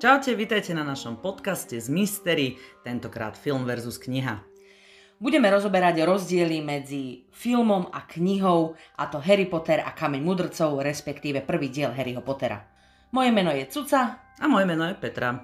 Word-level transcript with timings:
Čaute, 0.00 0.32
vítajte 0.32 0.72
na 0.72 0.80
našom 0.80 1.20
podcaste 1.20 1.76
z 1.76 1.92
Mystery, 1.92 2.56
tentokrát 2.80 3.36
film 3.36 3.68
versus 3.68 4.00
kniha. 4.00 4.40
Budeme 5.20 5.52
rozoberať 5.52 6.08
rozdiely 6.08 6.64
medzi 6.64 7.28
filmom 7.28 7.92
a 7.92 8.08
knihou, 8.08 8.80
a 8.96 9.04
to 9.12 9.20
Harry 9.20 9.44
Potter 9.44 9.84
a 9.84 9.92
Kameň 9.92 10.24
mudrcov, 10.24 10.80
respektíve 10.80 11.44
prvý 11.44 11.68
diel 11.68 11.92
Harryho 11.92 12.24
Pottera. 12.24 12.64
Moje 13.12 13.28
meno 13.28 13.52
je 13.52 13.68
Cuca. 13.68 14.24
A 14.40 14.44
moje 14.48 14.64
meno 14.64 14.88
je 14.88 14.96
Petra. 14.96 15.36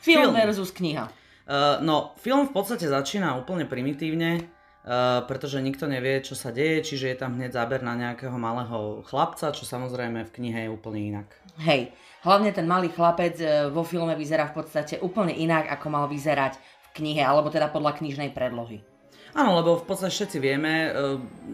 Film, 0.00 0.32
film. 0.32 0.40
versus 0.40 0.72
kniha. 0.72 1.04
Uh, 1.44 1.84
no, 1.84 2.16
film 2.16 2.48
v 2.48 2.56
podstate 2.56 2.88
začína 2.88 3.36
úplne 3.36 3.68
primitívne, 3.68 4.40
pretože 5.28 5.60
nikto 5.60 5.84
nevie, 5.84 6.24
čo 6.24 6.32
sa 6.32 6.48
deje, 6.48 6.80
čiže 6.80 7.12
je 7.12 7.16
tam 7.20 7.36
hneď 7.36 7.52
záber 7.52 7.84
na 7.84 7.92
nejakého 7.92 8.32
malého 8.40 9.04
chlapca, 9.04 9.52
čo 9.52 9.68
samozrejme 9.68 10.24
v 10.24 10.34
knihe 10.34 10.58
je 10.64 10.70
úplne 10.72 11.00
inak. 11.12 11.28
Hej, 11.60 11.92
hlavne 12.24 12.56
ten 12.56 12.64
malý 12.64 12.88
chlapec 12.88 13.36
e, 13.36 13.68
vo 13.68 13.84
filme 13.84 14.16
vyzerá 14.16 14.48
v 14.48 14.64
podstate 14.64 14.96
úplne 15.04 15.36
inak, 15.36 15.68
ako 15.68 15.86
mal 15.92 16.04
vyzerať 16.08 16.56
v 16.58 16.88
knihe, 17.04 17.20
alebo 17.20 17.52
teda 17.52 17.68
podľa 17.68 18.00
knižnej 18.00 18.32
predlohy. 18.32 18.80
Áno, 19.36 19.60
lebo 19.60 19.76
v 19.76 19.84
podstate 19.84 20.08
všetci 20.08 20.38
vieme, 20.40 20.88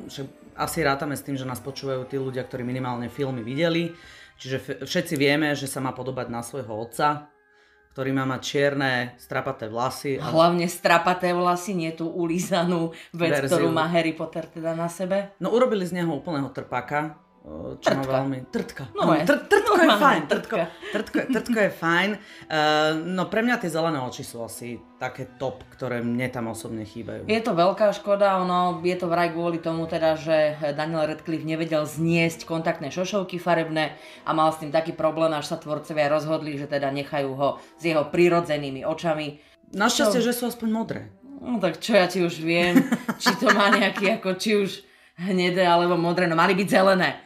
že 0.07 0.31
asi 0.55 0.87
rátame 0.87 1.19
s 1.19 1.27
tým, 1.27 1.35
že 1.35 1.43
nás 1.43 1.59
počúvajú 1.59 2.07
tí 2.07 2.15
ľudia, 2.15 2.47
ktorí 2.47 2.63
minimálne 2.63 3.11
filmy 3.11 3.43
videli, 3.43 3.91
čiže 4.39 4.87
všetci 4.87 5.15
vieme, 5.19 5.51
že 5.59 5.67
sa 5.67 5.83
má 5.83 5.91
podobať 5.91 6.31
na 6.31 6.41
svojho 6.47 6.71
otca, 6.71 7.34
ktorý 7.95 8.11
má 8.11 8.27
mať 8.27 8.43
čierne, 8.43 9.15
strapaté 9.23 9.71
vlasy. 9.71 10.19
A... 10.19 10.35
Hlavne 10.35 10.67
strapaté 10.67 11.31
vlasy, 11.31 11.79
nie 11.79 11.95
tú 11.95 12.11
ulízanú 12.11 12.91
vec, 13.15 13.39
verziu. 13.39 13.55
ktorú 13.55 13.69
má 13.71 13.87
Harry 13.87 14.11
Potter 14.11 14.51
teda 14.51 14.75
na 14.75 14.91
sebe. 14.91 15.31
No 15.39 15.55
urobili 15.55 15.87
z 15.87 16.03
neho 16.03 16.11
úplného 16.11 16.51
trpaka, 16.51 17.23
čo 17.45 17.93
trtka. 17.93 18.01
má 18.01 18.05
veľmi... 18.09 18.39
Trtka. 18.49 18.85
No, 18.97 19.05
no 19.05 19.13
tr- 19.21 19.45
trtko 19.45 19.77
no, 19.77 19.83
je 19.85 19.91
fajn. 20.01 20.21
Trtko, 20.33 20.57
trtko, 20.97 21.19
trtko 21.29 21.59
je 21.61 21.71
fajn. 21.77 22.11
Uh, 22.49 22.97
no 23.05 23.29
pre 23.29 23.45
mňa 23.45 23.61
tie 23.61 23.69
zelené 23.69 24.01
oči 24.01 24.25
sú 24.25 24.41
asi 24.41 24.81
také 24.97 25.29
top, 25.37 25.61
ktoré 25.77 26.01
mne 26.01 26.25
tam 26.33 26.49
osobne 26.49 26.89
chýbajú. 26.89 27.29
Je 27.29 27.41
to 27.45 27.53
veľká 27.53 27.93
škoda, 27.93 28.41
ono 28.41 28.81
je 28.81 28.97
to 28.97 29.13
vraj 29.13 29.29
kvôli 29.37 29.61
tomu 29.61 29.85
teda, 29.85 30.17
že 30.17 30.57
Daniel 30.73 31.05
Radcliffe 31.05 31.45
nevedel 31.45 31.85
zniesť 31.85 32.49
kontaktné 32.49 32.89
šošovky 32.89 33.37
farebné 33.37 33.93
a 34.25 34.33
mal 34.33 34.49
s 34.49 34.65
tým 34.65 34.73
taký 34.73 34.97
problém, 34.97 35.37
až 35.37 35.53
sa 35.53 35.61
tvorcovia 35.61 36.09
rozhodli, 36.09 36.57
že 36.57 36.65
teda 36.65 36.89
nechajú 36.97 37.37
ho 37.37 37.61
s 37.77 37.83
jeho 37.85 38.09
prirodzenými 38.09 38.89
očami. 38.89 39.37
Našťastie, 39.77 40.25
čo... 40.25 40.27
že 40.27 40.33
sú 40.33 40.49
aspoň 40.49 40.69
modré. 40.73 41.13
No 41.45 41.61
tak 41.61 41.77
čo 41.77 41.93
ja 41.93 42.09
ti 42.09 42.25
už 42.25 42.41
viem, 42.41 42.81
či 43.21 43.37
to 43.37 43.53
má 43.53 43.69
nejaký 43.69 44.17
ako 44.17 44.41
či 44.41 44.57
už 44.57 44.81
hnedé 45.21 45.69
alebo 45.69 46.01
modré, 46.01 46.25
no 46.25 46.41
mali 46.41 46.57
byť 46.57 46.69
zelené. 46.73 47.21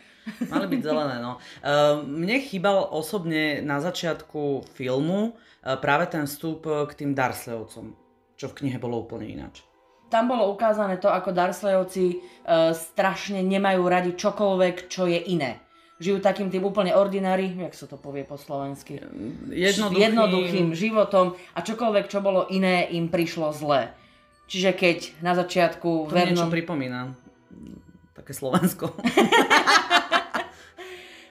Mali 0.49 0.67
byť 0.69 0.81
zelené, 0.83 1.17
no. 1.23 1.39
Uh, 1.65 2.03
mne 2.05 2.39
chýbal 2.43 2.89
osobne 2.93 3.65
na 3.65 3.83
začiatku 3.83 4.69
filmu 4.77 5.33
uh, 5.33 5.79
práve 5.81 6.09
ten 6.11 6.29
vstup 6.29 6.65
k 6.65 6.93
tým 6.93 7.15
Darsleyovcom, 7.15 7.93
čo 8.39 8.47
v 8.51 8.57
knihe 8.65 8.79
bolo 8.79 9.03
úplne 9.03 9.29
ináč. 9.29 9.67
Tam 10.09 10.25
bolo 10.25 10.49
ukázané 10.49 10.97
to, 10.97 11.13
ako 11.13 11.37
Darsleyovci 11.37 12.17
uh, 12.17 12.73
strašne 12.73 13.45
nemajú 13.45 13.83
radi 13.85 14.17
čokoľvek, 14.17 14.89
čo 14.89 15.05
je 15.05 15.21
iné. 15.33 15.61
Žijú 15.99 16.23
takým 16.23 16.47
tým 16.47 16.63
úplne 16.63 16.95
ordinári, 16.95 17.51
jak 17.59 17.75
sa 17.75 17.91
to 17.91 17.99
povie 17.99 18.23
po 18.23 18.39
slovensky? 18.39 19.03
Jednoduchým... 19.51 19.99
Jednoduchým 19.99 20.69
životom 20.71 21.35
a 21.35 21.59
čokoľvek, 21.59 22.07
čo 22.07 22.23
bolo 22.23 22.47
iné, 22.55 22.87
im 22.95 23.11
prišlo 23.11 23.51
zlé. 23.51 23.91
Čiže 24.47 24.79
keď 24.79 24.99
na 25.27 25.35
začiatku... 25.35 26.07
To 26.07 26.15
Vernon... 26.15 26.39
niečo 26.39 26.49
pripomína. 26.55 27.19
Také 28.29 28.45
Slovensko. 28.45 28.93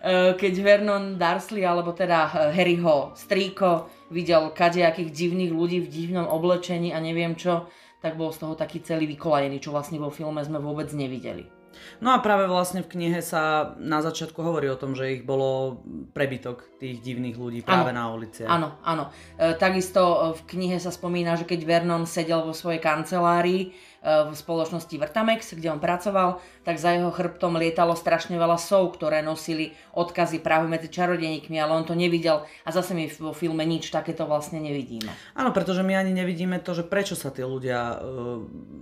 Eh, 0.07 0.39
keď 0.39 0.53
Vernon 0.61 1.19
Darsley, 1.19 1.67
alebo 1.67 1.91
teda 1.91 2.31
eh, 2.31 2.55
Harryho 2.55 3.11
strýko, 3.17 3.89
videl 4.07 4.55
kadejakých 4.55 5.11
divných 5.11 5.51
ľudí 5.51 5.83
v 5.83 5.89
divnom 5.89 6.29
oblečení 6.31 6.95
a 6.95 7.01
neviem 7.03 7.35
čo, 7.35 7.67
tak 7.99 8.15
bol 8.15 8.31
z 8.31 8.45
toho 8.45 8.53
taký 8.55 8.79
celý 8.79 9.03
vykolajený, 9.09 9.59
čo 9.59 9.75
vlastne 9.75 9.99
vo 9.99 10.07
filme 10.07 10.39
sme 10.45 10.63
vôbec 10.63 10.87
nevideli. 10.95 11.56
No 11.97 12.13
a 12.13 12.21
práve 12.21 12.45
vlastne 12.45 12.85
v 12.85 12.91
knihe 12.93 13.19
sa 13.25 13.73
na 13.81 14.05
začiatku 14.05 14.37
hovorí 14.37 14.69
o 14.69 14.77
tom, 14.77 14.93
že 14.93 15.17
ich 15.17 15.23
bolo 15.25 15.81
prebytok 16.13 16.77
tých 16.77 17.01
divných 17.01 17.37
ľudí 17.37 17.59
práve 17.65 17.89
ano, 17.89 17.97
na 17.97 18.05
ulici. 18.13 18.45
Áno, 18.45 18.77
áno. 18.85 19.09
E, 19.35 19.57
takisto 19.57 20.01
e, 20.01 20.17
v 20.37 20.41
knihe 20.45 20.77
sa 20.77 20.93
spomína, 20.93 21.33
že 21.41 21.49
keď 21.49 21.65
Vernon 21.65 22.05
sedel 22.05 22.45
vo 22.45 22.53
svojej 22.53 22.77
kancelárii 22.77 23.61
e, 23.65 23.67
v 24.03 24.33
spoločnosti 24.37 24.93
Vrtamex, 24.93 25.57
kde 25.57 25.73
on 25.73 25.81
pracoval, 25.81 26.37
tak 26.61 26.77
za 26.77 26.93
jeho 26.93 27.09
chrbtom 27.09 27.57
lietalo 27.57 27.97
strašne 27.97 28.37
veľa 28.37 28.61
sov, 28.61 28.93
ktoré 28.93 29.25
nosili 29.25 29.73
odkazy 29.97 30.37
práve 30.45 30.69
medzi 30.69 30.93
čarodeníkmi, 30.93 31.57
ale 31.57 31.73
on 31.73 31.85
to 31.89 31.97
nevidel 31.97 32.45
a 32.61 32.69
zase 32.69 32.93
my 32.93 33.09
vo 33.17 33.33
filme 33.33 33.65
nič 33.65 33.89
takéto 33.89 34.29
vlastne 34.29 34.61
nevidíme. 34.61 35.09
Áno, 35.33 35.49
pretože 35.49 35.81
my 35.81 35.97
ani 35.97 36.13
nevidíme 36.13 36.61
to, 36.61 36.77
že 36.77 36.85
prečo 36.85 37.17
sa 37.17 37.33
tí 37.33 37.41
ľudia 37.41 37.97
e, 37.97 37.97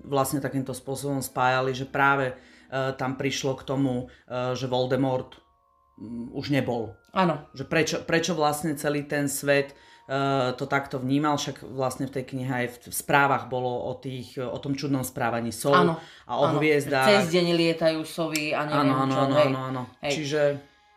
vlastne 0.04 0.44
takýmto 0.44 0.76
spôsobom 0.76 1.24
spájali, 1.24 1.72
že 1.72 1.88
práve 1.88 2.36
tam 2.98 3.18
prišlo 3.20 3.58
k 3.60 3.64
tomu, 3.64 4.08
eh, 4.28 4.54
že 4.58 4.70
Voldemort 4.70 5.38
mm, 5.98 6.34
už 6.34 6.50
nebol. 6.50 6.96
Áno. 7.16 7.48
Že 7.56 7.64
prečo, 7.66 7.98
prečo 8.04 8.34
vlastne 8.36 8.76
celý 8.76 9.08
ten 9.08 9.32
svet 9.32 9.72
uh, 10.12 10.52
to 10.60 10.68
takto 10.68 11.00
vnímal, 11.00 11.40
však 11.40 11.64
vlastne 11.64 12.12
v 12.12 12.20
tej 12.20 12.24
knihe 12.28 12.52
aj 12.52 12.68
v, 12.76 12.78
v 12.92 12.96
správach 12.96 13.48
bolo 13.48 13.88
o, 13.88 13.96
tých, 13.96 14.36
o 14.36 14.60
tom 14.60 14.76
čudnom 14.76 15.00
správaní 15.00 15.56
sov 15.56 15.80
áno, 15.80 15.96
a 16.28 16.34
o 16.36 16.52
áno. 16.52 16.60
hviezdách. 16.60 17.08
Cez 17.08 17.32
deň 17.32 17.46
lietajú 17.56 18.04
sovy 18.04 18.52
a 18.52 18.68
neviem 18.68 18.92
áno, 18.92 18.94
áno, 19.00 19.14
čo. 19.16 19.22
Áno, 19.24 19.36
áno, 19.40 19.60
áno. 19.72 19.82
Čiže, 20.04 20.42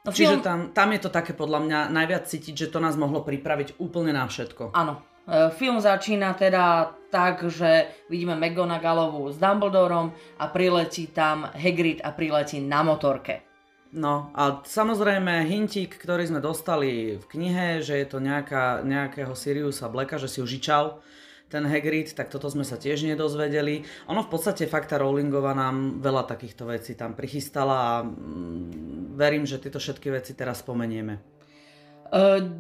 no, 0.03 0.11
čiže 0.11 0.37
film... 0.39 0.45
tam, 0.45 0.59
tam 0.75 0.89
je 0.91 1.01
to 1.07 1.11
také 1.15 1.33
podľa 1.39 1.61
mňa 1.65 1.79
najviac 1.95 2.25
cítiť, 2.27 2.55
že 2.67 2.71
to 2.75 2.83
nás 2.83 2.99
mohlo 2.99 3.23
pripraviť 3.23 3.79
úplne 3.79 4.11
na 4.11 4.27
všetko. 4.27 4.75
Áno, 4.75 5.07
film 5.53 5.77
začína 5.81 6.33
teda 6.35 6.97
tak, 7.09 7.45
že 7.49 7.89
vidíme 8.09 8.37
McGonagallovú 8.37 9.33
s 9.33 9.37
Dumbledorom 9.41 10.13
a 10.41 10.45
priletí 10.49 11.09
tam 11.09 11.49
Hagrid 11.49 12.05
a 12.05 12.13
priletí 12.13 12.61
na 12.61 12.85
motorke. 12.85 13.45
No 13.89 14.29
a 14.37 14.61
samozrejme 14.69 15.49
hintík, 15.49 15.97
ktorý 15.97 16.29
sme 16.29 16.45
dostali 16.45 17.17
v 17.17 17.25
knihe, 17.25 17.81
že 17.81 17.97
je 17.97 18.07
to 18.09 18.21
nejaká, 18.21 18.85
nejakého 18.85 19.33
Siriusa 19.33 19.89
Blacka, 19.89 20.21
že 20.21 20.29
si 20.29 20.45
užičal 20.45 21.01
ten 21.49 21.65
Hagrid, 21.65 22.13
tak 22.13 22.29
toto 22.29 22.53
sme 22.53 22.61
sa 22.61 22.77
tiež 22.77 23.09
nedozvedeli. 23.09 23.89
Ono 24.13 24.21
v 24.21 24.29
podstate 24.29 24.69
fakt 24.69 24.93
tá 24.93 25.01
Rowlingová 25.01 25.57
nám 25.57 26.05
veľa 26.05 26.29
takýchto 26.29 26.69
vecí 26.69 26.93
tam 26.93 27.17
prichystala 27.17 27.77
a 27.81 27.95
mm, 28.05 29.17
verím, 29.17 29.49
že 29.49 29.57
tieto 29.57 29.81
všetky 29.81 30.13
veci 30.13 30.37
teraz 30.37 30.61
spomenieme. 30.61 31.38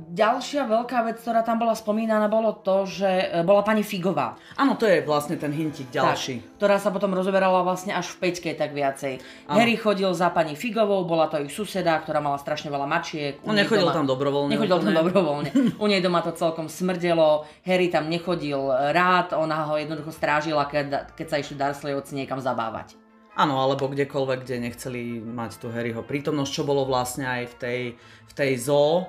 Ďalšia 0.09 0.69
veľká 0.69 1.09
vec, 1.09 1.25
ktorá 1.25 1.41
tam 1.41 1.57
bola 1.57 1.73
spomínaná, 1.73 2.29
bolo 2.29 2.53
to, 2.61 2.85
že 2.85 3.09
uh, 3.09 3.41
bola 3.41 3.65
pani 3.65 3.81
Figová. 3.81 4.37
Áno, 4.61 4.77
to 4.77 4.85
je 4.85 5.01
vlastne 5.01 5.41
ten 5.41 5.49
hintik 5.49 5.89
ďalší. 5.89 6.45
Tak, 6.45 6.57
ktorá 6.61 6.77
sa 6.77 6.93
potom 6.93 7.17
rozoberala 7.17 7.65
vlastne 7.65 7.97
až 7.97 8.13
v 8.13 8.29
peťke 8.29 8.53
tak 8.53 8.77
viacej. 8.77 9.25
Ano. 9.49 9.57
Harry 9.57 9.81
chodil 9.81 10.13
za 10.13 10.29
pani 10.29 10.53
Figovou, 10.53 11.09
bola 11.09 11.33
to 11.33 11.41
ich 11.41 11.49
suseda, 11.49 11.97
ktorá 11.97 12.21
mala 12.21 12.37
strašne 12.37 12.69
veľa 12.69 12.85
mačiek. 12.85 13.41
On 13.41 13.57
nechodil 13.57 13.89
doma, 13.89 13.97
tam 13.97 14.05
dobrovoľne. 14.05 14.53
Nechodil 14.53 14.79
tam 14.85 14.95
dobrovoľne. 15.01 15.51
U 15.83 15.87
nej 15.89 16.05
doma 16.05 16.21
to 16.21 16.37
celkom 16.37 16.69
smrdelo, 16.69 17.49
Harry 17.65 17.89
tam 17.89 18.13
nechodil 18.13 18.69
rád, 18.93 19.33
ona 19.33 19.65
ho 19.65 19.81
jednoducho 19.81 20.13
strážila, 20.13 20.69
keď, 20.69 21.17
keď 21.17 21.27
sa 21.27 21.37
išli 21.41 21.57
Dursleyovci 21.57 22.13
niekam 22.13 22.37
zabávať. 22.37 23.01
Áno, 23.39 23.63
alebo 23.63 23.87
kdekoľvek, 23.87 24.43
kde 24.43 24.67
nechceli 24.67 25.23
mať 25.23 25.63
tu 25.63 25.71
Harryho 25.71 26.03
prítomnosť, 26.03 26.51
čo 26.51 26.67
bolo 26.67 26.83
vlastne 26.83 27.23
aj 27.23 27.43
v 27.47 27.55
tej, 27.55 27.81
v 28.03 28.33
tej 28.35 28.53
zoo, 28.59 29.07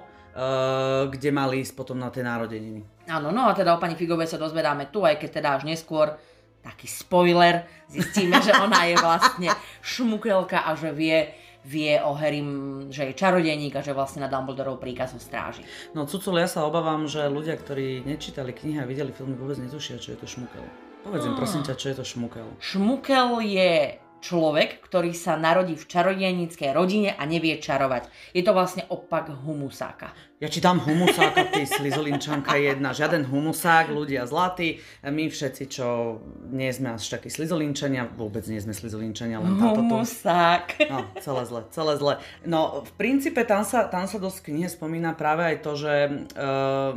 kde 1.09 1.29
mali 1.33 1.65
ísť 1.65 1.73
potom 1.75 1.97
na 1.97 2.13
tie 2.13 2.23
narodeniny. 2.23 2.85
Áno, 3.09 3.33
no 3.33 3.49
a 3.49 3.57
teda 3.57 3.75
o 3.75 3.81
pani 3.81 3.97
Figovej 3.97 4.29
sa 4.29 4.37
dozvedáme 4.37 4.93
tu, 4.93 5.01
aj 5.01 5.17
keď 5.17 5.29
teda 5.41 5.49
až 5.57 5.63
neskôr 5.65 6.13
taký 6.59 6.91
spoiler, 6.91 7.65
zistíme, 7.87 8.37
že 8.43 8.51
ona 8.51 8.83
je 8.85 8.95
vlastne 8.99 9.49
šmukelka 9.79 10.67
a 10.67 10.75
že 10.75 10.91
vie, 10.91 11.31
vie 11.63 11.95
o 12.03 12.11
Harry, 12.13 12.43
že 12.91 13.09
je 13.09 13.13
čarodejník 13.15 13.79
a 13.79 13.81
že 13.81 13.95
vlastne 13.95 14.27
na 14.27 14.29
Dumbledorov 14.29 14.77
príkaz 14.77 15.15
ho 15.15 15.21
stráži. 15.23 15.63
No 15.95 16.03
Cucul, 16.03 16.35
ja 16.35 16.51
sa 16.51 16.67
obávam, 16.67 17.07
že 17.07 17.31
ľudia, 17.31 17.55
ktorí 17.55 18.03
nečítali 18.03 18.51
knihy 18.51 18.83
a 18.83 18.85
videli 18.85 19.15
filmy, 19.15 19.39
vôbec 19.39 19.55
netušia, 19.55 20.03
čo 20.03 20.13
je 20.13 20.19
to 20.19 20.27
šmukel. 20.27 20.61
Povedz 20.99 21.23
im, 21.31 21.39
prosím 21.39 21.63
ťa, 21.63 21.79
čo 21.79 21.87
je 21.89 21.95
to 21.95 22.05
šmukel. 22.05 22.47
Šmukel 22.59 23.39
je 23.39 24.03
človek, 24.19 24.83
ktorý 24.83 25.15
sa 25.15 25.39
narodí 25.39 25.75
v 25.75 25.87
čarodejníckej 25.87 26.71
rodine 26.75 27.15
a 27.15 27.23
nevie 27.23 27.57
čarovať. 27.59 28.07
Je 28.35 28.43
to 28.43 28.51
vlastne 28.55 28.83
opak 28.87 29.31
humusáka. 29.31 30.11
Ja 30.39 30.47
čítam 30.47 30.79
humusáka, 30.79 31.51
ty 31.51 31.67
slizolinčanka 31.67 32.55
jedna. 32.55 32.95
Žiaden 32.95 33.27
humusák, 33.27 33.91
ľudia 33.91 34.23
zlatí. 34.23 34.79
My 35.03 35.27
všetci, 35.27 35.63
čo 35.67 36.19
nie 36.47 36.71
sme 36.71 36.95
až 36.95 37.11
takí 37.11 37.27
slizolinčania, 37.27 38.07
vôbec 38.07 38.47
nie 38.47 38.63
sme 38.63 38.71
slizolinčania, 38.71 39.43
len 39.43 39.59
táto 39.59 39.83
Humusák. 39.83 40.87
No, 40.87 41.03
celé 41.19 41.43
zle, 41.43 41.61
celé 41.75 41.93
zle. 41.99 42.13
No, 42.47 42.87
v 42.87 42.91
princípe 42.95 43.43
tam 43.43 43.67
sa, 43.67 43.91
tam 43.91 44.07
sa 44.07 44.15
dosť 44.15 44.47
knihe 44.47 44.71
spomína 44.71 45.11
práve 45.11 45.43
aj 45.43 45.57
to, 45.59 45.75
že 45.75 45.93
uh, 46.39 46.95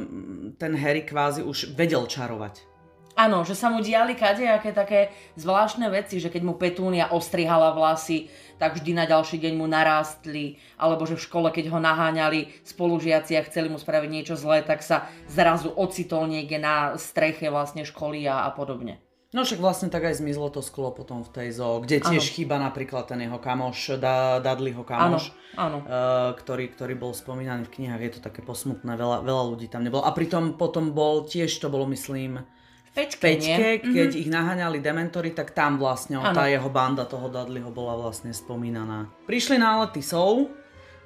ten 0.62 0.72
Harry 0.78 1.02
kvázi 1.02 1.42
už 1.42 1.74
vedel 1.74 2.06
čarovať 2.06 2.71
Áno, 3.12 3.44
že 3.44 3.52
sa 3.52 3.68
mu 3.68 3.84
diali 3.84 4.16
kadejaké 4.16 4.72
také 4.72 5.12
zvláštne 5.36 5.84
veci, 5.92 6.16
že 6.16 6.32
keď 6.32 6.42
mu 6.48 6.56
Petúnia 6.56 7.12
ostrihala 7.12 7.76
vlasy, 7.76 8.32
tak 8.56 8.80
vždy 8.80 8.96
na 8.96 9.04
ďalší 9.04 9.36
deň 9.36 9.52
mu 9.58 9.68
narástli, 9.68 10.56
alebo 10.80 11.04
že 11.04 11.20
v 11.20 11.26
škole, 11.28 11.48
keď 11.52 11.76
ho 11.76 11.78
naháňali 11.82 12.64
spolužiaci 12.64 13.36
a 13.36 13.44
chceli 13.44 13.68
mu 13.68 13.76
spraviť 13.76 14.08
niečo 14.08 14.34
zlé, 14.38 14.64
tak 14.64 14.80
sa 14.80 15.10
zrazu 15.28 15.68
ocitol 15.74 16.24
niekde 16.30 16.56
na 16.56 16.96
streche 16.96 17.52
vlastne 17.52 17.84
školy 17.84 18.24
a, 18.24 18.48
a 18.48 18.50
podobne. 18.54 19.02
No 19.32 19.48
však 19.48 19.64
vlastne 19.64 19.88
tak 19.88 20.04
aj 20.04 20.20
zmizlo 20.20 20.52
to 20.52 20.60
sklo 20.60 20.92
potom 20.92 21.24
v 21.24 21.32
tej 21.32 21.48
zoo, 21.56 21.80
kde 21.80 22.04
tiež 22.04 22.20
ano. 22.20 22.34
chýba 22.36 22.56
napríklad 22.60 23.08
ten 23.08 23.24
jeho 23.24 23.40
kamoš, 23.40 23.96
da, 23.96 24.36
Dudleyho 24.44 24.84
kamoš, 24.84 25.32
ano, 25.56 25.56
ano. 25.56 25.78
Uh, 25.88 26.36
ktorý, 26.36 26.68
ktorý 26.68 27.00
bol 27.00 27.16
spomínaný 27.16 27.64
v 27.64 27.80
knihách, 27.80 28.02
je 28.04 28.12
to 28.12 28.20
také 28.20 28.44
posmutné, 28.44 28.92
veľa, 28.92 29.24
veľa 29.24 29.44
ľudí 29.56 29.72
tam 29.72 29.88
nebolo. 29.88 30.04
A 30.04 30.12
pritom 30.12 30.60
potom 30.60 30.92
bol, 30.92 31.24
tiež 31.24 31.48
to 31.64 31.72
bolo 31.72 31.88
myslím, 31.88 32.44
Peťke, 32.92 33.24
Peťke 33.24 33.68
keď 33.80 34.08
mm-hmm. 34.12 34.22
ich 34.22 34.28
naháňali 34.28 34.78
dementory, 34.84 35.32
tak 35.32 35.56
tam 35.56 35.80
vlastne 35.80 36.20
ano. 36.20 36.36
tá 36.36 36.44
jeho 36.44 36.68
banda 36.68 37.08
toho 37.08 37.32
Dudleyho 37.32 37.72
bola 37.72 37.96
vlastne 37.96 38.36
spomínaná. 38.36 39.08
Prišli 39.24 39.56
nálety 39.56 40.04
sov, 40.04 40.52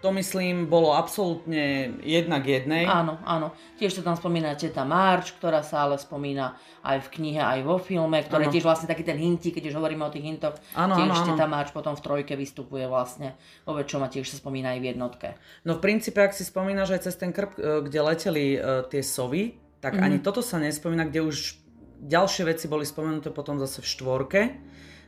to 0.02 0.12
myslím 0.12 0.70
bolo 0.70 0.92
absolútne 0.92 1.96
jednak 2.04 2.44
jednej. 2.44 2.84
Áno, 2.84 3.16
áno. 3.24 3.56
Tiež 3.80 3.96
sa 3.96 4.02
tam 4.04 4.14
spomína 4.14 4.54
teta 4.54 4.86
March, 4.86 5.34
ktorá 5.40 5.64
sa 5.66 5.88
ale 5.88 5.96
spomína 5.96 6.54
aj 6.84 7.06
v 7.06 7.08
knihe, 7.18 7.40
aj 7.40 7.60
vo 7.64 7.80
filme, 7.80 8.20
ktoré 8.22 8.46
ano. 8.46 8.52
tiež 8.54 8.62
vlastne 8.66 8.86
taký 8.86 9.02
ten 9.02 9.16
hinti, 9.16 9.50
keď 9.50 9.72
už 9.72 9.78
hovoríme 9.80 10.04
o 10.04 10.10
tých 10.12 10.26
hintoch, 10.26 10.54
ano, 10.78 10.94
tiež 10.94 11.10
ano, 11.10 11.26
teta 11.32 11.46
March 11.50 11.74
potom 11.74 11.96
v 11.96 12.02
trojke 12.06 12.38
vystupuje 12.38 12.84
vlastne 12.86 13.34
vo 13.66 13.74
väčšom 13.74 14.02
a 14.04 14.12
tiež 14.12 14.30
sa 14.30 14.36
spomína 14.38 14.76
aj 14.76 14.80
v 14.82 14.86
jednotke. 14.94 15.28
No 15.66 15.78
v 15.78 15.82
princípe, 15.82 16.22
ak 16.22 16.36
si 16.36 16.46
spomínaš 16.46 16.94
aj 16.94 17.10
cez 17.10 17.14
ten 17.18 17.34
krp, 17.34 17.56
e, 17.58 17.82
kde 17.88 17.98
leteli 17.98 18.46
uh, 18.54 18.84
tie 18.86 19.00
sovy, 19.02 19.58
tak 19.80 19.96
mm-hmm. 19.96 20.06
ani 20.06 20.16
toto 20.22 20.38
sa 20.38 20.62
nespomína, 20.62 21.08
kde 21.08 21.24
už 21.24 21.65
ďalšie 22.00 22.44
veci 22.48 22.68
boli 22.68 22.84
spomenuté 22.84 23.32
potom 23.32 23.56
zase 23.56 23.80
v 23.80 23.86
štvorke 23.88 24.40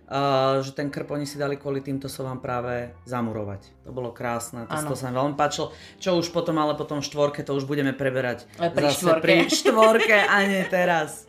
Uh, 0.09 0.65
že 0.65 0.73
ten 0.73 0.89
krp 0.89 1.13
oni 1.13 1.29
si 1.29 1.37
dali 1.37 1.61
kvôli 1.61 1.85
týmto 1.85 2.09
vám 2.09 2.41
práve 2.41 2.97
zamurovať. 3.05 3.85
To 3.85 3.93
bolo 3.93 4.09
krásne, 4.09 4.65
to, 4.65 4.73
to 4.73 4.97
sa 4.97 5.13
mi 5.13 5.21
veľmi 5.21 5.37
páčilo. 5.37 5.69
Čo 6.01 6.17
už 6.17 6.33
potom, 6.33 6.57
ale 6.57 6.81
potom 6.81 7.05
v 7.05 7.09
štvorke, 7.13 7.45
to 7.45 7.53
už 7.53 7.69
budeme 7.69 7.93
preberať 7.93 8.49
pri 8.57 8.89
zase 8.89 9.05
štvorke. 9.05 9.21
pri 9.21 9.37
štvorke 9.53 10.17
a 10.17 10.37
nie 10.49 10.65
teraz. 10.73 11.29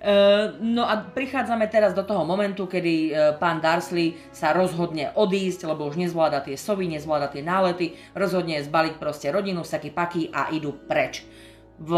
Uh, 0.00 0.56
no 0.76 0.88
a 0.88 1.04
prichádzame 1.04 1.68
teraz 1.68 1.92
do 1.92 2.00
toho 2.00 2.24
momentu, 2.24 2.64
kedy 2.64 3.12
uh, 3.12 3.36
pán 3.36 3.60
Darsley 3.60 4.16
sa 4.32 4.56
rozhodne 4.56 5.12
odísť, 5.12 5.68
lebo 5.68 5.84
už 5.84 6.00
nezvláda 6.00 6.40
tie 6.40 6.56
sovy, 6.56 6.88
nezvláda 6.88 7.28
tie 7.28 7.44
nálety, 7.44 7.92
rozhodne 8.16 8.56
zbaliť 8.64 8.96
proste 8.96 9.28
rodinu, 9.28 9.68
saky 9.68 9.92
paky 9.92 10.32
a 10.32 10.48
idú 10.48 10.72
preč. 10.88 11.28
V 11.76 11.92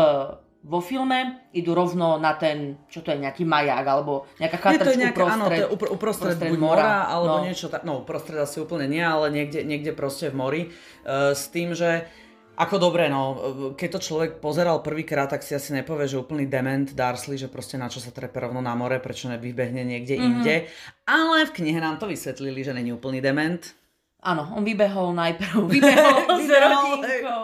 vo 0.66 0.82
filme 0.82 1.46
idú 1.54 1.78
rovno 1.78 2.18
na 2.18 2.34
ten, 2.34 2.82
čo 2.90 3.06
to 3.06 3.14
je, 3.14 3.22
nejaký 3.22 3.46
maják, 3.46 3.86
alebo 3.86 4.26
nejaká 4.42 4.58
chatrčka 4.58 4.98
nejaká, 4.98 5.22
uprostred, 5.22 5.38
áno, 5.38 5.46
to 5.46 5.54
je 5.54 5.66
upr- 5.70 5.90
uprostred, 5.94 6.36
uprostred 6.42 6.58
mora, 6.58 6.82
mora 6.82 6.90
alebo 7.06 7.36
no. 7.38 7.44
niečo 7.46 7.70
tak, 7.70 7.86
no 7.86 8.02
uprostred 8.02 8.42
asi 8.42 8.58
úplne 8.58 8.90
nie, 8.90 9.02
ale 9.02 9.30
niekde, 9.30 9.62
niekde 9.62 9.94
proste 9.94 10.28
v 10.28 10.34
mori, 10.34 10.62
uh, 11.06 11.30
s 11.30 11.46
tým, 11.54 11.70
že 11.70 12.10
ako 12.56 12.80
dobre, 12.80 13.12
no, 13.12 13.36
keď 13.76 14.00
to 14.00 14.00
človek 14.00 14.30
pozeral 14.40 14.80
prvýkrát, 14.80 15.28
tak 15.28 15.44
si 15.44 15.52
asi 15.52 15.76
nepovie, 15.76 16.08
že 16.08 16.16
úplný 16.16 16.48
dement 16.48 16.88
Darsley, 16.88 17.36
že 17.36 17.52
proste 17.52 17.76
na 17.76 17.92
čo 17.92 18.00
sa 18.00 18.08
trepe 18.08 18.40
rovno 18.40 18.64
na 18.64 18.72
more, 18.72 18.96
prečo 18.96 19.28
nevybehne 19.28 19.84
niekde 19.84 20.16
mm-hmm. 20.16 20.28
inde. 20.40 20.54
Ale 21.04 21.44
v 21.44 21.54
knihe 21.62 21.76
nám 21.76 22.00
to 22.00 22.08
vysvetlili, 22.08 22.64
že 22.64 22.72
není 22.72 22.96
úplný 22.96 23.20
dement. 23.20 23.60
Áno, 24.24 24.56
on 24.56 24.64
vybehol 24.64 25.12
najprv, 25.12 25.68
vybehol 25.76 26.16
s 26.40 26.48
rodinkou. 26.48 27.42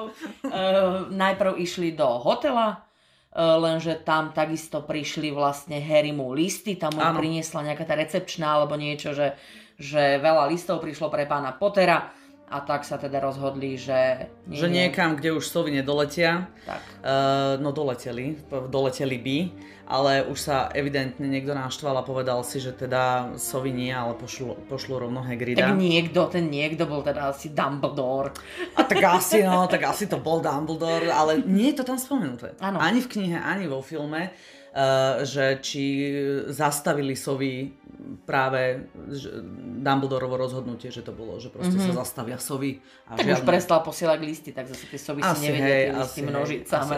Uh, 0.49 1.13
najprv 1.13 1.61
išli 1.61 1.93
do 1.93 2.09
hotela, 2.17 2.89
lenže 3.37 3.97
tam 4.05 4.37
takisto 4.37 4.85
prišli 4.85 5.33
vlastne 5.33 5.81
Harry 5.81 6.13
mu 6.13 6.37
listy, 6.37 6.77
tam 6.77 6.93
mu 6.97 7.03
priniesla 7.17 7.73
nejaká 7.73 7.85
tá 7.89 7.97
recepčná 7.97 8.61
alebo 8.61 8.77
niečo, 8.77 9.17
že, 9.17 9.37
že 9.81 10.21
veľa 10.21 10.53
listov 10.53 10.85
prišlo 10.85 11.09
pre 11.09 11.25
pána 11.25 11.57
Pottera 11.57 12.13
a 12.53 12.61
tak 12.61 12.85
sa 12.85 13.01
teda 13.01 13.17
rozhodli, 13.17 13.81
že... 13.81 14.29
Nie, 14.45 14.61
že 14.61 14.69
niekam, 14.69 15.17
kde 15.17 15.33
už 15.33 15.49
sovy 15.49 15.73
nedoletia. 15.73 16.53
Tak. 16.69 16.83
Uh, 17.01 17.57
no 17.65 17.73
doleteli, 17.73 18.37
doleteli 18.69 19.17
by, 19.17 19.39
ale 19.93 20.25
už 20.25 20.39
sa 20.41 20.57
evidentne 20.73 21.29
niekto 21.29 21.53
naštval 21.53 22.01
a 22.01 22.07
povedal 22.07 22.41
si, 22.49 22.57
že 22.65 22.73
teda 22.73 23.37
sovy 23.37 23.77
nie, 23.77 23.93
ale 23.93 24.17
pošlu, 24.17 24.65
pošlu 24.65 25.05
rovno 25.05 25.21
Hagrida. 25.21 25.69
Tak 25.69 25.77
niekto, 25.77 26.33
ten 26.33 26.49
niekto 26.49 26.89
bol 26.89 27.05
teda 27.05 27.29
asi 27.29 27.53
Dumbledore. 27.53 28.33
A 28.73 28.89
tak 28.89 29.05
asi, 29.05 29.45
no, 29.45 29.69
tak 29.69 29.85
asi 29.85 30.09
to 30.09 30.17
bol 30.17 30.41
Dumbledore, 30.41 31.13
ale 31.13 31.45
nie 31.45 31.77
je 31.77 31.85
to 31.85 31.93
tam 31.93 32.01
spomenuté. 32.01 32.57
Ano. 32.65 32.81
Ani 32.81 33.05
v 33.05 33.09
knihe, 33.13 33.37
ani 33.37 33.69
vo 33.69 33.85
filme. 33.85 34.33
Uh, 34.73 35.21
že 35.29 35.61
či 35.61 35.85
zastavili 36.49 37.13
sovy 37.13 37.77
práve 38.25 38.89
Dumbledorovo 39.83 40.37
rozhodnutie, 40.41 40.89
že 40.89 41.05
to 41.05 41.13
bolo, 41.13 41.37
že 41.39 41.49
proste 41.49 41.77
mm-hmm. 41.77 41.95
sa 41.95 42.03
zastavia 42.05 42.39
sovy. 42.39 42.83
A 43.09 43.17
tak 43.17 43.29
žiadne... 43.29 43.39
už 43.39 43.41
prestal 43.45 43.79
posielať 43.85 44.19
listy, 44.23 44.51
tak 44.51 44.69
zase 44.69 44.85
tie 44.89 45.01
sovy 45.01 45.21
asi, 45.23 45.37
si 45.37 45.45
nevedia 45.49 45.67
tie 45.69 45.93
listy 45.97 46.21
množiť 46.25 46.61
samé. 46.67 46.97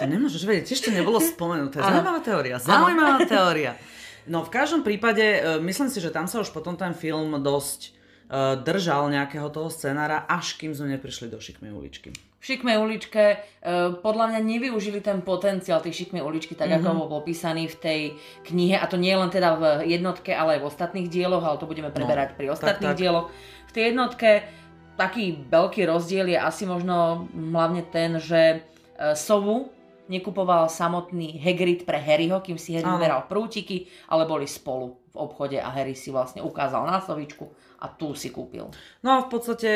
To 0.00 0.04
nemôžeš 0.06 0.42
vedieť, 0.46 0.64
tiež 0.72 0.80
to 0.86 0.90
nebolo 0.94 1.18
spomenuté. 1.20 1.82
Zaujímavá 1.82 2.20
teória, 2.24 2.56
zaujímavá 2.58 3.18
teória. 3.26 3.72
No 4.28 4.44
v 4.46 4.50
každom 4.52 4.84
prípade, 4.86 5.24
e, 5.24 5.40
myslím 5.64 5.88
si, 5.88 5.98
že 5.98 6.12
tam 6.12 6.28
sa 6.28 6.44
už 6.44 6.52
potom 6.52 6.76
ten 6.76 6.92
film 6.92 7.40
dosť 7.40 7.80
uh, 8.30 8.54
držal 8.60 9.08
nejakého 9.10 9.48
toho 9.48 9.72
scenára, 9.72 10.28
až 10.28 10.54
kým 10.60 10.76
sme 10.76 10.92
neprišli 10.94 11.32
do 11.32 11.40
šikmej 11.40 11.72
uličky 11.72 12.12
šikmej 12.40 12.76
uličke 12.80 13.24
uh, 13.36 14.00
podľa 14.00 14.32
mňa 14.34 14.40
nevyužili 14.40 15.04
ten 15.04 15.20
potenciál 15.20 15.84
tej 15.84 15.92
šikmej 16.04 16.24
uličky 16.24 16.56
tak, 16.56 16.72
mm-hmm. 16.72 16.84
ako 16.84 16.88
mhm. 16.90 16.98
bol 16.98 17.08
popísaný 17.20 17.68
v 17.68 17.76
tej 17.76 18.00
knihe 18.48 18.80
a 18.80 18.84
to 18.88 18.96
nie 18.96 19.12
len 19.12 19.28
teda 19.28 19.60
v 19.60 19.62
jednotke, 19.86 20.32
ale 20.32 20.58
aj 20.58 20.60
v 20.64 20.68
ostatných 20.72 21.08
dieloch, 21.12 21.44
ale 21.44 21.60
to 21.60 21.68
budeme 21.68 21.92
preberať 21.92 22.34
no, 22.34 22.36
pri 22.40 22.46
ostatných 22.56 22.92
tak, 22.92 22.96
tak. 22.96 23.02
dieloch. 23.04 23.26
V 23.68 23.72
tej 23.76 23.84
jednotke 23.94 24.30
taký 24.96 25.24
veľký 25.46 25.86
rozdiel 25.86 26.32
je 26.32 26.38
asi 26.40 26.64
možno 26.64 27.28
hlavne 27.32 27.84
ten, 27.86 28.16
že 28.16 28.64
uh, 28.64 29.12
sovu 29.12 29.70
nekupoval 30.10 30.66
samotný 30.66 31.38
Hagrid 31.38 31.86
pre 31.86 32.02
Harryho, 32.02 32.42
kým 32.42 32.58
si 32.58 32.74
Harry 32.74 32.90
beral 32.98 33.30
prútiky, 33.30 33.86
ale 34.10 34.26
boli 34.26 34.50
spolu 34.50 34.98
v 35.14 35.16
obchode 35.22 35.54
a 35.62 35.70
Harry 35.70 35.94
si 35.94 36.10
vlastne 36.10 36.42
ukázal 36.42 36.82
na 36.82 36.98
slovičku 36.98 37.46
a 37.80 37.88
tu 37.88 38.12
si 38.12 38.28
kúpil. 38.28 38.68
No 39.00 39.08
a 39.16 39.18
v 39.24 39.28
podstate 39.32 39.70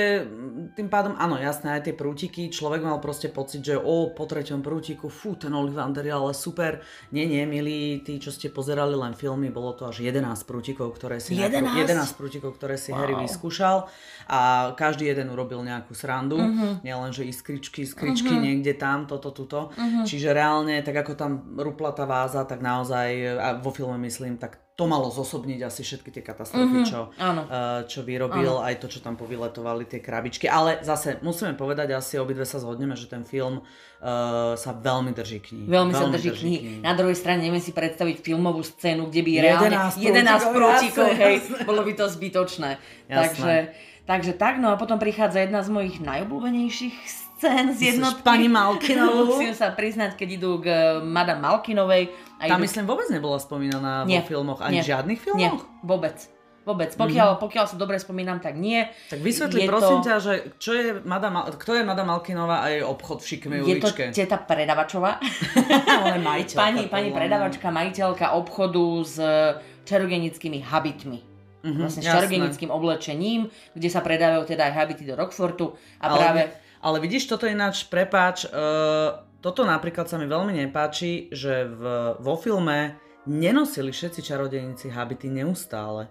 tým 0.77 0.93
pádom, 0.93 1.17
áno, 1.17 1.41
jasné, 1.41 1.73
aj 1.73 1.89
tie 1.89 1.95
prútiky, 1.97 2.53
človek 2.53 2.85
mal 2.85 3.01
proste 3.01 3.33
pocit, 3.33 3.65
že 3.65 3.81
o, 3.81 4.13
po 4.13 4.29
treťom 4.29 4.61
prútiku, 4.61 5.09
fú, 5.09 5.41
ten 5.41 5.57
Ollivander 5.57 6.05
je 6.05 6.13
ale 6.13 6.37
super. 6.37 6.85
Nie, 7.17 7.25
nie, 7.25 7.49
milí, 7.49 8.05
tí, 8.05 8.21
čo 8.21 8.29
ste 8.29 8.53
pozerali 8.53 8.93
len 8.93 9.17
filmy, 9.17 9.49
bolo 9.49 9.73
to 9.73 9.89
až 9.89 10.05
11 10.05 10.21
prútikov, 10.45 10.93
ktoré 10.93 11.17
si, 11.17 11.33
11? 11.33 11.65
Nejakú, 11.65 11.81
11 11.81 12.21
prútikov, 12.21 12.51
ktoré 12.61 12.77
si 12.77 12.93
wow. 12.93 13.01
Harry 13.01 13.17
vyskúšal 13.17 13.89
a 14.29 14.41
každý 14.77 15.09
jeden 15.09 15.33
urobil 15.33 15.65
nejakú 15.65 15.97
srandu, 15.97 16.37
uh-huh. 16.37 16.85
nielen, 16.85 17.09
že 17.17 17.25
iskričky, 17.25 17.89
iskričky 17.89 18.37
uh-huh. 18.37 18.45
niekde 18.45 18.77
tam, 18.77 19.09
toto, 19.09 19.33
tuto. 19.33 19.73
Uh-huh. 19.73 20.05
Čiže 20.05 20.37
reálne, 20.37 20.85
tak 20.85 21.01
ako 21.01 21.17
tam 21.17 21.57
rupla 21.57 21.97
tá 21.97 22.05
váza, 22.05 22.45
tak 22.45 22.61
naozaj, 22.61 23.09
a 23.41 23.49
vo 23.57 23.73
filme 23.73 23.97
myslím, 24.05 24.37
tak 24.37 24.64
to 24.75 24.91
malo 24.91 25.07
zosobniť 25.07 25.63
asi 25.63 25.87
všetky 25.87 26.11
tie 26.11 26.23
katastrofy, 26.27 26.83
mm-hmm, 26.83 26.91
čo, 26.91 27.15
uh, 27.15 27.87
čo 27.87 28.03
vyrobil, 28.03 28.59
áno. 28.59 28.67
aj 28.67 28.83
to, 28.83 28.91
čo 28.91 28.99
tam 28.99 29.15
povyletovali 29.15 29.87
tie 29.87 30.03
krabičky. 30.03 30.51
Ale 30.51 30.83
zase 30.83 31.23
musíme 31.23 31.55
povedať, 31.55 31.95
asi 31.95 32.19
obidve 32.19 32.43
sa 32.43 32.59
zhodneme, 32.59 32.99
že 32.99 33.07
ten 33.07 33.23
film 33.23 33.63
uh, 33.63 34.59
sa 34.59 34.71
veľmi 34.75 35.15
drží 35.15 35.39
knihy. 35.47 35.67
Veľmi, 35.71 35.95
veľmi 35.95 36.11
sa 36.11 36.11
drží, 36.11 36.31
drží 36.35 36.43
knihy. 36.43 36.59
knihy. 36.59 36.79
Na 36.83 36.99
druhej 36.99 37.15
strane 37.15 37.47
neviem 37.47 37.63
si 37.63 37.71
predstaviť 37.71 38.19
filmovú 38.19 38.67
scénu, 38.67 39.15
kde 39.15 39.23
by 39.23 39.33
reálne 39.47 39.79
11 39.95 40.51
prútikov, 40.51 41.07
hej, 41.23 41.35
bolo 41.63 41.87
by 41.87 41.93
to 41.95 42.11
zbytočné. 42.11 42.83
Takže, 43.07 43.79
takže 44.11 44.35
tak, 44.35 44.59
no 44.59 44.75
a 44.75 44.77
potom 44.77 44.99
prichádza 44.99 45.47
jedna 45.47 45.63
z 45.63 45.71
mojich 45.71 46.03
najobľúbenejších 46.03 47.24
scén 47.45 47.67
z 47.77 47.81
jednotky. 47.95 48.25
Pani 48.25 48.49
Malkinovú. 48.49 49.29
Musím 49.37 49.53
sa 49.53 49.69
priznať, 49.77 50.17
keď 50.17 50.29
idú 50.41 50.51
k 50.65 50.67
uh, 50.73 51.05
Madame 51.05 51.45
Malkinovej 51.45 52.09
a 52.41 52.49
Tam 52.49 52.59
idú... 52.59 52.65
myslím 52.65 52.85
vôbec 52.89 53.09
nebola 53.13 53.37
spomínaná 53.37 54.09
nie, 54.09 54.21
vo 54.21 54.25
filmoch, 54.25 54.65
ani 54.65 54.81
nie, 54.81 54.85
žiadnych 54.85 55.21
filmoch? 55.21 55.61
Nie, 55.61 55.85
vôbec. 55.85 56.17
Vôbec. 56.65 56.97
Pokiaľ, 56.97 57.37
mm-hmm. 57.37 57.45
pokiaľ 57.45 57.65
sa 57.69 57.77
dobre 57.77 58.01
spomínam, 58.01 58.41
tak 58.41 58.57
nie. 58.57 58.89
Tak 59.13 59.21
vysvetli 59.21 59.69
je 59.69 59.69
prosím 59.69 60.01
to... 60.01 60.05
ťa, 60.09 60.15
že 60.17 60.33
čo 60.57 60.73
je 60.73 60.97
Madame, 61.05 61.45
kto 61.61 61.77
je 61.77 61.85
Madame 61.85 62.09
Malkinová 62.09 62.65
a 62.65 62.73
jej 62.73 62.81
obchod 62.81 63.21
v 63.21 63.27
šikmej 63.29 63.61
uličke? 63.61 64.03
Je 64.09 64.17
to 64.17 64.25
teta 64.25 64.41
predavačová. 64.41 65.21
Ale 66.01 66.25
majiteľka. 66.25 66.65
Pani, 66.65 66.83
pani 66.89 67.13
predavačka, 67.13 67.69
majiteľka 67.69 68.33
obchodu 68.33 68.85
s 69.05 69.17
čarogenickými 69.85 70.65
habitmi. 70.65 71.21
Mm-hmm, 71.21 71.81
vlastne 71.85 72.01
s 72.01 72.09
čarogenickým 72.09 72.73
oblečením, 72.73 73.53
kde 73.77 73.89
sa 73.93 74.01
predávajú 74.01 74.49
teda 74.49 74.69
aj 74.69 74.73
habity 74.73 75.05
do 75.05 75.21
Rockfortu. 75.21 75.77
A 76.01 76.09
ale, 76.09 76.17
práve... 76.17 76.43
ale 76.85 77.01
vidíš, 77.01 77.33
toto 77.33 77.49
ináč, 77.49 77.89
prepáč, 77.89 78.45
uh 78.45 79.25
toto 79.45 79.61
napríklad 79.69 80.09
sa 80.09 80.17
mi 80.17 80.25
veľmi 80.25 80.57
nepáči, 80.57 81.29
že 81.29 81.69
v, 81.69 82.17
vo 82.17 82.35
filme 82.41 82.97
nenosili 83.29 83.93
všetci 83.93 84.25
čarodejníci 84.25 84.89
habity 84.89 85.29
neustále. 85.29 86.09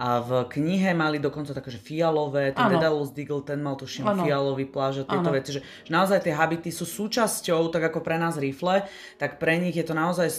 A 0.00 0.16
v 0.18 0.48
knihe 0.48 0.96
mali 0.96 1.20
dokonca 1.20 1.52
také, 1.52 1.68
že 1.68 1.76
fialové, 1.76 2.50
ten 2.50 2.64
Áno. 2.64 2.72
Dedalus 2.72 3.12
Diggle, 3.12 3.44
ten 3.44 3.60
mal 3.60 3.76
tuším 3.76 4.08
Áno. 4.08 4.24
fialový 4.24 4.64
pláž 4.64 5.00
a 5.00 5.04
tieto 5.04 5.28
Áno. 5.28 5.36
veci, 5.36 5.52
že, 5.52 5.60
že 5.60 5.90
naozaj 5.90 6.24
tie 6.24 6.32
habity 6.32 6.72
sú 6.72 6.88
súčasťou, 6.88 7.68
tak 7.68 7.84
ako 7.84 8.00
pre 8.00 8.16
nás 8.16 8.34
rifle, 8.34 8.88
tak 9.14 9.36
pre 9.36 9.60
nich 9.60 9.76
je 9.76 9.84
to 9.84 9.92
naozaj 9.92 10.32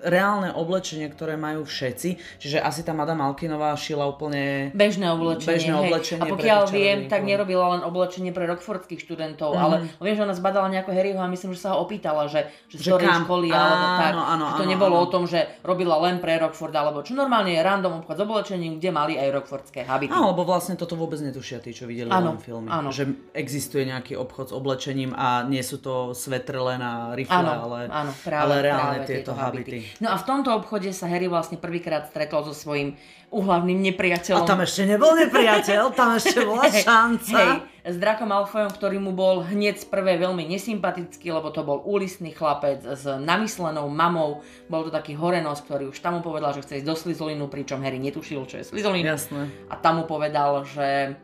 reálne 0.00 0.48
oblečenie, 0.50 1.06
ktoré 1.06 1.36
majú 1.36 1.62
všetci. 1.62 2.40
Čiže 2.40 2.58
asi 2.58 2.80
tá 2.80 2.92
Madame 2.92 3.20
Alkinová 3.22 3.76
šila 3.76 4.08
úplne... 4.08 4.72
Bežné 4.72 5.10
oblečenie. 5.10 5.50
Bežné 5.52 5.72
hej. 5.74 5.82
oblečenie 5.84 6.22
A 6.22 6.32
pokiaľ 6.32 6.60
viem, 6.70 6.98
tak 7.06 7.20
nerobila 7.22 7.76
len 7.76 7.82
oblečenie 7.82 8.32
pre 8.32 8.48
rockfordských 8.48 8.96
študentov, 8.98 9.52
Mhm. 9.52 9.60
ale 9.60 9.74
viem, 10.00 10.16
že 10.16 10.22
ona 10.22 10.32
zbadala 10.32 10.66
nejako 10.68 10.88
Harryho 10.88 11.20
a 11.20 11.28
myslím, 11.28 11.52
že 11.52 11.60
sa 11.60 11.76
ho 11.76 11.84
opýtala, 11.84 12.26
že, 12.26 12.48
že 12.66 12.80
Že 12.80 12.96
kam? 12.98 13.22
školy 13.24 13.52
alebo 13.52 13.74
Áno, 13.76 13.88
tak. 13.98 14.12
áno, 14.16 14.44
že 14.48 14.54
to 14.56 14.64
áno, 14.64 14.72
nebolo 14.72 14.96
áno. 14.96 15.04
o 15.04 15.10
tom, 15.10 15.22
že 15.26 15.38
robila 15.60 16.00
len 16.00 16.16
pre 16.16 16.40
Rockford, 16.40 16.72
alebo 16.72 17.04
čo 17.04 17.12
normálne 17.12 17.52
je 17.52 17.60
random 17.60 18.00
obchod 18.00 18.16
s 18.16 18.22
oblečením, 18.22 18.72
kde 18.78 18.88
mali 19.02 19.18
aj 19.18 19.28
rockfordské 19.34 19.82
habity. 19.82 20.14
Áno, 20.14 20.30
lebo 20.30 20.46
vlastne 20.46 20.78
toto 20.78 20.94
vôbec 20.94 21.18
netušia 21.18 21.58
tí, 21.58 21.74
čo 21.74 21.90
videli 21.90 22.06
Áno, 22.08 22.34
len 22.34 22.38
filmy. 22.38 22.70
áno. 22.70 22.94
Že 22.94 23.34
existuje 23.34 23.82
nejaký 23.90 24.14
obchod 24.14 24.48
s 24.48 24.52
oblečením 24.54 25.10
a 25.12 25.42
nie 25.42 25.60
sú 25.60 25.82
to 25.82 26.14
svetre 26.14 26.62
len 26.62 26.78
na 26.78 27.10
rifle, 27.18 27.34
Áno, 27.34 27.66
ale, 27.66 27.90
áno, 27.90 28.12
práve, 28.22 28.42
ale 28.46 28.54
reálne 28.62 28.98
práve 29.02 29.10
tieto 29.10 29.32
habity. 29.34 29.78
No 29.98 30.14
a 30.14 30.16
v 30.16 30.24
tomto 30.24 30.54
obchode 30.54 30.94
sa 30.94 31.10
Harry 31.10 31.26
vlastne 31.26 31.58
prvýkrát 31.58 32.06
stretol 32.06 32.46
so 32.46 32.54
svojím 32.54 32.94
úhlavným 33.32 33.80
A 33.80 33.84
nepriateľom. 33.90 34.44
tam 34.44 34.60
ešte 34.60 34.84
nebol 34.84 35.16
nepriateľ, 35.16 35.96
tam 35.96 36.20
ešte 36.20 36.44
bola 36.44 36.68
šanca. 36.84 37.32
Hej, 37.34 37.52
s 37.82 37.96
Drakom 37.98 38.30
Malfoyom, 38.30 38.70
ktorý 38.70 39.00
mu 39.00 39.10
bol 39.16 39.42
hneď 39.42 39.80
z 39.80 39.88
prvé 39.88 40.20
veľmi 40.20 40.44
nesympatický, 40.46 41.32
lebo 41.32 41.50
to 41.50 41.66
bol 41.66 41.80
úlisný 41.82 42.30
chlapec 42.30 42.84
s 42.84 43.08
namyslenou 43.08 43.88
mamou. 43.90 44.44
Bol 44.70 44.86
to 44.86 44.90
taký 44.94 45.16
horenos, 45.18 45.64
ktorý 45.64 45.90
už 45.90 45.98
tam 45.98 46.20
mu 46.20 46.22
povedal, 46.22 46.54
že 46.54 46.62
chce 46.62 46.84
ísť 46.84 46.86
do 46.86 46.94
Slizolinu, 46.94 47.50
pričom 47.50 47.82
Harry 47.82 47.98
netušil, 47.98 48.44
čo 48.46 48.60
je 48.60 48.64
Slizolin. 48.68 49.02
Jasné. 49.02 49.50
A 49.72 49.74
tam 49.80 49.98
mu 49.98 50.04
povedal, 50.04 50.62
že 50.68 51.16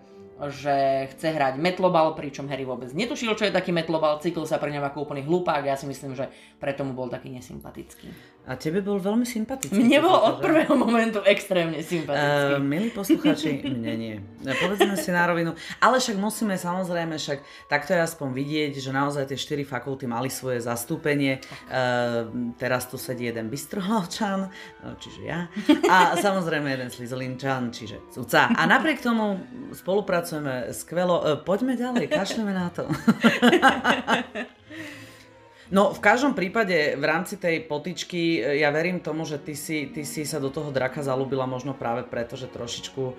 že 0.46 1.10
chce 1.10 1.34
hrať 1.34 1.58
metlobal, 1.58 2.14
pričom 2.14 2.46
Harry 2.46 2.62
vôbec 2.62 2.94
netušil, 2.94 3.34
čo 3.34 3.50
je 3.50 3.50
taký 3.50 3.74
metlobal, 3.74 4.22
cítil 4.22 4.46
sa 4.46 4.62
pri 4.62 4.70
ňom 4.78 4.86
ako 4.86 5.10
úplný 5.10 5.26
hlupák, 5.26 5.66
ja 5.66 5.74
si 5.74 5.90
myslím, 5.90 6.14
že 6.14 6.30
preto 6.62 6.86
mu 6.86 6.94
bol 6.94 7.10
taký 7.10 7.34
nesympatický. 7.34 8.06
A 8.48 8.56
tebe 8.56 8.80
bol 8.80 8.96
veľmi 8.96 9.28
sympatický. 9.28 9.76
Mne 9.76 10.00
bol 10.00 10.16
od 10.16 10.40
prvého 10.40 10.72
momentu 10.72 11.20
extrémne 11.20 11.84
sympatický. 11.84 12.56
Uh, 12.56 12.64
milí 12.64 12.88
posluchači, 12.88 13.60
mne 13.76 13.94
nie. 14.00 14.16
E, 14.40 14.56
Povedzme 14.56 14.96
si 14.96 15.12
na 15.12 15.28
rovinu. 15.28 15.52
Ale 15.84 16.00
však 16.00 16.16
musíme 16.16 16.56
samozrejme, 16.56 17.20
však 17.20 17.68
takto 17.68 17.92
je 17.92 18.00
aspoň 18.00 18.32
vidieť, 18.32 18.72
že 18.80 18.88
naozaj 18.88 19.28
tie 19.28 19.36
štyri 19.36 19.68
fakulty 19.68 20.08
mali 20.08 20.32
svoje 20.32 20.64
zastúpenie. 20.64 21.44
Uh, 21.68 22.24
teraz 22.56 22.88
tu 22.88 22.96
sedí 22.96 23.28
jeden 23.28 23.52
Bystrohalčan, 23.52 24.48
no, 24.80 24.96
čiže 24.96 25.28
ja. 25.28 25.52
A 25.84 26.16
samozrejme 26.24 26.72
jeden 26.72 26.88
Slizolinčan, 26.88 27.68
čiže 27.68 28.00
Cuca. 28.08 28.48
A 28.48 28.64
napriek 28.64 29.04
tomu 29.04 29.44
spolupracujeme 29.76 30.72
skvelo. 30.72 31.20
Uh, 31.20 31.36
poďme 31.36 31.76
ďalej, 31.76 32.08
kašleme 32.08 32.56
na 32.56 32.72
to. 32.72 32.88
No, 35.68 35.92
v 35.92 36.00
každom 36.00 36.32
prípade 36.32 36.96
v 36.96 37.04
rámci 37.04 37.36
tej 37.36 37.60
potičky 37.68 38.40
e, 38.40 38.64
ja 38.64 38.72
verím 38.72 39.04
tomu, 39.04 39.28
že 39.28 39.36
ty 39.36 39.52
si, 39.52 39.92
ty 39.92 40.00
si 40.00 40.24
sa 40.24 40.40
do 40.40 40.48
toho 40.48 40.72
draka 40.72 41.04
zalúbila 41.04 41.44
možno 41.44 41.76
práve 41.76 42.08
preto, 42.08 42.40
že 42.40 42.48
trošičku 42.48 43.02
uh, 43.04 43.14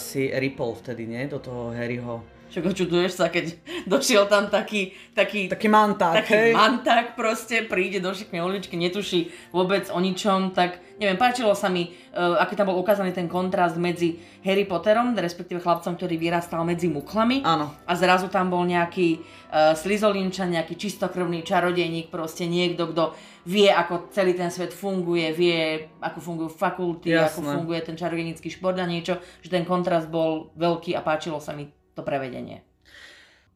si 0.00 0.32
ripol 0.32 0.72
vtedy, 0.72 1.04
nie? 1.04 1.28
Do 1.28 1.36
toho 1.36 1.76
Harryho. 1.76 2.35
Čo 2.46 2.62
čuduješ 2.62 3.18
sa, 3.18 3.26
keď 3.28 3.58
došiel 3.92 4.30
tam 4.30 4.46
taký, 4.46 4.94
taký, 5.12 5.50
Taký 5.50 5.68
manták, 5.68 6.22
taký 6.24 6.34
hej? 6.34 6.52
manták 6.54 7.18
proste, 7.18 7.66
príde 7.66 7.98
do 7.98 8.14
šikmej 8.14 8.42
uličky, 8.42 8.78
netuší 8.78 9.28
vôbec 9.50 9.90
o 9.90 9.98
ničom, 9.98 10.54
tak 10.54 10.78
neviem, 10.96 11.20
páčilo 11.20 11.52
sa 11.52 11.68
mi, 11.68 11.92
uh, 12.14 12.40
aký 12.40 12.56
tam 12.56 12.72
bol 12.72 12.80
ukázaný 12.80 13.12
ten 13.12 13.28
kontrast 13.28 13.76
medzi 13.76 14.16
Harry 14.46 14.64
Potterom, 14.64 15.12
respektíve 15.12 15.60
chlapcom, 15.60 15.98
ktorý 15.98 16.16
vyrastal 16.16 16.64
medzi 16.64 16.88
muklami 16.88 17.44
Áno. 17.44 17.68
a 17.84 17.92
zrazu 17.92 18.32
tam 18.32 18.48
bol 18.48 18.64
nejaký 18.64 19.20
uh, 19.20 19.76
slizolinčan, 19.76 20.56
nejaký 20.56 20.78
čistokrvný 20.80 21.44
čarodejník, 21.44 22.08
proste 22.08 22.48
niekto, 22.48 22.88
kto 22.94 23.12
vie, 23.46 23.68
ako 23.68 24.08
celý 24.10 24.32
ten 24.34 24.48
svet 24.48 24.72
funguje, 24.72 25.30
vie, 25.36 25.86
ako 26.00 26.18
fungujú 26.18 26.50
fakulty, 26.50 27.12
ako 27.14 27.44
Jasné. 27.44 27.52
funguje 27.60 27.80
ten 27.84 27.96
čarodejnícky 27.98 28.48
šport 28.48 28.80
a 28.80 28.88
niečo, 28.88 29.20
že 29.44 29.52
ten 29.52 29.68
kontrast 29.68 30.08
bol 30.08 30.50
veľký 30.56 30.96
a 30.96 31.04
páčilo 31.04 31.38
sa 31.38 31.52
mi 31.52 31.75
to 31.96 32.04
prevedenie. 32.04 32.60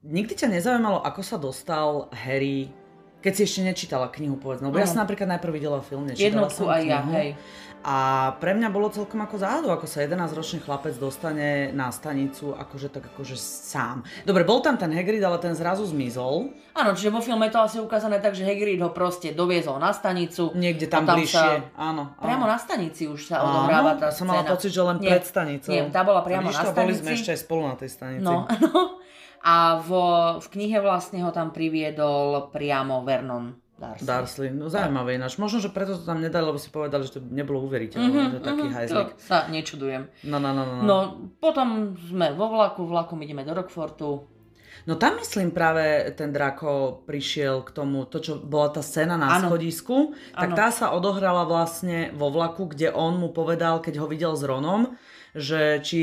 Nikdy 0.00 0.32
ťa 0.32 0.48
nezaujímalo, 0.48 1.04
ako 1.04 1.20
sa 1.20 1.36
dostal 1.36 2.08
Harry, 2.16 2.72
keď 3.20 3.32
si 3.36 3.42
ešte 3.44 3.60
nečítala 3.60 4.08
knihu, 4.08 4.40
povedzme. 4.40 4.72
Lebo 4.72 4.80
ja 4.80 4.88
Áno. 4.88 4.92
som 4.96 5.00
napríklad 5.04 5.28
najprv 5.36 5.52
videla 5.52 5.84
film, 5.84 6.08
nečítala 6.08 6.48
Jednotku 6.48 6.64
som 6.64 6.72
aj 6.72 6.82
ja, 6.88 6.98
knihu. 7.04 7.12
hej. 7.20 7.28
A 7.80 7.96
pre 8.36 8.52
mňa 8.52 8.68
bolo 8.68 8.92
celkom 8.92 9.24
ako 9.24 9.40
záhadu, 9.40 9.72
ako 9.72 9.88
sa 9.88 10.04
11-ročný 10.04 10.60
chlapec 10.60 11.00
dostane 11.00 11.72
na 11.72 11.88
stanicu, 11.88 12.52
akože 12.52 12.92
tak 12.92 13.08
akože 13.08 13.40
sám. 13.40 14.04
Dobre, 14.28 14.44
bol 14.44 14.60
tam 14.60 14.76
ten 14.76 14.92
Hagrid, 14.92 15.24
ale 15.24 15.40
ten 15.40 15.56
zrazu 15.56 15.88
zmizol. 15.88 16.52
Áno, 16.76 16.92
čiže 16.92 17.08
vo 17.08 17.24
filme 17.24 17.48
je 17.48 17.56
to 17.56 17.60
asi 17.64 17.76
ukázané 17.80 18.20
tak, 18.20 18.36
že 18.36 18.44
Hagrid 18.44 18.84
ho 18.84 18.92
proste 18.92 19.32
doviezol 19.32 19.80
na 19.80 19.96
stanicu. 19.96 20.52
Niekde 20.52 20.86
a 20.88 20.92
tam, 20.92 21.02
bližšie. 21.08 21.32
Sa, 21.32 21.72
áno, 21.80 22.12
áno. 22.12 22.20
priamo 22.20 22.44
na 22.44 22.60
stanici 22.60 23.08
už 23.08 23.20
sa 23.32 23.40
odohráva 23.40 23.96
tá 23.96 24.12
som 24.12 24.28
mala 24.28 24.44
pocit, 24.44 24.76
že 24.76 24.82
len 24.84 25.00
Nie, 25.00 25.16
pred 25.16 25.24
stanicou. 25.24 25.72
Nie, 25.72 25.88
tá 25.88 26.04
bola 26.04 26.20
priamo 26.20 26.52
vidíš 26.52 26.60
na 26.60 26.64
to, 26.68 26.76
Boli 26.76 26.92
sme 26.92 27.00
stanici. 27.00 27.16
ešte 27.16 27.30
aj 27.32 27.40
spolu 27.40 27.62
na 27.64 27.76
tej 27.80 27.90
stanici. 27.96 28.24
No, 28.28 28.44
no. 28.68 29.00
A 29.40 29.80
v, 29.80 29.90
v 30.36 30.46
knihe 30.52 30.84
vlastne 30.84 31.24
ho 31.24 31.32
tam 31.32 31.48
priviedol 31.48 32.52
priamo 32.52 33.00
Vernon 33.08 33.56
Darcy. 33.80 34.04
Darsley, 34.04 34.48
no 34.50 34.68
zaujímavé 34.68 35.16
ináč. 35.16 35.34
Možno, 35.34 35.56
že 35.56 35.68
preto 35.68 35.96
to 35.96 36.04
tam 36.04 36.20
nedali, 36.20 36.44
lebo 36.44 36.60
si 36.60 36.68
povedali, 36.68 37.00
že 37.02 37.16
to 37.16 37.20
nebolo 37.24 37.64
uveriteľné, 37.64 38.12
Mhm, 38.12 38.30
že 38.30 38.38
taký 38.38 38.66
mhm, 38.68 38.74
hajzlik. 38.76 39.08
To 39.10 39.16
sa 39.18 39.38
nečudujem. 39.48 40.02
No, 40.22 40.36
no, 40.36 40.52
no, 40.52 40.62
no. 40.62 40.74
no. 40.76 40.82
No, 40.82 40.96
potom 41.34 41.68
sme 41.98 42.30
vo 42.30 42.52
vlaku, 42.52 42.84
vlakom 42.84 43.16
ideme 43.18 43.40
do 43.40 43.50
Rockfortu. 43.50 44.28
No 44.80 44.96
tam 44.96 45.16
myslím 45.16 45.50
práve 45.50 45.82
ten 46.12 46.28
Draco 46.28 47.04
prišiel 47.04 47.60
k 47.62 47.70
tomu, 47.70 48.04
to 48.04 48.16
čo 48.16 48.36
bola 48.36 48.68
tá 48.68 48.80
scéna 48.80 49.16
na 49.16 49.36
Áno. 49.36 49.48
schodisku, 49.48 50.12
tak 50.32 50.52
Áno. 50.52 50.56
tá 50.56 50.68
sa 50.68 50.92
odohrala 50.92 51.44
vlastne 51.44 52.12
vo 52.12 52.28
vlaku, 52.28 52.68
kde 52.68 52.88
on 52.88 53.16
mu 53.16 53.28
povedal, 53.28 53.80
keď 53.80 53.96
ho 53.96 54.06
videl 54.06 54.32
s 54.32 54.40
Ronom, 54.40 54.96
že, 55.30 55.78
či, 55.80 56.00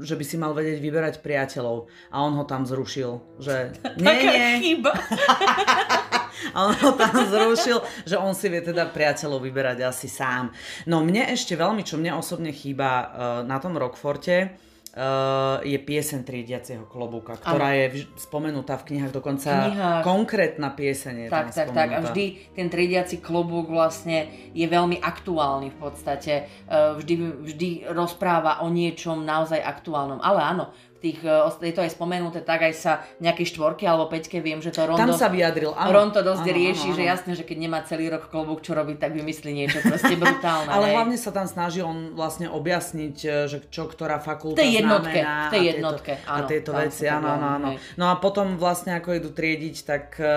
že 0.00 0.16
by 0.16 0.24
si 0.24 0.34
mal 0.34 0.52
vedieť 0.52 0.80
vyberať 0.80 1.14
priateľov. 1.20 1.86
A 2.08 2.24
on 2.24 2.34
ho 2.34 2.44
tam 2.44 2.64
zrušil, 2.64 3.20
že 3.38 3.76
nie, 4.00 4.06
Taká 4.06 4.30
nie. 4.32 4.48
chyba. 4.60 4.92
A 6.50 6.58
on 6.64 6.74
ho 6.74 6.90
tam 6.92 7.14
zrušil, 7.24 7.78
že 8.02 8.16
on 8.16 8.32
si 8.32 8.46
vie 8.46 8.60
teda 8.60 8.86
priateľov 8.86 9.40
vyberať 9.40 9.82
asi 9.82 10.06
sám. 10.06 10.50
No 10.84 11.00
mne 11.00 11.28
ešte 11.28 11.54
veľmi, 11.54 11.80
čo 11.80 11.94
mne 11.94 12.14
osobne 12.14 12.50
chýba 12.50 12.88
uh, 12.90 13.06
na 13.42 13.56
tom 13.56 13.74
Rockforte, 13.74 14.52
uh, 14.90 15.62
je 15.62 15.78
piesen 15.78 16.22
triediaceho 16.22 16.82
klobúka, 16.84 17.36
ktorá 17.36 17.70
je 17.76 17.86
vž- 17.96 18.08
spomenutá 18.20 18.74
v 18.76 18.84
knihách, 18.86 19.12
dokonca 19.12 19.50
knihách. 19.68 20.02
konkrétna 20.02 20.68
pieseň 20.70 21.14
je 21.16 21.28
tam 21.28 21.46
Tak, 21.46 21.46
tak, 21.50 21.68
tak. 21.70 21.88
A 21.88 21.98
spomenutá. 21.98 22.06
vždy 22.06 22.24
ten 22.52 22.66
triediaci 22.66 23.16
klobúk 23.18 23.68
vlastne 23.68 24.18
je 24.50 24.66
veľmi 24.66 24.98
aktuálny 24.98 25.70
v 25.70 25.78
podstate. 25.78 26.32
E, 26.66 26.78
Vždy, 26.90 27.14
vždy 27.46 27.68
rozpráva 27.88 28.60
o 28.60 28.68
niečom 28.68 29.22
naozaj 29.22 29.58
aktuálnom. 29.58 30.18
Ale 30.18 30.42
áno, 30.42 30.74
tých, 31.00 31.18
e, 31.24 31.66
je 31.66 31.74
to 31.74 31.82
aj 31.84 31.92
spomenuté, 31.92 32.44
tak 32.44 32.64
aj 32.64 32.74
sa 32.76 32.92
nejakej 33.18 33.56
štvorke 33.56 33.84
alebo 33.88 34.08
peťke 34.08 34.40
viem, 34.40 34.60
že 34.60 34.72
to 34.72 34.84
Rondo... 34.84 35.00
Tam 35.00 35.12
sa 35.16 35.32
vyjadril, 35.32 35.72
áno. 35.72 35.90
Ron 35.90 36.10
to 36.12 36.20
dosť 36.20 36.46
áno, 36.46 36.56
rieši, 36.56 36.88
áno, 36.92 36.96
že 36.96 37.02
áno. 37.02 37.10
jasné, 37.12 37.30
že 37.36 37.44
keď 37.44 37.56
nemá 37.60 37.78
celý 37.84 38.12
rok 38.12 38.28
klobúk 38.28 38.60
čo 38.60 38.72
robiť, 38.76 38.96
tak 39.00 39.16
vymyslí 39.16 39.50
niečo 39.52 39.78
proste 39.80 40.14
brutálne. 40.16 40.68
Ale 40.76 40.92
hej. 40.92 40.94
hlavne 40.96 41.16
sa 41.16 41.30
tam 41.32 41.46
snaží 41.48 41.80
on 41.80 42.12
vlastne 42.12 42.48
objasniť, 42.48 43.16
e, 43.24 43.28
že 43.48 43.58
čo 43.72 43.88
ktorá 43.88 44.20
fakulta 44.20 44.60
V 44.60 44.64
tej 44.64 44.72
jednotke, 44.84 45.20
znamená. 45.20 45.48
v 45.48 45.52
tej 45.52 45.60
a 45.60 45.64
tieto- 45.64 45.76
jednotke, 45.80 46.12
A 46.24 46.32
áno, 46.36 46.46
tieto 46.48 46.70
veci, 46.76 47.04
áno, 47.08 47.28
áno, 47.28 47.46
áno. 47.56 47.68
No 47.96 48.04
a 48.12 48.14
potom 48.20 48.60
vlastne 48.60 48.96
ako 48.96 49.16
idú 49.16 49.30
triediť, 49.32 49.76
tak 49.84 50.04
e, 50.20 50.28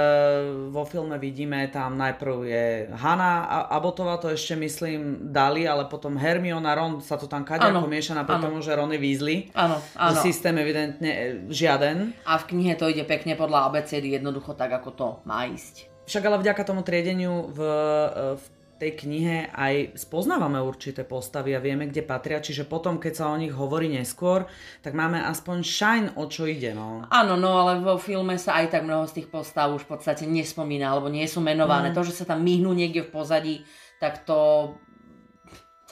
vo 0.72 0.84
filme 0.88 1.20
vidíme, 1.20 1.68
tam 1.70 2.00
najprv 2.00 2.36
je 2.48 2.66
Hanna 2.96 3.46
a 3.46 3.58
Abotová, 3.76 4.18
to 4.18 4.32
ešte 4.32 4.56
myslím 4.56 5.32
dali, 5.34 5.68
ale 5.68 5.86
potom 5.92 6.16
Hermiona, 6.16 6.72
Ron 6.74 7.04
sa 7.04 7.20
to 7.20 7.28
tam 7.28 7.44
Áno, 7.44 7.86
mieša, 7.86 8.14
napriek 8.18 8.40
áno. 8.40 8.46
tomu, 8.50 8.58
že 8.64 8.72
Ron 8.74 8.92
je 8.96 9.00
Weasley. 9.00 9.38
Áno, 9.54 9.78
áno. 9.94 10.12
Že 10.16 10.20
systém 10.54 10.62
evidentne 10.62 11.12
e, 11.12 11.24
žiaden. 11.50 12.14
A 12.26 12.38
v 12.38 12.48
knihe 12.54 12.74
to 12.78 12.86
ide 12.88 13.04
pekne 13.04 13.34
podľa 13.34 13.74
abecedy, 13.74 14.14
jednoducho 14.14 14.54
tak, 14.54 14.72
ako 14.72 14.90
to 14.94 15.08
má 15.26 15.50
ísť. 15.50 15.90
Však 16.06 16.24
ale 16.30 16.38
vďaka 16.44 16.64
tomu 16.68 16.86
triedeniu 16.86 17.50
v, 17.50 17.60
e, 17.60 18.08
v 18.38 18.46
tej 18.78 18.92
knihe 19.00 19.48
aj 19.56 19.96
spoznávame 19.96 20.60
určité 20.60 21.08
postavy 21.08 21.56
a 21.56 21.64
vieme, 21.64 21.88
kde 21.88 22.04
patria, 22.04 22.44
čiže 22.44 22.68
potom, 22.68 23.00
keď 23.00 23.14
sa 23.16 23.32
o 23.32 23.40
nich 23.40 23.54
hovorí 23.54 23.88
neskôr, 23.88 24.44
tak 24.84 24.92
máme 24.92 25.24
aspoň 25.24 25.58
šajn, 25.64 26.04
o 26.20 26.28
čo 26.28 26.44
ide, 26.44 26.76
no. 26.76 27.08
Áno, 27.08 27.40
no 27.40 27.64
ale 27.64 27.80
vo 27.80 27.96
filme 27.96 28.36
sa 28.36 28.60
aj 28.60 28.76
tak 28.76 28.84
mnoho 28.84 29.08
z 29.08 29.24
tých 29.24 29.28
postav 29.32 29.72
už 29.72 29.88
v 29.88 29.92
podstate 29.96 30.28
nespomína, 30.28 30.92
alebo 30.92 31.08
nie 31.08 31.24
sú 31.30 31.40
menované. 31.40 31.94
Mm. 31.94 31.96
To, 31.96 32.02
že 32.04 32.18
sa 32.18 32.26
tam 32.28 32.44
myhnú 32.44 32.76
niekde 32.76 33.08
v 33.08 33.14
pozadí, 33.14 33.56
tak 33.98 34.28
to... 34.28 34.74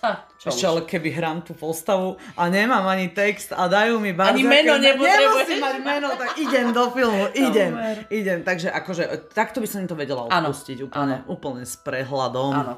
Ha, 0.01 0.25
čo 0.41 0.49
Ešte 0.49 0.65
ale 0.65 0.81
keby 0.81 1.13
hrám 1.13 1.45
tú 1.45 1.53
postavu 1.53 2.17
a 2.33 2.49
nemám 2.49 2.81
ani 2.89 3.13
text 3.13 3.53
a 3.53 3.69
dajú 3.69 4.01
mi 4.01 4.17
Barza, 4.17 4.33
Ani 4.33 4.41
meno 4.49 4.81
nepotrebuješ. 4.81 5.45
Nemusím 5.45 5.61
mať 5.61 5.75
meno, 5.85 6.07
tak 6.17 6.29
idem 6.41 6.67
do 6.73 6.83
filmu, 6.89 7.23
idem, 7.49 7.71
idem. 8.09 8.39
Takže 8.41 8.73
akože 8.73 9.29
takto 9.29 9.61
by 9.61 9.67
som 9.69 9.85
to 9.85 9.93
vedela 9.93 10.25
Áno, 10.33 10.49
odpustiť 10.49 10.77
úplne, 10.89 11.21
úplne 11.29 11.61
s 11.69 11.77
prehľadom. 11.77 12.53
Áno. 12.53 12.73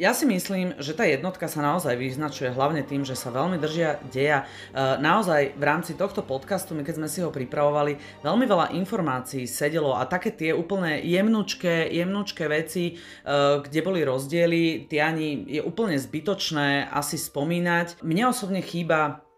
Ja 0.00 0.16
si 0.16 0.24
myslím, 0.24 0.72
že 0.80 0.96
tá 0.96 1.04
jednotka 1.04 1.44
sa 1.44 1.60
naozaj 1.60 2.00
vyznačuje 2.00 2.48
hlavne 2.48 2.80
tým, 2.80 3.04
že 3.04 3.12
sa 3.12 3.28
veľmi 3.28 3.60
držia 3.60 4.00
deja. 4.08 4.48
E, 4.72 4.76
naozaj 4.96 5.52
v 5.52 5.64
rámci 5.64 5.92
tohto 5.92 6.24
podcastu, 6.24 6.72
my 6.72 6.80
keď 6.80 6.96
sme 6.96 7.08
si 7.12 7.20
ho 7.20 7.28
pripravovali, 7.28 8.24
veľmi 8.24 8.44
veľa 8.48 8.66
informácií 8.72 9.44
sedelo 9.44 9.92
a 9.92 10.08
také 10.08 10.32
tie 10.32 10.56
úplne 10.56 10.96
jemnučké, 11.04 11.92
jemnučké 11.92 12.44
veci, 12.48 12.84
e, 12.88 13.32
kde 13.60 13.80
boli 13.84 14.00
rozdiely, 14.00 14.88
tie 14.88 15.04
ani 15.04 15.44
je 15.44 15.60
úplne 15.60 16.00
zbytočné 16.00 16.88
asi 16.88 17.20
spomínať. 17.20 18.00
Mne 18.00 18.32
osobne 18.32 18.64
chýba 18.64 19.28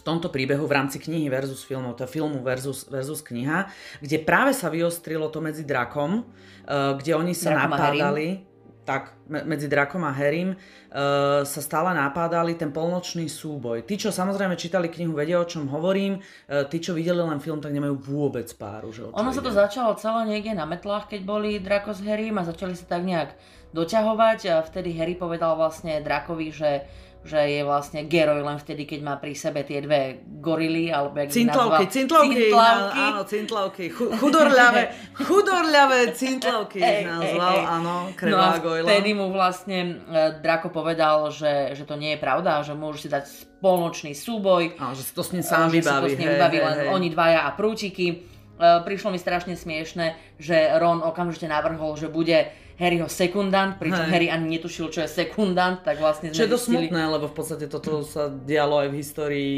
v 0.00 0.02
tomto 0.02 0.32
príbehu 0.32 0.64
v 0.64 0.80
rámci 0.80 0.96
knihy 0.96 1.28
versus 1.28 1.60
filmov, 1.60 2.00
to 2.00 2.08
filmu 2.08 2.40
versus, 2.40 2.88
versus 2.88 3.20
kniha, 3.20 3.68
kde 4.00 4.16
práve 4.24 4.56
sa 4.56 4.72
vyostrilo 4.72 5.28
to 5.28 5.44
medzi 5.44 5.60
drakom, 5.68 6.24
uh, 6.24 6.96
kde 6.96 7.12
oni 7.20 7.36
sa 7.36 7.52
Drakom 7.52 7.68
napádali 7.68 8.49
tak 8.90 9.14
medzi 9.30 9.70
Drakom 9.70 10.02
a 10.02 10.10
Harrym 10.10 10.58
uh, 10.58 11.46
sa 11.46 11.60
stále 11.62 11.94
napádali 11.94 12.58
ten 12.58 12.74
polnočný 12.74 13.30
súboj. 13.30 13.86
Tí, 13.86 13.94
čo 13.94 14.10
samozrejme 14.10 14.58
čítali 14.58 14.90
knihu, 14.90 15.14
vedia, 15.14 15.38
o 15.38 15.46
čom 15.46 15.70
hovorím. 15.70 16.18
Uh, 16.18 16.66
tí, 16.66 16.82
čo 16.82 16.98
videli 16.98 17.22
len 17.22 17.38
film, 17.38 17.62
tak 17.62 17.70
nemajú 17.70 17.94
vôbec 18.02 18.50
páru. 18.58 18.90
Že 18.90 19.14
ono 19.14 19.30
sa 19.30 19.38
to 19.38 19.54
začalo 19.54 19.94
celé 19.94 20.26
niekde 20.26 20.58
na 20.58 20.66
metlách, 20.66 21.06
keď 21.06 21.20
boli 21.22 21.62
Drako 21.62 21.94
s 21.94 22.02
Harrym 22.02 22.42
a 22.42 22.42
začali 22.42 22.74
sa 22.74 22.90
tak 22.90 23.06
nejak 23.06 23.30
doťahovať 23.70 24.40
a 24.50 24.54
vtedy 24.66 24.98
Harry 24.98 25.14
povedal 25.14 25.54
vlastne 25.54 26.02
Drakovi, 26.02 26.50
že 26.50 26.82
že 27.20 27.36
je 27.36 27.60
vlastne 27.60 28.08
Geroj 28.08 28.40
len 28.40 28.56
vtedy, 28.56 28.88
keď 28.88 29.00
má 29.04 29.14
pri 29.20 29.36
sebe 29.36 29.60
tie 29.60 29.84
dve 29.84 30.24
gorily, 30.40 30.88
alebo 30.88 31.20
jak 31.20 31.28
cintlavky, 31.28 31.84
ich 31.84 31.92
cintlavky, 31.92 32.36
cintlavky. 32.48 33.00
Áno, 33.04 33.20
cintlavky, 33.28 33.84
chudorľavé, 33.92 34.82
chudorľavé 35.28 35.98
cintlavky 36.16 36.80
ich 36.80 37.04
nazval, 37.04 37.56
áno, 37.60 37.94
krevá 38.16 38.56
no 38.56 38.72
a 38.72 38.82
vtedy 38.88 39.10
mu 39.12 39.28
vlastne 39.28 40.00
uh, 40.08 40.40
Draco 40.40 40.72
povedal, 40.72 41.28
že, 41.28 41.76
že 41.76 41.84
to 41.84 42.00
nie 42.00 42.16
je 42.16 42.18
pravda, 42.24 42.64
že 42.64 42.72
môžu 42.72 43.04
si 43.04 43.08
dať 43.12 43.28
spoločný 43.28 44.16
súboj. 44.16 44.80
Áno, 44.80 44.96
že 44.96 45.04
si 45.04 45.12
to 45.12 45.20
s 45.20 45.36
ním 45.36 45.44
sám 45.44 45.68
vybaví. 45.68 46.08
Že 46.08 46.16
si 46.16 46.16
to 46.16 46.16
s 46.16 46.20
ním 46.24 46.30
vybaví 46.40 46.58
len 46.64 46.76
hej. 46.80 46.88
oni 46.88 47.08
dvaja 47.12 47.40
a 47.44 47.50
prútiky. 47.52 48.29
Uh, 48.60 48.84
prišlo 48.84 49.08
mi 49.08 49.16
strašne 49.16 49.56
smiešne, 49.56 50.20
že 50.36 50.68
Ron 50.76 51.00
okamžite 51.00 51.48
navrhol, 51.48 51.96
že 51.96 52.12
bude 52.12 52.52
Harryho 52.80 53.12
sekundant, 53.12 53.76
pričom 53.76 54.08
Hej. 54.08 54.12
Harry 54.12 54.28
ani 54.32 54.56
netušil, 54.56 54.88
čo 54.88 55.04
je 55.04 55.08
sekundant, 55.12 55.84
tak 55.84 56.00
vlastne 56.00 56.32
Čo 56.32 56.48
je 56.48 56.52
dosť 56.56 56.64
smutné, 56.72 57.12
lebo 57.12 57.28
v 57.28 57.34
podstate 57.36 57.68
toto 57.68 58.00
sa 58.08 58.32
dialo 58.32 58.80
aj 58.80 58.88
v 58.88 58.94
histórii 58.96 59.56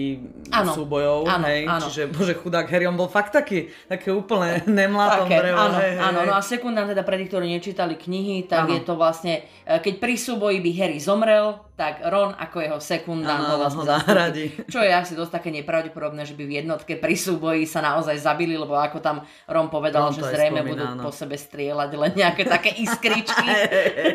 ano. 0.50 0.74
súbojov, 0.74 1.30
ano, 1.30 1.46
hej, 1.46 1.62
ano. 1.70 1.86
čiže 1.86 2.10
bože 2.10 2.34
chudák 2.34 2.66
Harry, 2.66 2.90
on 2.90 2.98
bol 2.98 3.06
fakt 3.06 3.30
taký, 3.30 3.70
také 3.86 4.10
úplne 4.10 4.66
nemlátom 4.82 5.30
Také, 5.30 5.38
drevo. 5.38 5.54
Áno, 5.54 5.78
hej, 5.78 5.92
áno, 6.02 6.18
hej. 6.18 6.26
no 6.26 6.32
a 6.34 6.42
sekundant 6.42 6.90
teda 6.90 7.06
pre 7.06 7.14
tých, 7.22 7.30
ktorí 7.30 7.46
nečítali 7.46 7.94
knihy, 7.94 8.50
tak 8.50 8.66
ano. 8.66 8.74
je 8.74 8.80
to 8.82 8.98
vlastne, 8.98 9.46
e, 9.62 9.78
keď 9.78 10.02
pri 10.02 10.14
súboji 10.18 10.58
by 10.58 10.70
Harry 10.82 10.98
zomrel, 10.98 11.62
tak 11.82 11.98
Ron 12.06 12.30
ako 12.38 12.62
jeho 12.62 12.78
sekundant 12.78 13.42
ho 13.42 13.58
vlastne 13.58 13.82
zahradí. 13.82 14.54
Čo 14.70 14.86
je 14.86 14.94
asi 14.94 15.18
dosť 15.18 15.42
také 15.42 15.50
nepravdepodobné, 15.50 16.22
že 16.22 16.38
by 16.38 16.46
v 16.46 16.62
jednotke 16.62 16.94
pri 16.94 17.18
súboji 17.18 17.66
sa 17.66 17.82
naozaj 17.82 18.22
zabili, 18.22 18.54
lebo 18.54 18.78
ako 18.78 19.02
tam 19.02 19.26
Ron 19.50 19.66
povedal, 19.66 20.06
Ron 20.06 20.14
že 20.14 20.22
zrejme 20.22 20.62
budú 20.62 20.86
no. 20.86 21.02
po 21.02 21.10
sebe 21.10 21.34
strieľať 21.34 21.90
len 21.98 22.12
nejaké 22.14 22.46
také 22.46 22.70
iskričky. 22.78 23.48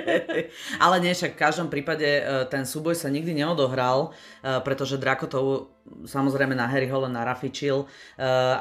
Ale 0.84 1.04
nie, 1.04 1.12
však 1.12 1.36
v 1.36 1.42
každom 1.44 1.68
prípade 1.68 2.08
e, 2.08 2.22
ten 2.48 2.64
súboj 2.64 2.96
sa 2.96 3.12
nikdy 3.12 3.36
neodohral, 3.36 4.16
e, 4.40 4.64
pretože 4.64 4.96
Draco 4.96 5.28
to 5.28 5.68
samozrejme 6.06 6.54
na 6.56 6.68
Harryho 6.68 7.04
len 7.04 7.14
narafičil, 7.14 7.84
uh, 7.84 7.88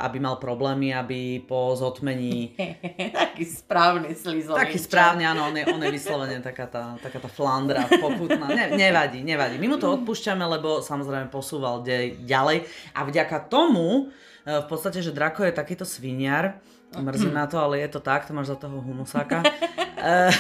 aby 0.03 0.19
mal 0.19 0.39
problémy, 0.39 0.95
aby 0.95 1.43
po 1.45 1.75
zotmení... 1.79 2.55
Taký 3.27 3.45
správny 3.45 4.11
slizol. 4.15 4.57
Taký 4.57 4.79
správny, 4.79 5.23
áno, 5.27 5.51
on 5.51 5.55
je, 5.55 5.65
on 5.69 5.81
je 5.83 5.91
vyslovene 5.93 6.39
taká 6.41 6.67
tá, 6.67 6.99
taká 6.99 7.19
tá 7.23 7.31
flandra 7.31 7.87
poputná. 7.89 8.49
Ne, 8.51 8.75
nevadí, 8.75 9.23
nevadí. 9.23 9.59
My 9.59 9.71
mu 9.71 9.77
to 9.77 9.93
odpúšťame, 10.01 10.43
lebo 10.43 10.83
samozrejme 10.83 11.29
posúval 11.31 11.83
dej, 11.85 12.19
ďalej 12.25 12.67
a 12.95 13.01
vďaka 13.07 13.47
tomu, 13.47 14.09
uh, 14.09 14.65
v 14.65 14.67
podstate, 14.67 15.03
že 15.03 15.15
Drako 15.15 15.47
je 15.47 15.53
takýto 15.55 15.85
sviniar, 15.87 16.59
mrzí 16.97 17.29
na 17.29 17.45
to, 17.45 17.61
ale 17.61 17.83
je 17.83 17.89
to 17.93 18.01
tak, 18.01 18.25
to 18.25 18.33
máš 18.33 18.55
za 18.55 18.59
toho 18.59 18.81
humusáka, 18.81 19.43
uh, 19.43 20.33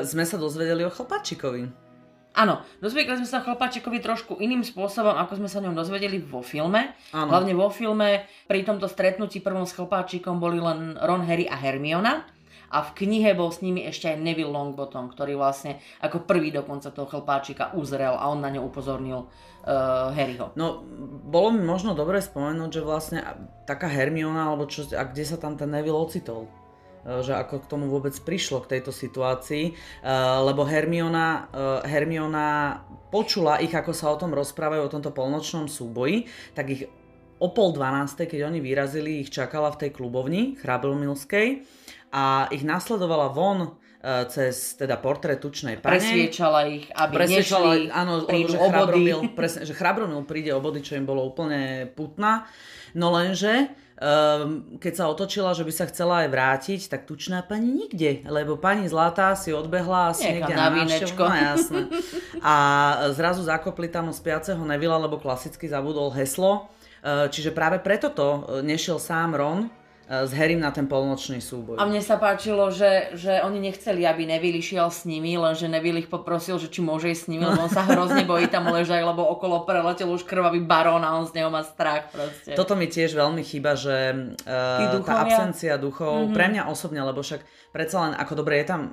sme 0.10 0.24
sa 0.26 0.36
dozvedeli 0.36 0.84
o 0.84 0.90
chlpačikovi. 0.92 1.89
Áno, 2.30 2.62
dozvedeli 2.78 3.18
sme 3.18 3.28
sa 3.28 3.42
chlapáčikovi 3.42 3.98
trošku 3.98 4.38
iným 4.38 4.62
spôsobom, 4.62 5.18
ako 5.18 5.42
sme 5.42 5.48
sa 5.50 5.58
o 5.58 5.64
ňom 5.66 5.74
dozvedeli 5.74 6.22
vo 6.22 6.46
filme. 6.46 6.94
Áno. 7.10 7.26
Hlavne 7.26 7.52
vo 7.58 7.68
filme 7.74 8.30
pri 8.46 8.62
tomto 8.62 8.86
stretnutí 8.86 9.42
prvom 9.42 9.66
s 9.66 9.74
chlapáčikom 9.74 10.38
boli 10.38 10.62
len 10.62 10.94
Ron, 10.94 11.26
Harry 11.26 11.50
a 11.50 11.58
Hermiona. 11.58 12.22
A 12.70 12.86
v 12.86 13.02
knihe 13.02 13.34
bol 13.34 13.50
s 13.50 13.66
nimi 13.66 13.82
ešte 13.82 14.14
aj 14.14 14.22
Neville 14.22 14.54
Longbottom, 14.54 15.10
ktorý 15.10 15.34
vlastne 15.34 15.82
ako 15.98 16.22
prvý 16.22 16.54
dokonca 16.54 16.94
toho 16.94 17.10
chlpáčika 17.10 17.74
uzrel 17.74 18.14
a 18.14 18.30
on 18.30 18.38
na 18.38 18.46
ňo 18.46 18.62
upozornil 18.62 19.26
uh, 19.26 20.14
Harryho. 20.14 20.54
No, 20.54 20.86
bolo 21.26 21.50
mi 21.50 21.66
možno 21.66 21.98
dobre 21.98 22.22
spomenúť, 22.22 22.70
že 22.70 22.86
vlastne 22.86 23.26
taká 23.66 23.90
Hermiona, 23.90 24.46
alebo 24.54 24.70
čo, 24.70 24.86
a 24.94 25.02
kde 25.02 25.26
sa 25.26 25.34
tam 25.34 25.58
ten 25.58 25.66
Neville 25.66 25.98
ocitol? 25.98 26.46
Eh, 27.00 27.24
že 27.24 27.32
ako 27.32 27.64
k 27.64 27.70
tomu 27.70 27.88
vôbec 27.88 28.12
prišlo 28.12 28.60
k 28.64 28.76
tejto 28.76 28.92
situácii, 28.92 29.72
eh, 29.72 30.06
lebo 30.44 30.68
Hermiona, 30.68 31.48
eh, 31.48 31.88
Hermiona 31.88 32.76
počula 33.08 33.56
ich, 33.64 33.72
ako 33.72 33.96
sa 33.96 34.12
o 34.12 34.20
tom 34.20 34.36
rozprávajú, 34.36 34.84
o 34.84 34.92
tomto 34.92 35.08
polnočnom 35.16 35.64
súboji, 35.64 36.28
tak 36.52 36.68
ich 36.68 36.84
o 37.40 37.48
pol 37.56 37.72
dvanástej, 37.72 38.28
keď 38.28 38.52
oni 38.52 38.60
vyrazili, 38.60 39.24
ich 39.24 39.32
čakala 39.32 39.72
v 39.72 39.88
tej 39.88 39.90
klubovni 39.96 40.60
Chrabromilskej 40.60 41.64
a 42.12 42.52
ich 42.52 42.60
nasledovala 42.68 43.32
von 43.32 43.80
cez 44.00 44.80
teda 44.80 44.96
portrét 44.96 45.44
tučnej 45.44 45.76
pane. 45.76 46.00
Presviečala 46.00 46.60
ich, 46.72 46.88
aby 46.88 47.20
Presviečala, 47.20 47.72
nešli, 47.76 47.92
áno, 47.92 48.12
že 48.24 48.56
Chrabromil, 48.56 49.20
presne, 49.36 49.60
že 49.68 49.76
Chrabromil 49.76 50.24
príde 50.24 50.56
o 50.56 50.60
body, 50.60 50.80
čo 50.80 50.96
im 50.96 51.04
bolo 51.04 51.20
úplne 51.20 51.84
putná. 51.92 52.48
No 52.96 53.12
lenže 53.12 53.68
Um, 54.00 54.80
keď 54.80 54.92
sa 54.96 55.04
otočila, 55.12 55.52
že 55.52 55.60
by 55.60 55.72
sa 55.76 55.84
chcela 55.92 56.24
aj 56.24 56.28
vrátiť, 56.32 56.80
tak 56.88 57.04
tučná 57.04 57.44
pani 57.44 57.68
nikde, 57.68 58.24
lebo 58.24 58.56
pani 58.56 58.88
Zlatá 58.88 59.36
si 59.36 59.52
odbehla 59.52 60.16
asi 60.16 60.40
niekde 60.40 60.56
na, 60.56 60.72
na 60.72 60.80
No 61.28 61.36
jasné. 61.36 61.80
A 62.40 62.54
zrazu 63.12 63.44
zakopli 63.44 63.92
tam 63.92 64.08
spiaceho 64.08 64.64
Nevila, 64.64 64.96
lebo 64.96 65.20
klasicky 65.20 65.68
zabudol 65.68 66.08
heslo. 66.16 66.72
Uh, 67.04 67.28
čiže 67.28 67.52
práve 67.52 67.76
preto 67.76 68.08
to 68.08 68.60
nešiel 68.64 68.96
sám 68.96 69.36
Ron, 69.36 69.68
E, 69.68 69.79
s 70.10 70.34
Harrym 70.34 70.58
na 70.58 70.74
ten 70.74 70.90
polnočný 70.90 71.38
súboj. 71.38 71.78
A 71.78 71.86
mne 71.86 72.02
sa 72.02 72.18
páčilo, 72.18 72.74
že, 72.74 73.14
že 73.14 73.38
oni 73.46 73.62
nechceli, 73.62 74.02
aby 74.02 74.26
Neville 74.26 74.58
išiel 74.58 74.90
s 74.90 75.06
nimi, 75.06 75.38
lenže 75.38 75.70
Neville 75.70 76.02
ich 76.02 76.10
poprosil, 76.10 76.58
že 76.58 76.66
či 76.66 76.82
môže 76.82 77.14
ísť 77.14 77.22
s 77.22 77.30
nimi, 77.30 77.46
lebo 77.46 77.62
on 77.62 77.70
sa 77.70 77.86
hrozne 77.86 78.26
bojí 78.26 78.50
tam 78.50 78.66
ležať, 78.74 79.06
lebo 79.06 79.22
okolo 79.22 79.62
preletel 79.62 80.10
už 80.10 80.26
krvavý 80.26 80.66
barón 80.66 81.06
a 81.06 81.14
on 81.14 81.30
z 81.30 81.38
neho 81.38 81.46
má 81.46 81.62
strach 81.62 82.10
proste. 82.10 82.58
Toto 82.58 82.74
mi 82.74 82.90
tiež 82.90 83.14
veľmi 83.14 83.46
chýba, 83.46 83.78
že 83.78 84.34
uh, 84.50 84.98
tá 85.06 85.22
absencia 85.22 85.78
duchov, 85.78 86.26
mm-hmm. 86.26 86.34
pre 86.34 86.46
mňa 86.50 86.62
osobne, 86.66 87.06
lebo 87.06 87.22
však 87.22 87.46
predsa 87.70 88.10
len 88.10 88.12
ako 88.18 88.42
dobre 88.42 88.58
je 88.58 88.66
tam, 88.66 88.90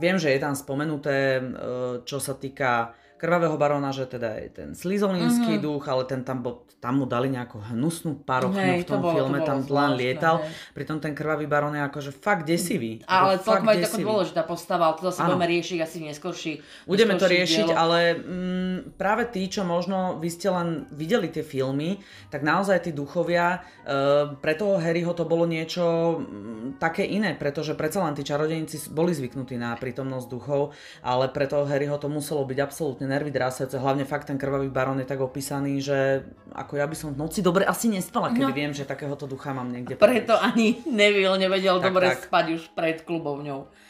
viem, 0.00 0.16
že 0.16 0.32
je 0.32 0.40
tam 0.40 0.56
spomenuté, 0.56 1.36
uh, 1.36 2.00
čo 2.08 2.16
sa 2.16 2.32
týka 2.32 2.96
krvavého 3.16 3.56
baróna, 3.56 3.96
že 3.96 4.04
teda 4.04 4.36
je 4.44 4.48
ten 4.52 4.68
slizolinský 4.76 5.56
mm-hmm. 5.56 5.64
duch, 5.64 5.84
ale 5.88 6.04
ten 6.04 6.20
tam, 6.20 6.44
bol, 6.44 6.68
tam 6.78 7.00
mu 7.00 7.08
dali 7.08 7.32
nejakú 7.32 7.56
hnusnú 7.72 8.20
parochnu 8.28 8.60
hey, 8.60 8.84
v 8.84 8.88
tom 8.88 9.00
bolo, 9.00 9.16
filme, 9.16 9.40
to 9.40 9.48
tam 9.48 9.58
len 9.64 9.92
lietal. 9.96 10.44
Hej. 10.44 10.76
Pritom 10.76 11.00
ten 11.00 11.16
krvavý 11.16 11.48
barón 11.48 11.72
je 11.72 11.82
akože 11.82 12.12
fakt 12.12 12.44
desivý. 12.44 13.00
Ale 13.08 13.40
celkom 13.40 13.72
je 13.72 13.88
taká 13.88 13.98
dôležitá 14.04 14.42
postava, 14.44 14.92
ale 14.92 15.00
to 15.00 15.08
zase 15.08 15.24
budeme 15.24 15.48
riešiť 15.48 15.78
asi 15.80 15.96
v 15.98 16.04
neskôrších 16.12 16.56
Budeme 16.84 17.16
to 17.16 17.26
riešiť, 17.26 17.66
dielo. 17.72 17.80
ale 17.80 17.98
mm, 18.20 18.76
práve 19.00 19.32
tí, 19.32 19.48
čo 19.48 19.64
možno 19.64 20.20
vy 20.20 20.28
ste 20.28 20.52
len 20.52 20.84
videli 20.92 21.32
tie 21.32 21.40
filmy, 21.40 21.96
tak 22.28 22.44
naozaj 22.44 22.84
tí 22.84 22.90
duchovia, 22.92 23.64
e, 23.82 24.36
pre 24.36 24.52
toho 24.52 24.76
Harryho 24.76 25.16
to 25.16 25.24
bolo 25.24 25.48
niečo 25.48 26.20
mm, 26.20 26.76
také 26.76 27.08
iné, 27.08 27.32
pretože 27.32 27.72
predsa 27.72 28.04
len 28.04 28.12
tí 28.12 28.20
čarodejníci 28.20 28.92
boli 28.92 29.16
zvyknutí 29.16 29.56
na 29.56 29.72
prítomnosť 29.74 30.26
duchov, 30.28 30.76
ale 31.00 31.32
pre 31.32 31.48
toho 31.48 31.64
Harryho 31.64 31.96
to 31.96 32.12
muselo 32.12 32.44
byť 32.44 32.58
absolútne 32.60 33.05
nervy 33.06 33.30
drásajúce, 33.30 33.78
hlavne 33.78 34.04
fakt 34.04 34.28
ten 34.28 34.36
krvavý 34.36 34.68
barón 34.68 34.98
je 34.98 35.08
tak 35.08 35.22
opísaný, 35.22 35.78
že 35.80 36.26
ako 36.52 36.76
ja 36.76 36.86
by 36.86 36.96
som 36.98 37.14
v 37.14 37.22
noci 37.22 37.40
dobre 37.40 37.62
asi 37.62 37.86
nespala, 37.86 38.34
keby 38.34 38.52
no. 38.52 38.58
viem, 38.58 38.72
že 38.74 38.84
takéhoto 38.84 39.24
ducha 39.30 39.54
mám 39.54 39.70
niekde. 39.70 39.94
Preto 39.94 40.34
povedať. 40.34 40.46
ani 40.50 40.66
Neville 40.90 41.38
nevedel 41.38 41.78
tak, 41.78 41.86
dobre 41.88 42.06
tak. 42.12 42.28
spať 42.28 42.46
už 42.58 42.62
pred 42.74 43.00
klubovňou. 43.06 43.86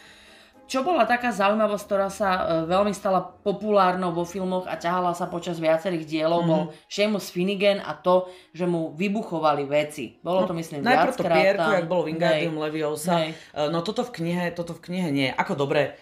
Čo 0.66 0.82
bola 0.82 1.06
taká 1.06 1.30
zaujímavosť, 1.30 1.84
ktorá 1.86 2.10
sa 2.10 2.30
uh, 2.42 2.42
veľmi 2.66 2.90
stala 2.90 3.22
populárnou 3.22 4.10
vo 4.10 4.26
filmoch 4.26 4.66
a 4.66 4.74
ťahala 4.74 5.14
sa 5.14 5.30
počas 5.30 5.62
viacerých 5.62 6.02
dielov, 6.02 6.42
mm-hmm. 6.42 6.50
bol 6.50 6.62
Seamus 6.90 7.30
Finnegan 7.30 7.78
a 7.78 7.94
to, 7.94 8.26
že 8.50 8.66
mu 8.66 8.90
vybuchovali 8.90 9.62
veci. 9.62 10.18
Bolo 10.18 10.42
no, 10.42 10.48
to 10.50 10.54
myslím 10.58 10.82
Najprv 10.82 11.14
to 11.14 11.22
pierku, 11.22 11.70
jak 11.70 11.86
bolo 11.86 12.10
Wingardium 12.10 12.58
Leviosa. 12.58 13.30
Uh, 13.54 13.70
no 13.70 13.86
toto 13.86 14.02
v 14.10 14.18
knihe, 14.18 14.50
toto 14.58 14.74
v 14.74 14.90
knihe 14.90 15.08
nie. 15.14 15.28
Ako 15.30 15.54
dobre, 15.54 15.94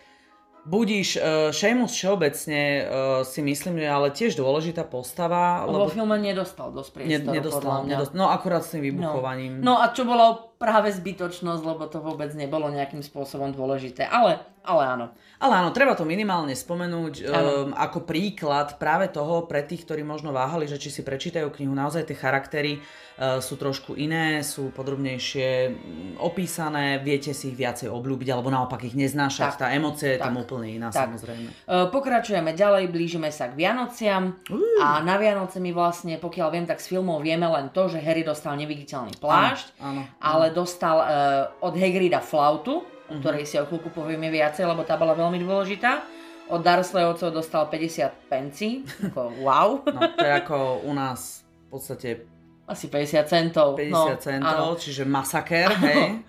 Budíš, 0.64 1.20
uh, 1.20 1.52
Seamus 1.52 1.92
všeobecne 1.92 2.60
uh, 2.80 2.84
si 3.20 3.44
myslím, 3.44 3.84
že 3.84 3.88
ale 3.88 4.08
tiež 4.16 4.32
dôležitá 4.32 4.88
postava. 4.88 5.68
Lebo 5.68 5.84
vo 5.84 5.92
filme 5.92 6.16
nedostal 6.16 6.72
dosť 6.72 6.90
priestoru, 6.96 7.28
ne, 7.28 7.36
nedostal, 7.36 7.84
nedostal, 7.84 8.16
No 8.16 8.32
akurát 8.32 8.64
s 8.64 8.72
tým 8.72 8.80
vybuchovaním. 8.80 9.60
No. 9.60 9.76
no 9.76 9.84
a 9.84 9.92
čo 9.92 10.08
bolo 10.08 10.53
práve 10.64 10.88
zbytočnosť, 10.96 11.60
lebo 11.60 11.84
to 11.92 12.00
vôbec 12.00 12.32
nebolo 12.32 12.72
nejakým 12.72 13.04
spôsobom 13.04 13.52
dôležité. 13.52 14.08
Ale, 14.08 14.40
ale 14.64 14.82
áno. 14.88 15.06
Ale 15.44 15.60
áno, 15.60 15.76
treba 15.76 15.92
to 15.92 16.08
minimálne 16.08 16.56
spomenúť 16.56 17.14
um, 17.20 17.28
ako 17.76 18.08
príklad 18.08 18.80
práve 18.80 19.12
toho 19.12 19.44
pre 19.44 19.60
tých, 19.60 19.84
ktorí 19.84 20.00
možno 20.00 20.32
váhali, 20.32 20.64
že 20.64 20.80
či 20.80 20.88
si 20.88 21.02
prečítajú 21.04 21.52
knihu, 21.52 21.76
naozaj 21.76 22.08
tie 22.08 22.16
charaktery 22.16 22.80
uh, 22.80 23.44
sú 23.44 23.60
trošku 23.60 23.92
iné, 23.98 24.40
sú 24.40 24.72
podrobnejšie 24.72 25.74
opísané, 26.16 26.96
viete 27.04 27.36
si 27.36 27.52
ich 27.52 27.60
viacej 27.60 27.92
obľúbiť, 27.92 28.28
alebo 28.32 28.48
naopak 28.48 28.88
ich 28.88 28.96
neznášať, 28.96 29.58
tak, 29.58 29.60
tá 29.60 29.66
emocia 29.76 30.16
je 30.16 30.22
tam 30.22 30.40
úplne 30.40 30.80
iná 30.80 30.88
tak. 30.88 31.12
samozrejme. 31.12 31.48
Uh, 31.68 31.92
pokračujeme 31.92 32.56
ďalej, 32.56 32.88
blížime 32.88 33.28
sa 33.28 33.52
k 33.52 33.58
Vianociam 33.58 34.40
uh. 34.48 34.80
a 34.80 35.04
na 35.04 35.20
Vianoce 35.20 35.60
my 35.60 35.76
vlastne, 35.76 36.16
pokiaľ 36.16 36.48
viem, 36.54 36.64
tak 36.64 36.80
z 36.80 36.94
filmov 36.94 37.20
vieme 37.20 37.44
len 37.50 37.68
to, 37.74 37.92
že 37.92 38.00
Harry 38.00 38.24
dostal 38.24 38.56
neviditeľný 38.56 39.20
plášť, 39.20 39.76
áno, 39.82 40.08
áno. 40.08 40.22
ale 40.24 40.53
dostal 40.54 40.96
uh, 41.02 41.06
od 41.58 41.74
Hagrida 41.74 42.22
flautu, 42.22 42.86
o 43.10 43.14
ktorej 43.18 43.44
si 43.44 43.58
o 43.58 43.66
chvíľku 43.66 43.90
povieme 43.90 44.30
viacej, 44.30 44.64
lebo 44.64 44.86
tá 44.86 44.94
bola 44.94 45.12
veľmi 45.18 45.42
dôležitá. 45.42 46.06
Od 46.48 46.60
Dursleyovcov 46.60 47.34
dostal 47.34 47.66
50 47.66 48.30
pencí, 48.30 48.86
ako 49.10 49.34
wow. 49.46 49.82
No, 49.82 50.00
to 50.14 50.22
je 50.22 50.32
ako 50.32 50.86
u 50.86 50.92
nás 50.94 51.42
v 51.42 51.66
podstate... 51.74 52.08
Asi 52.64 52.88
50 52.88 53.28
centov. 53.28 53.76
50 53.76 53.92
no, 53.92 54.02
centov, 54.16 54.68
áno. 54.72 54.80
čiže 54.80 55.04
masaker, 55.04 55.68
hej. 55.84 56.24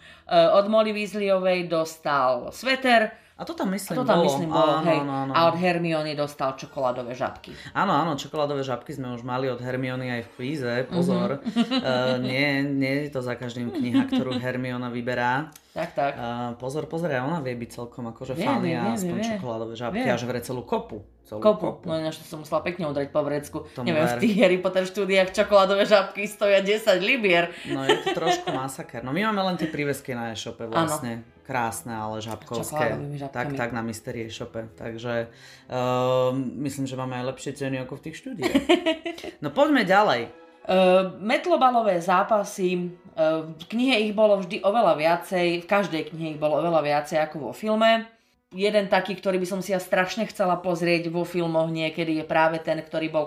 Od 0.51 0.65
Molly 0.67 0.91
Weasleyovej 0.91 1.71
dostal 1.71 2.51
sveter, 2.51 3.24
a 3.35 3.43
to 3.43 3.51
tam 3.51 3.75
myslím 3.75 3.99
a 3.99 3.99
to 3.99 4.07
tam 4.07 4.23
bolo. 4.23 4.31
myslím 4.31 4.47
bolo, 4.47 4.71
áno, 4.79 4.87
hej. 4.87 4.99
Áno, 5.03 5.13
áno. 5.27 5.31
A 5.35 5.39
od 5.51 5.59
Hermiony 5.59 6.15
dostal 6.15 6.55
čokoládové 6.55 7.11
žabky. 7.19 7.51
Áno, 7.75 7.91
áno, 7.91 8.15
čokoládové 8.15 8.63
žabky 8.63 8.95
sme 8.95 9.11
už 9.11 9.27
mali 9.27 9.51
od 9.51 9.59
Hermiony 9.59 10.07
aj 10.07 10.21
v 10.23 10.29
kvíze, 10.39 10.73
pozor. 10.87 11.43
Mm-hmm. 11.43 11.83
uh, 11.83 12.15
nie, 12.23 12.63
nie 12.63 12.93
je 13.03 13.11
to 13.11 13.19
za 13.19 13.35
každým 13.35 13.75
kniha, 13.75 14.07
ktorú 14.07 14.39
Hermiona 14.39 14.87
vyberá. 14.87 15.51
Tak, 15.75 15.91
tak. 15.91 16.15
Uh, 16.15 16.55
pozor, 16.55 16.87
pozor, 16.87 17.11
ona 17.11 17.43
vie 17.43 17.59
byť 17.59 17.69
celkom 17.75 18.07
akože 18.15 18.39
vie, 18.39 18.47
fany 18.47 18.71
a 18.71 18.95
aspoň 18.95 19.17
vie, 19.19 19.27
čokoládové 19.35 19.73
žabky 19.75 20.07
vie. 20.07 20.15
a 20.15 20.15
že 20.15 20.27
vre 20.31 20.39
celú 20.39 20.63
kopu. 20.63 21.03
Celú 21.27 21.43
kopu. 21.43 21.83
kopu. 21.83 21.91
No 21.91 21.99
ináč 21.99 22.23
som 22.23 22.39
musela 22.39 22.63
pekne 22.63 22.87
udrieť 22.87 23.11
po 23.11 23.19
vrecku. 23.19 23.67
Tom 23.75 23.83
Neviem, 23.83 24.07
ver. 24.07 24.15
v 24.15 24.21
tých 24.23 24.35
Harry 24.39 24.63
Potter 24.63 24.87
štúdiách 24.87 25.35
čokoládové 25.35 25.83
žabky 25.83 26.23
stoja 26.31 26.63
10 26.63 26.87
libier. 27.03 27.51
No 27.67 27.83
je 27.83 27.99
to 27.99 28.15
trošku 28.15 28.47
masaker. 28.55 29.03
No 29.03 29.11
my 29.11 29.27
máme 29.27 29.43
len 29.51 29.59
tie 29.59 29.67
prívesky 29.67 30.15
na 30.15 30.31
e-shope 30.31 30.63
vlastne. 30.63 31.27
Ano 31.27 31.34
krásne, 31.45 31.93
ale 31.93 32.25
žabkovské. 32.25 32.97
Tak, 33.29 33.53
tak 33.53 33.69
na 33.69 33.85
Mystery 33.85 34.25
shope. 34.33 34.65
Takže 34.73 35.29
uh, 35.69 36.33
myslím, 36.35 36.89
že 36.89 36.97
máme 36.97 37.21
aj 37.21 37.25
lepšie 37.29 37.51
ceny 37.53 37.85
ako 37.85 38.01
v 38.01 38.03
tých 38.09 38.15
štúdiách. 38.19 38.55
No 39.43 39.53
poďme 39.53 39.85
ďalej. 39.85 40.31
Uh, 40.65 41.13
metlobalové 41.21 42.01
zápasy, 42.01 42.97
uh, 43.13 43.45
v 43.45 43.63
knihe 43.69 44.09
ich 44.09 44.13
bolo 44.17 44.41
vždy 44.41 44.65
oveľa 44.65 44.97
viacej, 44.97 45.61
v 45.61 45.67
každej 45.69 46.09
knihe 46.09 46.33
ich 46.33 46.41
bolo 46.41 46.57
oveľa 46.57 46.81
viacej 46.81 47.21
ako 47.21 47.49
vo 47.49 47.51
filme. 47.53 48.09
Jeden 48.55 48.89
taký, 48.89 49.13
ktorý 49.19 49.37
by 49.37 49.47
som 49.49 49.59
si 49.61 49.75
ja 49.75 49.81
strašne 49.83 50.25
chcela 50.25 50.57
pozrieť 50.57 51.13
vo 51.13 51.27
filmoch 51.27 51.69
niekedy 51.69 52.17
je 52.17 52.25
práve 52.25 52.57
ten, 52.63 52.81
ktorý, 52.81 53.07
bol, 53.11 53.25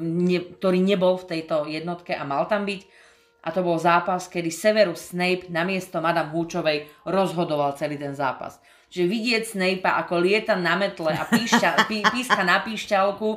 ne, 0.00 0.40
ktorý 0.40 0.80
nebol 0.80 1.18
v 1.20 1.28
tejto 1.36 1.68
jednotke 1.68 2.16
a 2.16 2.22
mal 2.24 2.48
tam 2.48 2.64
byť 2.64 2.80
a 3.38 3.48
to 3.54 3.60
bol 3.62 3.78
zápas, 3.78 4.26
kedy 4.26 4.50
Severus 4.50 5.14
Snape 5.14 5.46
namiesto 5.48 6.02
Madame 6.02 6.34
Húčovej 6.34 6.90
rozhodoval 7.06 7.78
celý 7.78 7.94
ten 7.94 8.12
zápas. 8.12 8.58
Čiže 8.88 9.04
vidieť 9.04 9.42
Snape'a 9.44 10.00
ako 10.00 10.18
lieta 10.18 10.56
na 10.56 10.74
metle 10.74 11.12
a 11.12 11.24
píšťa, 11.28 11.70
pí, 11.88 12.02
píska 12.08 12.42
na 12.42 12.64
píšťalku, 12.64 13.28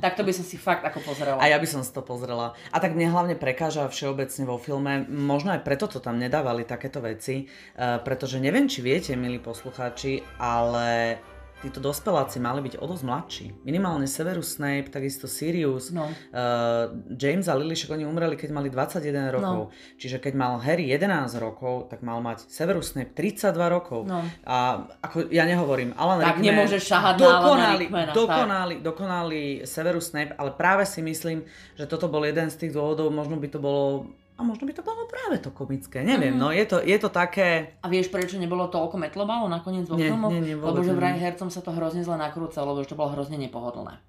tak 0.00 0.16
to 0.16 0.24
by 0.24 0.32
som 0.32 0.46
si 0.48 0.56
fakt 0.56 0.80
ako 0.80 1.04
pozrela. 1.04 1.38
A 1.38 1.52
ja 1.52 1.60
by 1.60 1.68
som 1.68 1.84
si 1.84 1.92
to 1.92 2.00
pozrela. 2.00 2.56
A 2.72 2.76
tak 2.80 2.96
mne 2.96 3.12
hlavne 3.12 3.36
prekáža 3.36 3.84
všeobecne 3.84 4.48
vo 4.48 4.56
filme, 4.56 5.04
možno 5.06 5.52
aj 5.52 5.60
preto 5.60 5.84
to 5.86 6.00
tam 6.00 6.16
nedávali 6.16 6.64
takéto 6.64 7.04
veci, 7.04 7.44
uh, 7.44 8.00
pretože 8.00 8.40
neviem, 8.40 8.64
či 8.64 8.80
viete, 8.80 9.12
milí 9.12 9.36
poslucháči, 9.36 10.24
ale 10.40 11.20
títo 11.60 11.78
dospeláci 11.78 12.40
mali 12.40 12.64
byť 12.64 12.80
o 12.80 12.84
dosť 12.88 13.04
mladší. 13.04 13.46
Minimálne 13.68 14.08
Severus 14.08 14.56
Snape, 14.56 14.88
takisto 14.88 15.28
Sirius, 15.28 15.92
no. 15.92 16.08
uh, 16.08 16.88
James 17.12 17.44
a 17.46 17.54
Lily, 17.54 17.76
však 17.76 18.00
oni 18.00 18.08
umreli, 18.08 18.34
keď 18.34 18.50
mali 18.56 18.72
21 18.72 19.36
rokov. 19.36 19.68
No. 19.68 19.96
Čiže 20.00 20.24
keď 20.24 20.32
mal 20.40 20.56
Harry 20.64 20.88
11 20.88 21.36
rokov, 21.36 21.92
tak 21.92 22.00
mal 22.00 22.24
mať 22.24 22.48
Severus 22.48 22.96
Snape 22.96 23.12
32 23.12 23.52
rokov. 23.68 24.08
No. 24.08 24.24
A 24.48 24.88
ako 25.04 25.28
ja 25.28 25.44
nehovorím, 25.44 25.92
Alan 26.00 26.24
tak 26.24 26.40
Rickman 26.40 26.48
nemôže 26.48 26.80
šahať 26.80 27.14
dokonali, 27.20 27.60
na 27.60 27.80
Rickmana, 27.84 28.12
dokonali, 28.16 28.74
dokonali 28.80 29.42
Severus 29.68 30.08
Snape, 30.08 30.32
ale 30.40 30.56
práve 30.56 30.88
si 30.88 31.04
myslím, 31.04 31.44
že 31.76 31.84
toto 31.84 32.08
bol 32.08 32.24
jeden 32.24 32.48
z 32.48 32.56
tých 32.56 32.72
dôvodov, 32.72 33.12
možno 33.12 33.36
by 33.36 33.48
to 33.52 33.60
bolo 33.60 34.08
a 34.40 34.42
možno 34.42 34.64
by 34.64 34.72
to 34.72 34.80
bolo 34.80 35.04
práve 35.04 35.36
to 35.44 35.52
komické, 35.52 36.00
neviem, 36.00 36.32
mm. 36.32 36.40
no 36.40 36.48
je 36.48 36.64
to, 36.64 36.80
je 36.80 36.96
to 36.96 37.12
také... 37.12 37.76
A 37.84 37.92
vieš, 37.92 38.08
prečo 38.08 38.40
nebolo 38.40 38.72
toľko 38.72 38.96
metlobalo 38.96 39.52
nakoniec 39.52 39.84
vo 39.84 40.00
nie, 40.00 40.08
filmoch? 40.08 40.32
Nie, 40.32 40.56
lebo 40.56 40.80
že 40.80 40.96
vraj 40.96 41.20
hercom 41.20 41.52
sa 41.52 41.60
to 41.60 41.76
hrozne 41.76 42.00
zle 42.00 42.16
nakrúcalo, 42.16 42.72
lebo 42.72 42.80
že 42.80 42.96
to 42.96 42.96
bolo 42.96 43.12
hrozne 43.12 43.36
nepohodlné. 43.36 44.00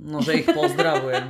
No, 0.00 0.24
že 0.24 0.40
ich 0.40 0.48
pozdravujem. 0.48 1.28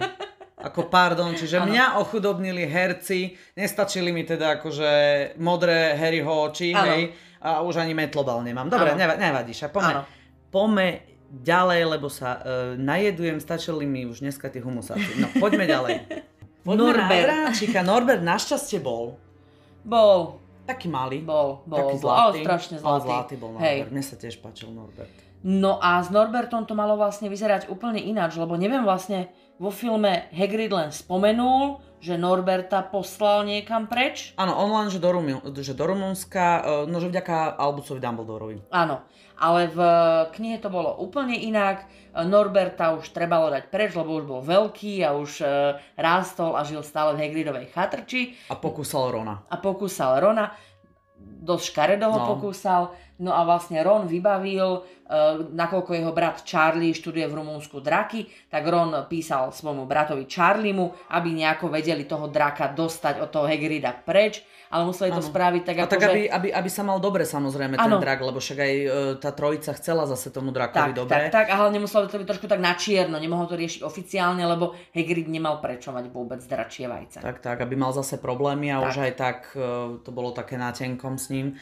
Ako 0.57 0.87
pardon, 0.87 1.35
čiže 1.35 1.59
ano. 1.59 1.75
mňa 1.75 1.99
ochudobnili 1.99 2.65
herci, 2.71 3.35
nestačili 3.59 4.15
mi 4.15 4.23
teda 4.23 4.63
akože 4.63 4.91
modré 5.43 5.99
Harryho 5.99 6.31
oči, 6.47 6.71
ano. 6.73 6.95
hej, 6.95 7.03
a 7.43 7.61
už 7.67 7.83
ani 7.83 7.93
metlobal 7.93 8.41
nemám. 8.47 8.71
Dobre, 8.71 8.95
neva, 8.95 9.19
nevadí, 9.19 9.51
však 9.51 9.75
pome, 9.75 9.93
pome 10.55 10.89
ďalej, 11.31 11.81
lebo 11.99 12.07
sa 12.07 12.39
uh, 12.39 12.43
najedujem, 12.79 13.43
stačili 13.43 13.85
mi 13.85 14.07
už 14.07 14.23
dneska 14.23 14.47
tie 14.47 14.63
humusáty. 14.63 15.19
No, 15.19 15.27
poďme 15.43 15.67
ďalej. 15.67 15.95
Poďme 16.67 16.83
Norbert. 16.83 17.31
Na 17.55 17.83
Norbert 17.87 18.23
našťastie 18.27 18.83
bol. 18.83 19.15
Bol. 19.87 20.43
Taký 20.67 20.91
malý. 20.91 21.23
Bol, 21.23 21.63
bol. 21.63 21.79
Taký 21.79 21.97
zlatý. 22.03 22.19
Bol, 22.19 22.31
strašne 22.43 22.77
zlatý. 22.83 22.91
Bol 22.91 22.99
zlatý 23.07 23.35
bol 23.39 23.51
Norbert. 23.55 23.71
Hej. 23.71 23.79
Mne 23.95 24.03
sa 24.03 24.15
tiež 24.19 24.35
páčil 24.43 24.75
Norbert. 24.75 25.15
No 25.47 25.79
a 25.79 26.03
s 26.03 26.11
Norbertom 26.11 26.67
to 26.67 26.75
malo 26.75 26.99
vlastne 26.99 27.31
vyzerať 27.31 27.71
úplne 27.71 28.03
ináč, 28.03 28.35
lebo 28.35 28.59
neviem 28.59 28.83
vlastne, 28.83 29.31
vo 29.63 29.71
filme 29.71 30.27
Hagrid 30.35 30.75
len 30.75 30.91
spomenul, 30.91 31.79
že 32.03 32.19
Norberta 32.19 32.83
poslal 32.83 33.47
niekam 33.47 33.87
preč. 33.87 34.35
Áno, 34.35 34.59
on 34.59 34.75
len, 34.75 34.91
že 34.91 34.99
do, 34.99 35.07
Rumi, 35.07 35.39
že 35.63 35.73
do 35.73 35.87
Rumunska, 35.87 36.61
e, 36.61 36.91
no 36.91 36.99
že 36.99 37.09
vďaka 37.09 37.57
Albucovi 37.63 38.03
Dumbledorovi. 38.03 38.57
Áno, 38.75 39.07
ale 39.37 39.69
v 39.69 39.79
knihe 40.33 40.59
to 40.59 40.73
bolo 40.73 40.97
úplne 40.97 41.37
inak. 41.37 41.85
Norberta 42.17 42.97
už 42.97 43.13
trebalo 43.13 43.53
dať 43.53 43.69
preč, 43.69 43.93
lebo 43.93 44.17
už 44.17 44.25
bol 44.25 44.41
veľký 44.41 45.05
a 45.05 45.13
už 45.13 45.45
e, 45.45 45.77
rástol 46.01 46.57
a 46.57 46.65
žil 46.65 46.81
stále 46.81 47.13
v 47.13 47.29
Hagridovej 47.29 47.69
chatrči. 47.77 48.33
A 48.49 48.57
pokúsal 48.57 49.13
Rona. 49.13 49.45
A 49.53 49.61
pokúsal 49.61 50.25
Rona. 50.25 50.57
Dosť 51.21 51.77
škaredo 51.77 52.09
ho 52.09 52.17
no. 52.17 52.29
pokúsal. 52.33 52.97
No 53.17 53.33
a 53.33 53.49
vlastne 53.49 53.81
Ron 53.81 54.05
vybavil, 54.05 54.85
uh, 54.85 55.41
nakoľko 55.49 55.91
jeho 55.97 56.13
brat 56.13 56.45
Charlie 56.45 56.93
študuje 56.93 57.25
v 57.25 57.37
Rumúnsku 57.37 57.81
draky, 57.81 58.29
tak 58.53 58.69
Ron 58.69 58.93
písal 59.09 59.53
svojmu 59.53 59.89
bratovi 59.89 60.29
Charliemu, 60.29 60.93
aby 61.13 61.33
nejako 61.33 61.73
vedeli 61.73 62.05
toho 62.05 62.29
draka 62.29 62.73
dostať 62.77 63.25
od 63.25 63.29
toho 63.33 63.49
Hagrida 63.49 63.97
preč 63.97 64.45
ale 64.71 64.83
museli 64.83 65.15
ano. 65.15 65.23
to 65.23 65.31
spraviť 65.31 65.63
tak, 65.63 65.77
ako 65.87 65.91
tak 65.95 66.03
že... 66.03 66.11
aby, 66.11 66.23
aby, 66.27 66.49
aby 66.51 66.71
sa 66.71 66.83
mal 66.83 66.99
dobre 66.99 67.23
samozrejme 67.23 67.79
ano. 67.79 67.97
ten 67.99 68.03
drak, 68.03 68.19
lebo 68.19 68.39
však 68.43 68.59
aj 68.59 68.75
e, 68.75 68.87
tá 69.23 69.31
trojica 69.31 69.71
chcela 69.79 70.11
zase 70.11 70.35
tomu 70.35 70.51
drakovi 70.51 70.91
tak, 70.91 70.99
dobre. 70.99 71.15
Tak, 71.15 71.25
tak, 71.31 71.47
a 71.49 71.55
hlavne 71.63 71.79
muselo 71.79 72.11
to 72.11 72.19
byť 72.19 72.27
trošku 72.27 72.47
tak 72.51 72.59
načierno, 72.59 73.17
nemohol 73.23 73.47
to 73.47 73.55
riešiť 73.55 73.87
oficiálne, 73.87 74.43
lebo 74.43 74.75
Hagrid 74.91 75.31
nemal 75.31 75.63
prečo 75.63 75.95
mať 75.95 76.11
vôbec 76.11 76.43
dračie 76.43 76.91
vajce. 76.91 77.23
Tak, 77.23 77.39
tak, 77.39 77.59
aby 77.63 77.75
mal 77.79 77.95
zase 77.95 78.19
problémy 78.19 78.75
a 78.75 78.83
tak. 78.83 78.89
už 78.91 78.97
aj 79.07 79.13
tak 79.15 79.39
e, 79.55 79.63
to 80.03 80.11
bolo 80.11 80.35
také 80.35 80.59
nátenkom 80.59 81.19
s 81.21 81.31
ním, 81.31 81.59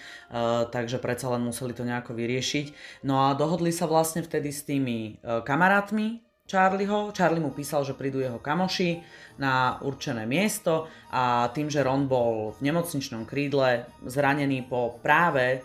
takže 0.70 0.98
predsa 0.98 1.30
len 1.36 1.43
museli 1.44 1.76
to 1.76 1.84
nejako 1.84 2.16
vyriešiť. 2.16 2.66
No 3.04 3.28
a 3.28 3.36
dohodli 3.36 3.68
sa 3.68 3.84
vlastne 3.84 4.24
vtedy 4.24 4.48
s 4.48 4.64
tými 4.64 5.20
e, 5.20 5.44
kamarátmi 5.44 6.24
Charlieho. 6.44 7.12
Charlie 7.12 7.40
mu 7.40 7.52
písal, 7.52 7.84
že 7.84 7.96
prídu 7.96 8.20
jeho 8.20 8.40
kamoši 8.40 9.00
na 9.40 9.80
určené 9.80 10.28
miesto 10.28 10.88
a 11.12 11.48
tým, 11.52 11.72
že 11.72 11.84
Ron 11.84 12.04
bol 12.04 12.52
v 12.56 12.68
nemocničnom 12.68 13.24
krídle 13.24 13.88
zranený 14.04 14.68
po 14.68 15.00
práve 15.00 15.64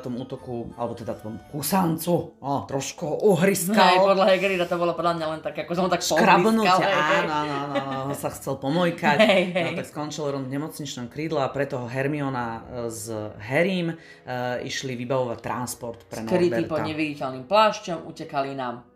tom 0.00 0.16
útoku, 0.16 0.72
alebo 0.80 0.96
teda 0.96 1.12
tom 1.20 1.36
kusancu, 1.52 2.40
o, 2.40 2.52
trošku 2.64 3.04
uhryskal. 3.28 3.76
Hej, 3.76 3.98
podľa 4.00 4.26
Hagrida 4.32 4.64
to 4.64 4.76
bolo 4.80 4.96
podľa 4.96 5.12
mňa 5.20 5.26
len 5.36 5.40
tak, 5.44 5.54
ako 5.62 5.72
som 5.76 5.86
tak 5.92 6.00
Škrabnúť, 6.00 6.64
áno, 6.64 6.88
áno, 7.28 7.74
áno, 8.08 8.14
sa 8.16 8.32
chcel 8.32 8.56
pomojkať. 8.56 9.16
Hej, 9.20 9.42
hej. 9.52 9.64
No, 9.68 9.70
tak 9.76 9.86
skončil 9.92 10.32
Ron 10.32 10.48
v 10.48 10.56
nemocničnom 10.56 11.12
krídle 11.12 11.44
a 11.44 11.48
preto 11.52 11.84
Hermiona 11.84 12.46
e, 12.46 12.60
s 12.88 13.12
Harrym 13.36 13.92
uh, 13.92 14.56
išli 14.64 14.96
vybavovať 14.96 15.38
transport 15.44 16.08
pre 16.08 16.24
Skrytý 16.24 16.64
Norberta. 16.64 16.72
pod 16.72 16.80
neviditeľným 16.88 17.44
plášťom, 17.44 17.98
utekali 18.08 18.56
nám 18.56 18.88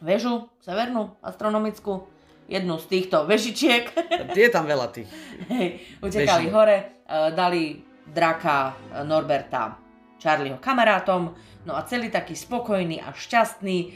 väžu, 0.00 0.48
severnú, 0.64 1.12
astronomickú, 1.20 2.08
jednu 2.48 2.80
z 2.80 2.86
týchto 2.88 3.28
vežičiek. 3.28 3.92
Je 4.32 4.48
tam 4.48 4.64
veľa 4.64 4.88
tých. 4.88 5.08
Hej, 5.52 6.00
utekali 6.00 6.48
Veží. 6.48 6.56
hore, 6.56 7.04
uh, 7.04 7.28
dali 7.36 7.84
draka 8.02 8.74
Norberta 9.04 9.81
Charlieho 10.22 10.62
kamarátom, 10.62 11.34
No 11.62 11.78
a 11.78 11.86
celý 11.86 12.10
taký 12.10 12.34
spokojný 12.34 12.98
a 12.98 13.14
šťastný 13.14 13.78
e, 13.78 13.88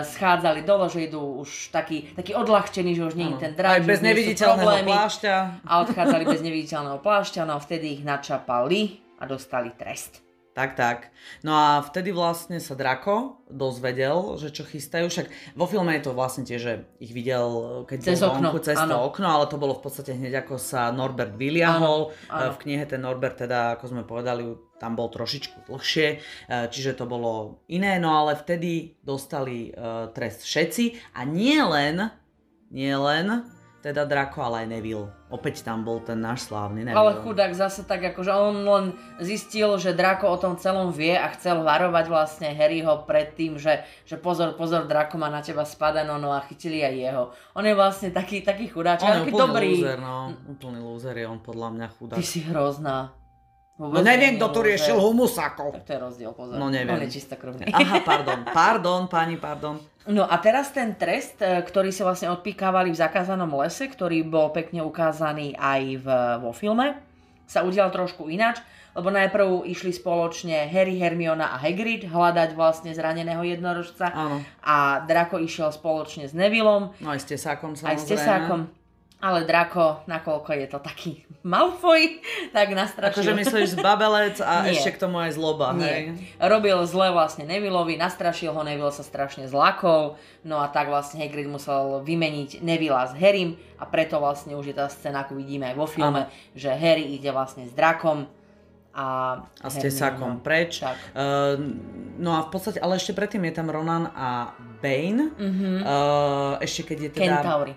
schádzali 0.00 0.64
dole, 0.64 0.88
že 0.88 1.12
idú 1.12 1.44
už 1.44 1.68
taký, 1.68 2.08
taký 2.16 2.32
odľahčený, 2.32 2.96
že 2.96 3.04
už 3.04 3.14
nie 3.20 3.28
je 3.28 3.36
ten 3.36 3.52
dráž. 3.52 3.84
Aj 3.84 3.84
bez 3.84 4.00
neviditeľného 4.00 4.88
plášťa. 4.88 5.34
A 5.60 5.72
odchádzali 5.84 6.24
bez 6.24 6.40
neviditeľného 6.40 7.00
plášťa, 7.04 7.44
no 7.44 7.52
a 7.52 7.60
vtedy 7.60 8.00
ich 8.00 8.02
načapali 8.02 9.04
a 9.20 9.28
dostali 9.28 9.76
trest. 9.76 10.24
Tak, 10.52 10.76
tak. 10.76 11.08
No 11.40 11.56
a 11.56 11.80
vtedy 11.80 12.12
vlastne 12.12 12.60
sa 12.60 12.76
Drako 12.76 13.40
dozvedel, 13.48 14.36
že 14.36 14.52
čo 14.52 14.68
chystajú. 14.68 15.08
Však 15.08 15.56
vo 15.56 15.64
filme 15.64 15.96
je 15.96 16.04
to 16.04 16.12
vlastne 16.12 16.44
tiež, 16.44 16.60
že 16.60 16.74
ich 17.00 17.16
videl, 17.16 17.82
keď 17.88 17.98
cez 18.04 18.20
bol 18.20 18.36
okno, 18.36 18.48
cez 18.60 18.76
to 18.76 18.96
okno, 19.00 19.32
ale 19.32 19.48
to 19.48 19.56
bolo 19.56 19.72
v 19.80 19.82
podstate 19.88 20.12
hneď 20.12 20.44
ako 20.44 20.60
sa 20.60 20.92
Norbert 20.92 21.40
vyliahol. 21.40 22.12
Áno, 22.28 22.36
áno. 22.36 22.52
V 22.52 22.68
knihe 22.68 22.84
ten 22.84 23.00
Norbert 23.00 23.40
teda, 23.40 23.80
ako 23.80 23.96
sme 23.96 24.02
povedali, 24.04 24.52
tam 24.76 24.92
bol 24.92 25.08
trošičku 25.08 25.72
dlhšie, 25.72 26.06
e, 26.10 26.18
čiže 26.68 27.00
to 27.00 27.08
bolo 27.08 27.64
iné, 27.70 27.96
no 28.02 28.12
ale 28.12 28.36
vtedy 28.36 28.98
dostali 29.00 29.70
e, 29.70 30.10
trest 30.12 30.44
všetci 30.44 31.16
a 31.16 31.24
nie 31.24 31.62
len, 31.62 32.12
nie 32.68 32.92
len 32.92 33.46
teda 33.82 34.04
Draco, 34.06 34.42
ale 34.42 34.66
aj 34.66 34.68
Neville. 34.68 35.10
Opäť 35.32 35.64
tam 35.64 35.80
bol 35.80 35.96
ten 36.04 36.20
náš 36.20 36.52
slávny 36.52 36.84
Neville. 36.84 37.00
Ale 37.00 37.12
chudák 37.24 37.56
zase 37.56 37.88
tak, 37.88 38.04
akože 38.04 38.28
on 38.36 38.56
len 38.68 38.84
zistil, 39.16 39.80
že 39.80 39.96
Draco 39.96 40.28
o 40.28 40.36
tom 40.36 40.60
celom 40.60 40.92
vie 40.92 41.16
a 41.16 41.32
chcel 41.32 41.64
varovať 41.64 42.04
vlastne 42.12 42.52
Harryho 42.52 43.08
pred 43.08 43.32
tým, 43.32 43.56
že, 43.56 43.80
že 44.04 44.20
pozor, 44.20 44.52
pozor, 44.60 44.84
Draco 44.84 45.16
má 45.16 45.32
na 45.32 45.40
teba 45.40 45.64
spadeno, 45.64 46.20
no 46.20 46.36
a 46.36 46.44
chytili 46.44 46.84
aj 46.84 46.94
jeho. 46.94 47.24
On 47.56 47.64
je 47.64 47.72
vlastne 47.72 48.12
taký, 48.12 48.44
taký 48.44 48.68
chudáček, 48.68 49.08
on 49.08 49.24
taký 49.24 49.32
dobrý. 49.32 49.72
Lúzer, 49.80 49.96
no. 49.96 50.36
Úplný 50.52 50.78
lúzer 50.84 51.16
je 51.16 51.24
on 51.24 51.40
podľa 51.40 51.68
mňa 51.80 51.86
chudák. 51.96 52.18
Ty 52.20 52.24
si 52.28 52.44
hrozná. 52.44 53.16
Vôbec 53.80 53.98
no 53.98 54.00
neviem, 54.04 54.36
kto 54.36 54.46
tu 54.52 54.60
riešil 54.62 54.94
humusakov. 55.00 55.72
Tak 55.80 55.82
to 55.88 55.90
je 55.96 55.98
rozdiel, 55.98 56.32
pozor. 56.36 56.60
No 56.60 56.68
neviem. 56.68 56.92
On 56.92 57.02
je 57.02 57.08
čistokrvný. 57.08 57.72
Aha, 57.72 58.04
pardon, 58.04 58.44
pardon, 58.52 59.00
pani, 59.08 59.40
pardon. 59.40 59.80
No 60.10 60.26
a 60.26 60.34
teraz 60.42 60.74
ten 60.74 60.98
trest, 60.98 61.38
e, 61.38 61.62
ktorý 61.62 61.94
sa 61.94 62.02
vlastne 62.10 62.32
odpíkávali 62.34 62.90
v 62.90 62.98
zakázanom 62.98 63.50
lese, 63.62 63.86
ktorý 63.86 64.26
bol 64.26 64.50
pekne 64.50 64.82
ukázaný 64.82 65.54
aj 65.54 65.82
v, 66.02 66.06
vo 66.42 66.50
filme, 66.50 66.98
sa 67.46 67.62
udial 67.62 67.92
trošku 67.94 68.26
ináč, 68.26 68.58
lebo 68.92 69.08
najprv 69.08 69.64
išli 69.68 69.94
spoločne 69.94 70.68
Harry, 70.68 71.00
Hermiona 71.00 71.54
a 71.54 71.56
Hagrid 71.56 72.10
hľadať 72.10 72.52
vlastne 72.52 72.92
zraneného 72.92 73.40
jednorožca 73.40 74.12
Áno. 74.12 74.44
a 74.60 75.00
Draco 75.06 75.40
išiel 75.40 75.72
spoločne 75.72 76.28
s 76.28 76.36
Nevillom. 76.36 76.92
No 77.00 77.08
aj 77.14 77.24
s 77.24 77.26
Tesákom 77.32 77.72
samozrejme. 77.72 77.94
Aj 77.94 77.98
s 77.98 78.04
Tesákom. 78.04 78.60
Ale 79.22 79.46
Drako, 79.46 80.02
nakoľko 80.10 80.50
je 80.50 80.66
to 80.66 80.78
taký 80.82 81.22
Malfoy, 81.46 82.18
tak 82.50 82.74
nastrašil. 82.74 83.22
Akože 83.22 83.32
myslíš 83.38 83.70
babelec 83.78 84.42
a 84.42 84.62
Nie. 84.66 84.74
ešte 84.74 84.98
k 84.98 85.06
tomu 85.06 85.22
aj 85.22 85.38
zloba, 85.38 85.70
Nie. 85.74 85.86
hej? 85.86 86.02
Robil 86.42 86.74
zle 86.90 87.14
vlastne 87.14 87.46
Nevillovi, 87.46 87.94
nastrašil 87.94 88.50
ho, 88.50 88.60
Neville 88.66 88.90
sa 88.90 89.06
strašne 89.06 89.46
zlakol, 89.46 90.18
no 90.42 90.58
a 90.58 90.66
tak 90.66 90.90
vlastne 90.90 91.22
Hagrid 91.22 91.46
musel 91.46 92.02
vymeniť 92.02 92.66
Nevilla 92.66 93.06
s 93.06 93.14
Harrym 93.14 93.54
a 93.78 93.86
preto 93.86 94.18
vlastne 94.18 94.58
už 94.58 94.70
je 94.70 94.74
tá 94.74 94.90
scéna, 94.90 95.22
ako 95.22 95.38
vidíme 95.38 95.70
aj 95.70 95.76
vo 95.78 95.86
filme, 95.86 96.26
ano. 96.26 96.54
že 96.58 96.74
Harry 96.74 97.14
ide 97.14 97.30
vlastne 97.30 97.66
s 97.66 97.72
drakom 97.74 98.26
a, 98.92 99.40
a 99.64 99.66
ste 99.72 99.88
sakom 99.88 100.44
preč. 100.44 100.84
Tak. 100.84 100.96
Uh, 101.16 101.56
no 102.20 102.36
a 102.36 102.44
v 102.44 102.50
podstate, 102.52 102.76
ale 102.76 103.00
ešte 103.00 103.16
predtým 103.16 103.40
je 103.48 103.54
tam 103.56 103.72
Ronan 103.72 104.12
a 104.12 104.52
Bane. 104.84 105.32
Uh-huh. 105.32 105.78
Uh, 105.80 106.52
ešte 106.60 106.92
keď 106.92 106.98
je 107.00 107.10
teda... 107.16 107.40
Kentauri. 107.40 107.74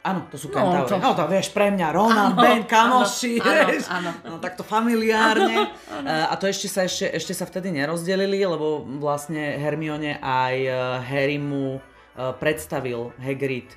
Áno, 0.00 0.32
to 0.32 0.40
sú 0.40 0.48
no. 0.48 0.88
To... 0.88 0.96
No 0.96 1.12
to 1.12 1.28
vieš, 1.28 1.52
pre 1.52 1.68
mňa 1.68 1.88
Ronan, 1.92 2.32
áno, 2.32 2.40
Ben, 2.40 2.64
kamoši, 2.64 3.36
áno, 3.36 3.52
vieš. 3.68 3.84
Áno. 3.92 4.10
No 4.24 4.34
takto 4.40 4.64
familiárne. 4.64 5.68
Áno, 5.92 6.08
áno. 6.08 6.08
A 6.08 6.34
to 6.40 6.48
ešte 6.48 6.72
sa, 6.72 6.88
ešte, 6.88 7.12
ešte 7.12 7.36
sa 7.36 7.44
vtedy 7.44 7.68
nerozdelili, 7.68 8.40
lebo 8.40 8.80
vlastne 8.96 9.60
Hermione 9.60 10.16
aj 10.24 10.56
e, 10.56 10.72
Harry 11.04 11.36
mu 11.36 11.76
e, 11.76 11.80
predstavil 12.16 13.12
Hagrid 13.20 13.68
e, 13.68 13.76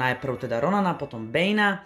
najprv 0.00 0.48
teda 0.48 0.64
Ronana, 0.64 0.96
potom 0.96 1.28
Baina 1.28 1.84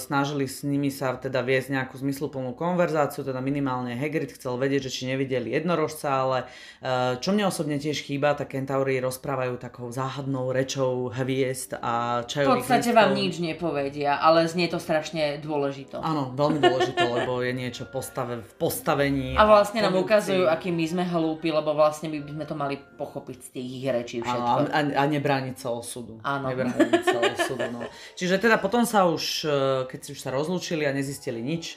snažili 0.00 0.48
s 0.48 0.64
nimi 0.64 0.88
sa 0.88 1.12
teda 1.20 1.44
viesť 1.44 1.76
nejakú 1.76 2.00
zmysluplnú 2.00 2.56
konverzáciu, 2.56 3.20
teda 3.20 3.44
minimálne 3.44 3.92
Hagrid 3.92 4.32
chcel 4.32 4.56
vedieť, 4.56 4.88
že 4.88 4.94
či 4.94 5.02
nevideli 5.04 5.52
jednorožca, 5.52 6.08
ale 6.08 6.38
uh, 6.48 7.20
čo 7.20 7.36
mne 7.36 7.52
osobne 7.52 7.76
tiež 7.76 8.08
chýba, 8.08 8.32
tak 8.32 8.56
kentauri 8.56 8.96
rozprávajú 9.04 9.60
takou 9.60 9.92
záhadnou 9.92 10.48
rečou 10.48 11.12
hviezd 11.12 11.76
a 11.76 12.24
čajových 12.24 12.64
V 12.64 12.72
podstate 12.72 12.90
vám 12.96 13.12
nič 13.12 13.36
nepovedia, 13.44 14.16
ale 14.16 14.48
znie 14.48 14.64
to 14.72 14.80
strašne 14.80 15.36
dôležito. 15.44 16.00
Áno, 16.00 16.32
veľmi 16.32 16.64
dôležito, 16.64 17.04
lebo 17.20 17.44
je 17.44 17.52
niečo 17.52 17.84
postave, 17.84 18.40
v 18.40 18.54
postavení. 18.56 19.36
A 19.36 19.44
vlastne 19.44 19.84
a 19.84 19.92
nám 19.92 20.00
ukazujú, 20.00 20.48
aký 20.48 20.72
my 20.72 20.84
sme 20.88 21.04
hlúpi, 21.04 21.52
lebo 21.52 21.76
vlastne 21.76 22.08
my 22.08 22.24
by 22.24 22.30
sme 22.32 22.44
to 22.48 22.56
mali 22.56 22.80
pochopiť 22.80 23.38
z 23.44 23.48
tých 23.60 23.68
ich 23.76 23.86
rečí 23.92 24.16
všetko. 24.24 24.56
Áno, 24.56 24.72
a, 24.72 24.80
a 24.80 25.02
nebrániť 25.04 25.56
sa 25.60 25.68
osudu. 25.76 26.16
Áno. 26.24 26.48
Nebrániť 26.48 27.04
sa 27.04 27.18
osudu, 27.20 27.68
no. 27.76 27.84
Čiže 28.18 28.40
teda 28.40 28.56
potom 28.56 28.88
sa 28.88 29.04
už 29.04 29.17
už, 29.18 29.26
e, 29.42 29.50
keď 29.90 29.98
si 29.98 30.10
už 30.14 30.20
sa 30.22 30.30
rozlúčili 30.30 30.86
a 30.86 30.94
nezistili 30.94 31.42
nič, 31.42 31.74
e, 31.74 31.76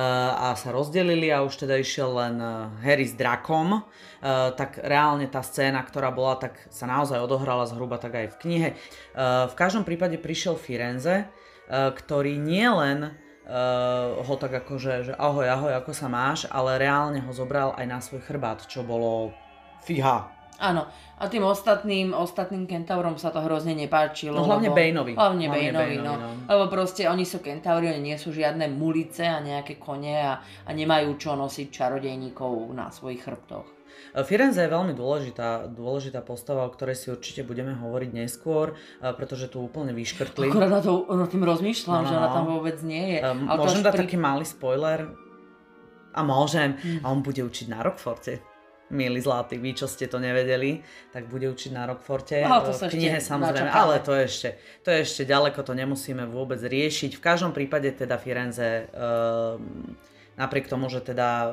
a 0.00 0.56
sa 0.56 0.72
rozdelili 0.72 1.28
a 1.28 1.44
už 1.44 1.68
teda 1.68 1.76
išiel 1.76 2.16
len 2.16 2.40
e, 2.40 2.48
Harry 2.80 3.04
s 3.04 3.12
drakom, 3.14 3.84
tak 4.56 4.80
reálne 4.80 5.28
tá 5.28 5.44
scéna, 5.44 5.84
ktorá 5.84 6.08
bola, 6.08 6.40
tak 6.40 6.56
sa 6.72 6.88
naozaj 6.88 7.20
odohrala 7.20 7.68
zhruba 7.68 8.00
tak 8.00 8.16
aj 8.16 8.26
v 8.32 8.36
knihe. 8.40 8.68
V 9.52 9.52
každom 9.52 9.84
prípade 9.84 10.16
prišiel 10.16 10.56
Firenze, 10.56 11.28
ktorý 11.68 12.40
nie 12.40 12.64
len 12.64 13.12
ho 14.16 14.34
tak 14.40 14.64
akože, 14.64 14.92
že 15.04 15.14
ahoj, 15.20 15.44
ahoj, 15.44 15.76
ako 15.76 15.92
sa 15.92 16.08
máš, 16.08 16.48
ale 16.48 16.80
reálne 16.80 17.20
ho 17.20 17.36
zobral 17.36 17.76
aj 17.76 17.84
na 17.84 18.00
svoj 18.00 18.24
chrbát, 18.24 18.64
čo 18.64 18.80
bolo 18.80 19.36
fiha, 19.84 20.33
Áno, 20.62 20.86
a 21.18 21.24
tým 21.26 21.42
ostatným, 21.46 22.14
ostatným 22.14 22.66
kentaurom 22.66 23.18
sa 23.18 23.34
to 23.34 23.42
hrozne 23.42 23.74
nepáčilo. 23.74 24.38
No 24.38 24.46
hlavne 24.46 24.70
lebo, 24.70 24.78
Baneovi. 24.78 25.12
Hlavne, 25.14 25.46
hlavne 25.50 25.70
Baneovi, 25.74 25.96
no. 25.98 26.14
no. 26.14 26.28
Lebo 26.46 26.64
proste 26.70 27.06
oni 27.10 27.26
sú 27.26 27.42
kentauri, 27.42 27.90
oni 27.90 28.14
nie 28.14 28.18
sú 28.18 28.30
žiadne 28.30 28.70
mulice 28.70 29.26
a 29.26 29.42
nejaké 29.42 29.78
kone 29.78 30.14
a, 30.14 30.38
a 30.38 30.70
nemajú 30.70 31.18
čo 31.18 31.34
nosiť 31.34 31.66
čarodejníkov 31.70 32.70
na 32.74 32.90
svojich 32.90 33.22
chrbtoch. 33.26 33.66
E, 34.14 34.22
Firenze 34.22 34.62
je 34.62 34.70
veľmi 34.70 34.94
dôležitá, 34.94 35.70
dôležitá 35.70 36.22
postava, 36.22 36.66
o 36.66 36.70
ktorej 36.70 36.98
si 36.98 37.06
určite 37.10 37.42
budeme 37.42 37.74
hovoriť 37.74 38.10
neskôr, 38.14 38.74
e, 38.74 39.10
pretože 39.14 39.50
tu 39.50 39.58
úplne 39.58 39.90
vyškrtli. 39.90 40.50
Akurát 40.50 40.70
na, 40.70 40.82
to, 40.82 41.06
na 41.10 41.26
tým 41.26 41.42
rozmýšľam, 41.42 42.02
no, 42.02 42.06
no, 42.06 42.10
že 42.10 42.14
ona 42.14 42.30
no. 42.30 42.34
tam 42.34 42.46
vôbec 42.46 42.78
nie 42.86 43.18
je. 43.18 43.18
Um, 43.26 43.50
môžem 43.50 43.82
dať 43.82 43.94
pri... 43.94 44.02
taký 44.06 44.16
malý 44.18 44.46
spoiler? 44.46 45.10
A 46.14 46.22
môžem. 46.22 46.78
Hmm. 46.78 47.02
A 47.02 47.06
on 47.10 47.26
bude 47.26 47.42
učiť 47.42 47.66
na 47.66 47.82
Rockforte 47.82 48.53
milí 48.94 49.18
zlatí, 49.18 49.58
vy 49.58 49.74
čo 49.74 49.90
ste 49.90 50.06
to 50.06 50.22
nevedeli, 50.22 50.80
tak 51.10 51.26
bude 51.26 51.50
učiť 51.50 51.70
na 51.74 51.90
Rockforte. 51.90 52.46
No, 52.46 52.62
to 52.62 52.70
sa 52.70 52.86
v 52.86 52.96
knihe 52.96 53.18
samozrejme, 53.18 53.68
načakáme. 53.68 53.82
ale 53.82 53.94
to 54.00 54.12
je, 54.14 54.22
ešte, 54.24 54.48
to 54.86 54.88
je 54.94 54.98
ešte 55.02 55.22
ďaleko, 55.26 55.60
to 55.66 55.74
nemusíme 55.74 56.24
vôbec 56.30 56.62
riešiť. 56.62 57.18
V 57.18 57.22
každom 57.22 57.50
prípade 57.50 57.90
teda 57.90 58.16
Firenze, 58.16 58.86
uh, 58.94 59.58
napriek 60.38 60.70
tomu, 60.70 60.86
že 60.86 61.02
teda 61.02 61.52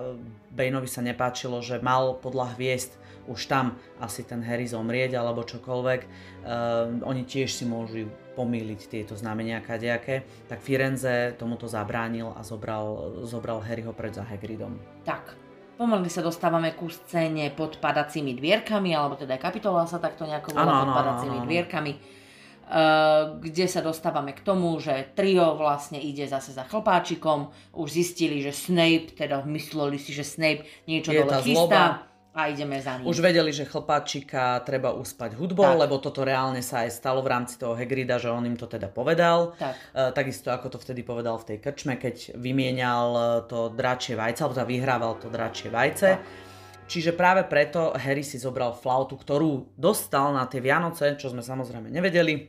Baneovi 0.53 0.87
sa 0.87 1.01
nepáčilo, 1.01 1.59
že 1.65 1.81
mal 1.81 2.21
podľa 2.21 2.55
hviezd 2.55 3.01
už 3.29 3.45
tam 3.45 3.77
asi 4.01 4.25
ten 4.25 4.41
Harry 4.41 4.65
zomrieť 4.65 5.13
alebo 5.13 5.45
čokoľvek, 5.45 6.01
uh, 6.01 7.01
oni 7.05 7.25
tiež 7.25 7.53
si 7.53 7.65
môžu 7.65 8.09
pomýliť 8.33 8.81
tieto 8.87 9.13
znamenia 9.13 9.59
kadejaké, 9.59 10.23
tak 10.47 10.63
Firenze 10.63 11.35
tomuto 11.35 11.67
zabránil 11.67 12.31
a 12.33 12.41
zobral, 12.41 13.19
zobral 13.27 13.59
Harryho 13.59 13.91
pred 13.91 14.15
za 14.15 14.23
Hagridom. 14.23 14.79
Tak, 15.03 15.35
Pomaly 15.81 16.13
sa 16.13 16.21
dostávame 16.21 16.77
ku 16.77 16.93
scéne 16.93 17.49
pod 17.57 17.81
padacími 17.81 18.37
dvierkami, 18.37 18.93
alebo 18.93 19.17
teda 19.17 19.41
kapitola 19.41 19.89
sa 19.89 19.97
takto 19.97 20.29
nejako 20.29 20.53
volá 20.53 20.85
pod 20.85 20.93
padacími 20.93 21.41
ano, 21.41 21.45
dvierkami, 21.49 21.91
uh, 21.97 23.41
kde 23.41 23.65
sa 23.65 23.81
dostávame 23.81 24.37
k 24.37 24.45
tomu, 24.45 24.77
že 24.77 25.09
trio 25.17 25.57
vlastne 25.57 25.97
ide 25.97 26.29
zase 26.29 26.53
za 26.53 26.69
chlpáčikom, 26.69 27.49
už 27.73 27.97
zistili, 27.97 28.45
že 28.45 28.53
Snape, 28.53 29.17
teda 29.17 29.41
mysleli 29.49 29.97
si, 29.97 30.13
že 30.13 30.21
Snape 30.21 30.69
niečo 30.85 31.17
Je 31.17 31.25
dole 31.25 31.41
chystá. 31.41 32.10
A 32.31 32.47
ideme 32.47 32.79
za 32.79 32.95
ním. 32.95 33.11
Už 33.11 33.19
vedeli, 33.19 33.51
že 33.51 33.67
chlpáčika 33.67 34.63
treba 34.63 34.95
uspať 34.95 35.35
hudbou, 35.35 35.67
tak. 35.67 35.81
lebo 35.83 35.99
toto 35.99 36.23
reálne 36.23 36.63
sa 36.63 36.87
aj 36.87 36.95
stalo 36.95 37.19
v 37.19 37.27
rámci 37.27 37.59
toho 37.59 37.75
Hegrida, 37.75 38.15
že 38.23 38.31
on 38.31 38.47
im 38.47 38.55
to 38.55 38.71
teda 38.71 38.87
povedal. 38.87 39.51
Tak. 39.59 39.75
E, 39.75 40.15
takisto 40.15 40.47
ako 40.47 40.71
to 40.71 40.77
vtedy 40.79 41.03
povedal 41.03 41.35
v 41.35 41.47
tej 41.51 41.57
krčme, 41.59 41.99
keď 41.99 42.39
vymienial 42.39 43.07
e, 43.11 43.23
to 43.51 43.75
dračie 43.75 44.15
vajce, 44.15 44.47
alebo 44.47 44.55
teda 44.55 44.67
vyhrával 44.71 45.13
to 45.19 45.27
dračie 45.27 45.67
vajce. 45.67 46.09
Tak. 46.15 46.49
Čiže 46.87 47.15
práve 47.19 47.43
preto 47.47 47.91
Harry 47.99 48.23
si 48.23 48.39
zobral 48.39 48.71
flautu, 48.75 49.19
ktorú 49.19 49.75
dostal 49.75 50.31
na 50.31 50.47
tie 50.47 50.63
Vianoce, 50.63 51.19
čo 51.19 51.31
sme 51.31 51.43
samozrejme 51.43 51.91
nevedeli 51.91 52.47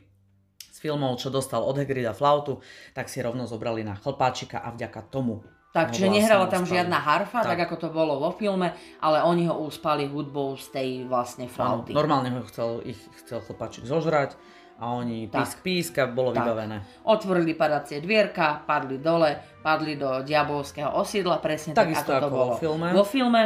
z 0.63 0.77
filmov, 0.79 1.19
čo 1.19 1.27
dostal 1.27 1.59
od 1.59 1.75
Hegrida 1.75 2.15
flautu, 2.15 2.63
tak 2.95 3.11
si 3.11 3.19
rovno 3.19 3.47
zobrali 3.47 3.83
na 3.83 3.99
chlpáčika 3.99 4.63
a 4.63 4.71
vďaka 4.71 5.11
tomu 5.11 5.43
tak, 5.73 5.89
čiže 5.89 6.05
nehrala 6.05 6.45
tam 6.53 6.69
žiadna 6.69 7.01
harfa, 7.01 7.41
tak. 7.41 7.57
tak 7.57 7.59
ako 7.65 7.75
to 7.81 7.89
bolo 7.89 8.21
vo 8.21 8.29
filme, 8.29 8.77
ale 9.01 9.25
oni 9.25 9.49
ho 9.49 9.57
uspali 9.65 10.05
hudbou 10.05 10.53
z 10.53 10.69
tej 10.69 10.89
vlastne 11.09 11.49
flauty. 11.49 11.91
Áno, 11.91 11.97
normálne 11.97 12.29
ho 12.29 12.45
chcel, 12.45 12.85
ich 12.85 13.01
chcel 13.25 13.41
chlpačik 13.41 13.89
zožrať 13.89 14.37
a 14.77 14.93
oni 14.93 15.33
tak. 15.33 15.49
písk 15.49 15.57
písk 15.65 15.93
a 15.97 16.05
bolo 16.05 16.29
tak. 16.29 16.45
vybavené. 16.45 16.85
Otvorili 17.09 17.57
padacie 17.57 17.97
dvierka, 18.05 18.61
padli 18.69 19.01
dole, 19.01 19.41
padli 19.65 19.97
do 19.97 20.21
diabolského 20.21 20.93
osídla, 20.93 21.41
presne 21.41 21.73
tak, 21.73 21.89
tak 21.89 22.05
ako, 22.05 22.11
ako 22.13 22.21
to 22.21 22.29
bolo 22.29 22.45
vo 22.45 22.57
filme. 22.61 22.87
Vo 22.93 23.05
filme 23.09 23.41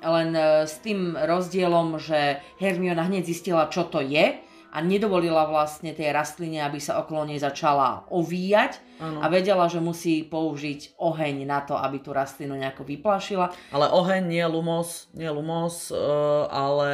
len 0.00 0.28
e, 0.32 0.64
s 0.64 0.80
tým 0.80 1.12
rozdielom, 1.12 2.00
že 2.00 2.40
Hermiona 2.56 3.04
hneď 3.04 3.28
zistila, 3.28 3.68
čo 3.68 3.84
to 3.84 4.00
je 4.00 4.45
a 4.72 4.78
nedovolila 4.82 5.46
vlastne 5.46 5.94
tej 5.94 6.10
rastline, 6.10 6.62
aby 6.64 6.80
sa 6.82 7.00
okolo 7.00 7.28
nej 7.28 7.38
začala 7.38 8.04
ovíjať 8.10 8.80
ano. 9.00 9.22
a 9.22 9.26
vedela, 9.30 9.66
že 9.70 9.78
musí 9.78 10.26
použiť 10.26 10.98
oheň 10.98 11.46
na 11.46 11.62
to, 11.62 11.78
aby 11.78 12.02
tú 12.02 12.10
rastlinu 12.16 12.56
nejako 12.56 12.82
vyplašila. 12.84 13.52
Ale 13.70 13.86
oheň 13.92 14.22
nie 14.26 14.44
lumos, 14.48 15.08
nie 15.14 15.28
lumos, 15.28 15.92
uh, 15.92 16.48
ale 16.50 16.90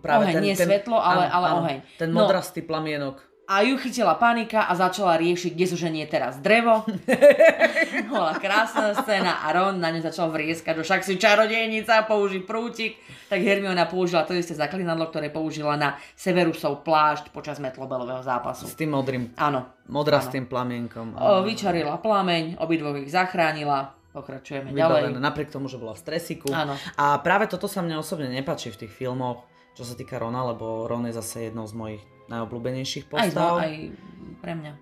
práve 0.00 0.30
oheň, 0.30 0.34
ten... 0.34 0.42
nie 0.42 0.54
ten, 0.56 0.66
svetlo, 0.68 0.96
ale, 0.96 1.28
ale 1.28 1.46
áno, 1.50 1.58
oheň. 1.62 1.78
Ten 1.98 2.08
no. 2.10 2.24
modrastý 2.24 2.62
no, 2.62 2.68
plamienok 2.70 3.33
a 3.44 3.60
ju 3.60 3.76
chytila 3.76 4.16
panika 4.16 4.64
a 4.64 4.72
začala 4.72 5.20
riešiť, 5.20 5.52
kde 5.52 5.66
zoženie 5.68 6.04
teraz 6.08 6.40
drevo. 6.40 6.80
Bola 8.12 8.40
krásna 8.40 8.96
scéna 8.96 9.44
a 9.44 9.52
Ron 9.52 9.76
na 9.76 9.92
ňu 9.92 10.00
začal 10.00 10.32
vrieskať, 10.32 10.80
že 10.80 10.84
však 10.88 11.00
si 11.04 11.14
čarodejnica, 11.20 12.08
použij 12.08 12.48
prútik. 12.48 12.96
Tak 13.28 13.44
Hermiona 13.44 13.84
použila 13.84 14.24
to 14.24 14.32
isté 14.32 14.56
zaklinadlo, 14.56 15.12
ktoré 15.12 15.28
použila 15.28 15.76
na 15.76 16.00
Severusov 16.16 16.80
plášť 16.84 17.28
počas 17.36 17.60
metlobelového 17.60 18.24
zápasu. 18.24 18.64
S 18.64 18.76
tým 18.80 18.96
modrým. 18.96 19.36
Áno. 19.36 19.68
Modra 19.92 20.24
s 20.24 20.32
tým 20.32 20.48
plamienkom. 20.48 21.12
O, 21.12 21.44
vyčarila 21.44 22.00
plameň, 22.00 22.56
obidvoch 22.56 22.96
ich 22.96 23.12
zachránila. 23.12 23.92
Pokračujeme 24.16 24.72
Vybavené, 24.72 25.18
ďalej. 25.18 25.20
Napriek 25.20 25.50
tomu, 25.52 25.68
že 25.68 25.76
bola 25.76 25.92
v 25.92 26.00
stresiku. 26.00 26.48
Áno. 26.48 26.78
A 26.96 27.18
práve 27.20 27.50
toto 27.50 27.68
sa 27.68 27.84
mne 27.84 28.00
osobne 28.00 28.30
nepáči 28.30 28.72
v 28.72 28.86
tých 28.86 28.92
filmoch, 28.94 29.44
čo 29.74 29.82
sa 29.82 29.98
týka 29.98 30.16
Rona, 30.16 30.54
lebo 30.54 30.86
Ron 30.86 31.10
je 31.10 31.18
zase 31.18 31.50
jednou 31.50 31.66
z 31.66 31.74
mojich 31.74 32.02
najobľúbenejších 32.28 33.10
postav. 33.10 33.60
Aj, 33.60 33.68
aj 33.68 33.74
pre 34.40 34.52
mňa. 34.56 34.72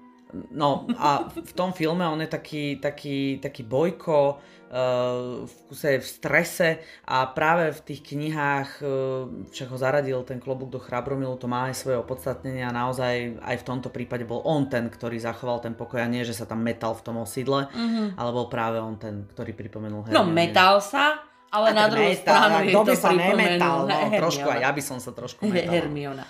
No 0.48 0.88
a 0.96 1.28
v 1.28 1.52
tom 1.52 1.76
filme 1.76 2.08
on 2.08 2.16
je 2.24 2.30
taký, 2.30 2.80
taký, 2.80 3.36
taký 3.36 3.68
bojko, 3.68 4.40
uh, 4.72 5.44
v 5.44 5.54
kuse 5.68 6.00
v 6.00 6.06
strese 6.08 6.68
a 7.04 7.28
práve 7.28 7.68
v 7.76 7.80
tých 7.84 8.00
knihách, 8.00 8.80
uh, 8.80 9.28
však 9.52 9.68
ho 9.68 9.76
zaradil 9.76 10.24
ten 10.24 10.40
klobúk 10.40 10.72
do 10.72 10.80
Chrabromilu, 10.80 11.36
to 11.36 11.52
má 11.52 11.68
aj 11.68 11.76
svoje 11.76 12.00
opodstatnenie 12.00 12.64
a 12.64 12.72
naozaj 12.72 13.44
aj 13.44 13.56
v 13.60 13.64
tomto 13.68 13.92
prípade 13.92 14.24
bol 14.24 14.40
on 14.48 14.72
ten, 14.72 14.88
ktorý 14.88 15.20
zachoval 15.20 15.60
ten 15.60 15.76
pokoj 15.76 16.00
a 16.00 16.08
nie, 16.08 16.24
že 16.24 16.32
sa 16.32 16.48
tam 16.48 16.64
metal 16.64 16.96
v 16.96 17.04
tom 17.04 17.20
osídle, 17.20 17.68
mm-hmm. 17.68 18.16
ale 18.16 18.30
bol 18.32 18.48
práve 18.48 18.80
on 18.80 18.96
ten, 18.96 19.28
ktorý 19.28 19.52
pripomenul 19.52 20.08
Hermione. 20.08 20.16
No 20.16 20.24
metal 20.32 20.80
sa, 20.80 21.20
ale 21.52 21.76
a 21.76 21.76
na 21.76 21.86
druhú 21.92 22.12
stranu 22.16 22.64
je 22.64 22.72
to 22.72 22.96
sa 22.96 23.12
nemetal, 23.12 23.84
no, 23.84 23.96
trošku 24.16 24.48
aj 24.48 24.64
ja 24.64 24.72
by 24.72 24.80
som 24.80 24.96
sa 24.96 25.12
trošku 25.12 25.44
metal. 25.44 25.76
Hermiona. 25.76 26.24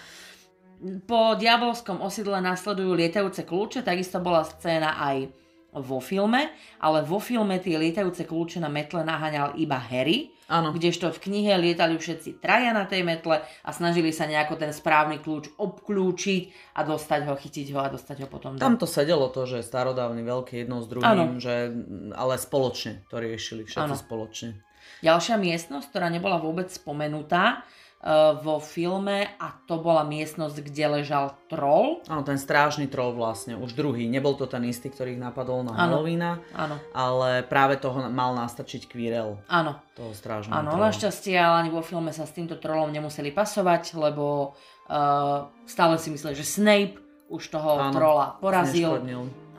Po 1.06 1.38
diabolskom 1.38 2.02
osídle 2.02 2.42
nasledujú 2.42 2.98
lietajúce 2.98 3.46
kľúče, 3.46 3.86
takisto 3.86 4.18
bola 4.18 4.42
scéna 4.42 4.98
aj 4.98 5.30
vo 5.72 6.04
filme, 6.04 6.52
ale 6.84 7.00
vo 7.00 7.16
filme 7.16 7.56
tie 7.56 7.80
lietajúce 7.80 8.28
kľúče 8.28 8.60
na 8.60 8.68
metle 8.68 9.00
naháňal 9.00 9.56
iba 9.56 9.80
Harry, 9.80 10.28
Áno. 10.52 10.68
kdežto 10.76 11.08
v 11.08 11.22
knihe 11.30 11.56
lietali 11.56 11.96
všetci 11.96 12.44
traja 12.44 12.76
na 12.76 12.84
tej 12.84 13.08
metle 13.08 13.40
a 13.40 13.70
snažili 13.72 14.12
sa 14.12 14.28
nejako 14.28 14.60
ten 14.60 14.68
správny 14.68 15.24
kľúč 15.24 15.56
obklúčiť 15.56 16.76
a 16.76 16.84
dostať 16.84 17.20
ho, 17.24 17.34
chytiť 17.40 17.66
ho 17.72 17.80
a 17.80 17.88
dostať 17.88 18.16
ho 18.20 18.28
potom 18.28 18.58
do... 18.58 18.60
Tam 18.60 18.76
to 18.76 18.84
sedelo 18.84 19.32
to, 19.32 19.48
že 19.48 19.64
starodávny 19.64 20.20
veľký 20.20 20.66
jedno 20.66 20.84
s 20.84 20.86
druhým, 20.92 21.40
že, 21.40 21.72
ale 22.12 22.36
spoločne 22.36 23.08
to 23.08 23.16
riešili 23.16 23.64
všetci 23.64 23.80
ano. 23.80 23.96
spoločne. 23.96 24.60
Ďalšia 25.00 25.40
miestnosť, 25.40 25.88
ktorá 25.88 26.12
nebola 26.12 26.36
vôbec 26.36 26.68
spomenutá, 26.68 27.64
vo 28.42 28.58
filme 28.58 29.30
a 29.38 29.54
to 29.70 29.78
bola 29.78 30.02
miestnosť, 30.02 30.58
kde 30.58 30.84
ležal 30.98 31.38
troll. 31.46 32.02
Áno, 32.10 32.26
ten 32.26 32.34
strážny 32.34 32.90
troll 32.90 33.14
vlastne, 33.14 33.54
už 33.54 33.78
druhý. 33.78 34.10
Nebol 34.10 34.34
to 34.34 34.50
ten 34.50 34.66
istý, 34.66 34.90
ktorý 34.90 35.14
ich 35.14 35.22
napadol 35.22 35.62
na 35.62 35.78
Halloweena, 35.78 36.42
áno. 36.50 36.82
ale 36.90 37.46
práve 37.46 37.78
toho 37.78 38.02
mal 38.10 38.34
nastačiť 38.34 38.90
Quirrell. 38.90 39.38
Áno. 39.46 39.78
Toho 39.94 40.10
strážneho 40.18 40.50
Áno, 40.50 40.74
našťastie, 40.82 41.38
ale 41.38 41.62
ani 41.62 41.70
vo 41.70 41.78
filme 41.78 42.10
sa 42.10 42.26
s 42.26 42.34
týmto 42.34 42.58
trollom 42.58 42.90
nemuseli 42.90 43.30
pasovať, 43.30 43.94
lebo 43.94 44.58
uh, 44.90 45.46
stále 45.62 45.94
si 46.02 46.10
mysleli, 46.10 46.34
že 46.34 46.42
Snape 46.42 46.98
už 47.30 47.54
toho 47.54 47.78
áno, 47.78 47.94
trolla 47.94 48.34
porazil 48.42 48.98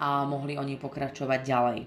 a 0.03 0.27
mohli 0.27 0.59
oni 0.59 0.75
pokračovať 0.75 1.39
ďalej. 1.47 1.79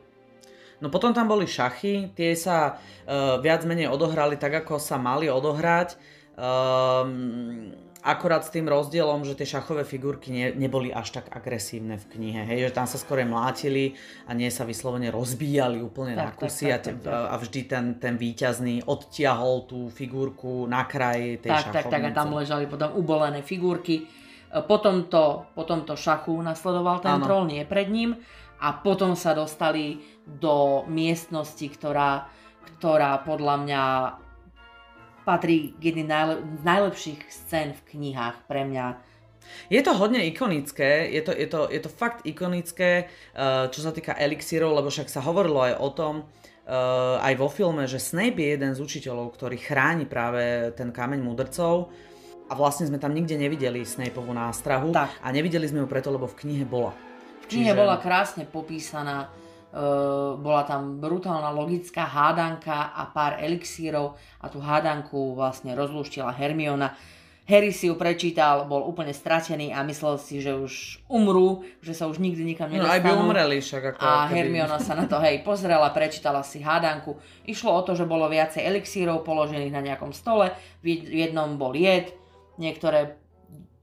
No 0.81 0.88
potom 0.88 1.12
tam 1.12 1.29
boli 1.29 1.45
šachy, 1.45 2.16
tie 2.16 2.33
sa 2.33 2.77
uh, 2.77 3.40
viac 3.45 3.64
menej 3.69 3.92
odohrali 3.92 4.40
tak, 4.40 4.64
ako 4.64 4.81
sa 4.81 4.97
mali 4.97 5.29
odohrať. 5.29 6.16
Um, 6.37 7.72
akorát 8.05 8.44
s 8.44 8.53
tým 8.53 8.68
rozdielom, 8.68 9.25
že 9.25 9.35
tie 9.35 9.59
šachové 9.59 9.83
figurky 9.83 10.31
ne, 10.31 10.46
neboli 10.53 10.92
až 10.92 11.16
tak 11.16 11.33
agresívne 11.33 11.99
v 11.99 12.07
knihe, 12.12 12.44
hej, 12.46 12.70
že 12.70 12.77
tam 12.77 12.87
sa 12.87 13.01
skôr 13.01 13.25
mlátili 13.27 13.99
a 14.29 14.37
nie 14.37 14.46
sa 14.53 14.62
vyslovene 14.68 15.11
rozbíjali 15.11 15.83
úplne 15.83 16.14
tak, 16.14 16.22
na 16.22 16.31
kusy 16.37 16.70
tak, 16.70 16.87
tak, 16.87 16.96
tak, 17.03 17.11
a, 17.11 17.33
a 17.33 17.35
vždy 17.40 17.61
ten, 17.66 17.85
ten 17.99 18.14
víťazný 18.20 18.87
odtiahol 18.87 19.64
tú 19.64 19.90
figurku 19.90 20.68
na 20.70 20.85
kraj 20.85 21.42
tej 21.42 21.51
tak, 21.51 21.72
šachovnice. 21.72 21.88
Tak, 21.88 22.05
tak, 22.05 22.05
a 22.05 22.11
tam 22.12 22.29
ležali 22.37 22.64
potom 22.70 22.90
ubolené 22.94 23.40
figurky. 23.42 24.05
E, 24.05 24.05
po 24.62 24.77
tomto, 24.79 25.51
po 25.57 25.64
tomto 25.66 25.99
šachu 25.99 26.37
nasledoval 26.44 27.03
ten 27.03 27.18
ano. 27.18 27.25
troll, 27.27 27.49
nie 27.49 27.64
pred 27.64 27.90
ním 27.90 28.12
a 28.61 28.77
potom 28.77 29.16
sa 29.16 29.33
dostali 29.33 30.05
do 30.29 30.85
miestnosti, 30.85 31.64
ktorá, 31.64 32.29
ktorá 32.77 33.25
podľa 33.25 33.55
mňa 33.64 33.83
patrí 35.27 35.75
k 35.83 35.91
jednej 35.91 36.07
najle- 36.07 36.62
najlepších 36.62 37.27
scén 37.27 37.75
v 37.75 37.83
knihách 37.91 38.47
pre 38.47 38.62
mňa. 38.62 39.03
Je 39.71 39.83
to 39.83 39.95
hodne 39.95 40.23
ikonické, 40.27 41.11
je 41.11 41.23
to, 41.23 41.33
je 41.35 41.47
to, 41.51 41.61
je 41.71 41.81
to 41.83 41.91
fakt 41.91 42.23
ikonické, 42.23 43.11
uh, 43.35 43.67
čo 43.71 43.83
sa 43.83 43.91
týka 43.91 44.15
elixírov, 44.15 44.75
lebo 44.75 44.91
však 44.91 45.11
sa 45.11 45.23
hovorilo 45.23 45.62
aj 45.67 45.75
o 45.83 45.89
tom, 45.91 46.15
uh, 46.23 47.19
aj 47.23 47.35
vo 47.39 47.51
filme, 47.51 47.87
že 47.87 48.03
Snape 48.03 48.43
je 48.43 48.55
jeden 48.55 48.73
z 48.75 48.83
učiteľov, 48.83 49.35
ktorý 49.35 49.59
chráni 49.59 50.07
práve 50.07 50.71
ten 50.79 50.91
kameň 50.91 51.21
mudrcov 51.23 51.91
a 52.47 52.53
vlastne 52.55 52.87
sme 52.87 52.99
tam 52.99 53.15
nikde 53.15 53.39
nevideli 53.39 53.83
Snapeovú 53.83 54.31
nástrahu 54.31 54.95
tak. 54.95 55.15
a 55.23 55.31
nevideli 55.35 55.67
sme 55.67 55.83
ju 55.83 55.89
preto, 55.91 56.15
lebo 56.15 56.31
v 56.31 56.39
knihe 56.47 56.67
bola. 56.67 56.95
V 57.47 57.55
knihe 57.55 57.75
Čiže... 57.75 57.79
bola 57.79 57.99
krásne 57.99 58.47
popísaná 58.47 59.31
bola 60.41 60.65
tam 60.65 60.97
brutálna 60.97 61.53
logická 61.53 62.09
hádanka 62.09 62.97
a 62.97 63.12
pár 63.12 63.37
elixírov 63.45 64.17
a 64.41 64.49
tú 64.49 64.65
hádanku 64.65 65.37
vlastne 65.37 65.77
rozlúštila 65.77 66.33
Hermiona. 66.33 66.97
Harry 67.47 67.71
si 67.71 67.87
ju 67.87 67.95
prečítal, 67.95 68.67
bol 68.67 68.83
úplne 68.83 69.15
stratený 69.15 69.71
a 69.71 69.87
myslel 69.87 70.19
si, 70.19 70.43
že 70.43 70.51
už 70.51 70.99
umrú, 71.07 71.62
že 71.79 71.95
sa 71.95 72.11
už 72.11 72.19
nikdy 72.19 72.43
nikam 72.43 72.67
nedostanú. 72.67 72.91
No 72.91 72.97
aj 72.99 73.03
by 73.07 73.11
umreli 73.23 73.57
však. 73.62 73.83
Ako 73.95 74.03
a 74.03 74.27
keby... 74.27 74.35
Hermiona 74.35 74.79
sa 74.83 74.99
na 74.99 75.07
to 75.07 75.23
hej 75.23 75.47
pozrela, 75.47 75.87
prečítala 75.95 76.43
si 76.43 76.59
hádanku. 76.59 77.15
Išlo 77.47 77.71
o 77.71 77.85
to, 77.87 77.95
že 77.95 78.03
bolo 78.03 78.27
viacej 78.27 78.67
elixírov 78.67 79.23
položených 79.23 79.71
na 79.71 79.79
nejakom 79.79 80.11
stole, 80.11 80.51
v 80.83 81.07
jednom 81.07 81.55
bol 81.55 81.71
jed, 81.79 82.11
niektoré 82.59 83.15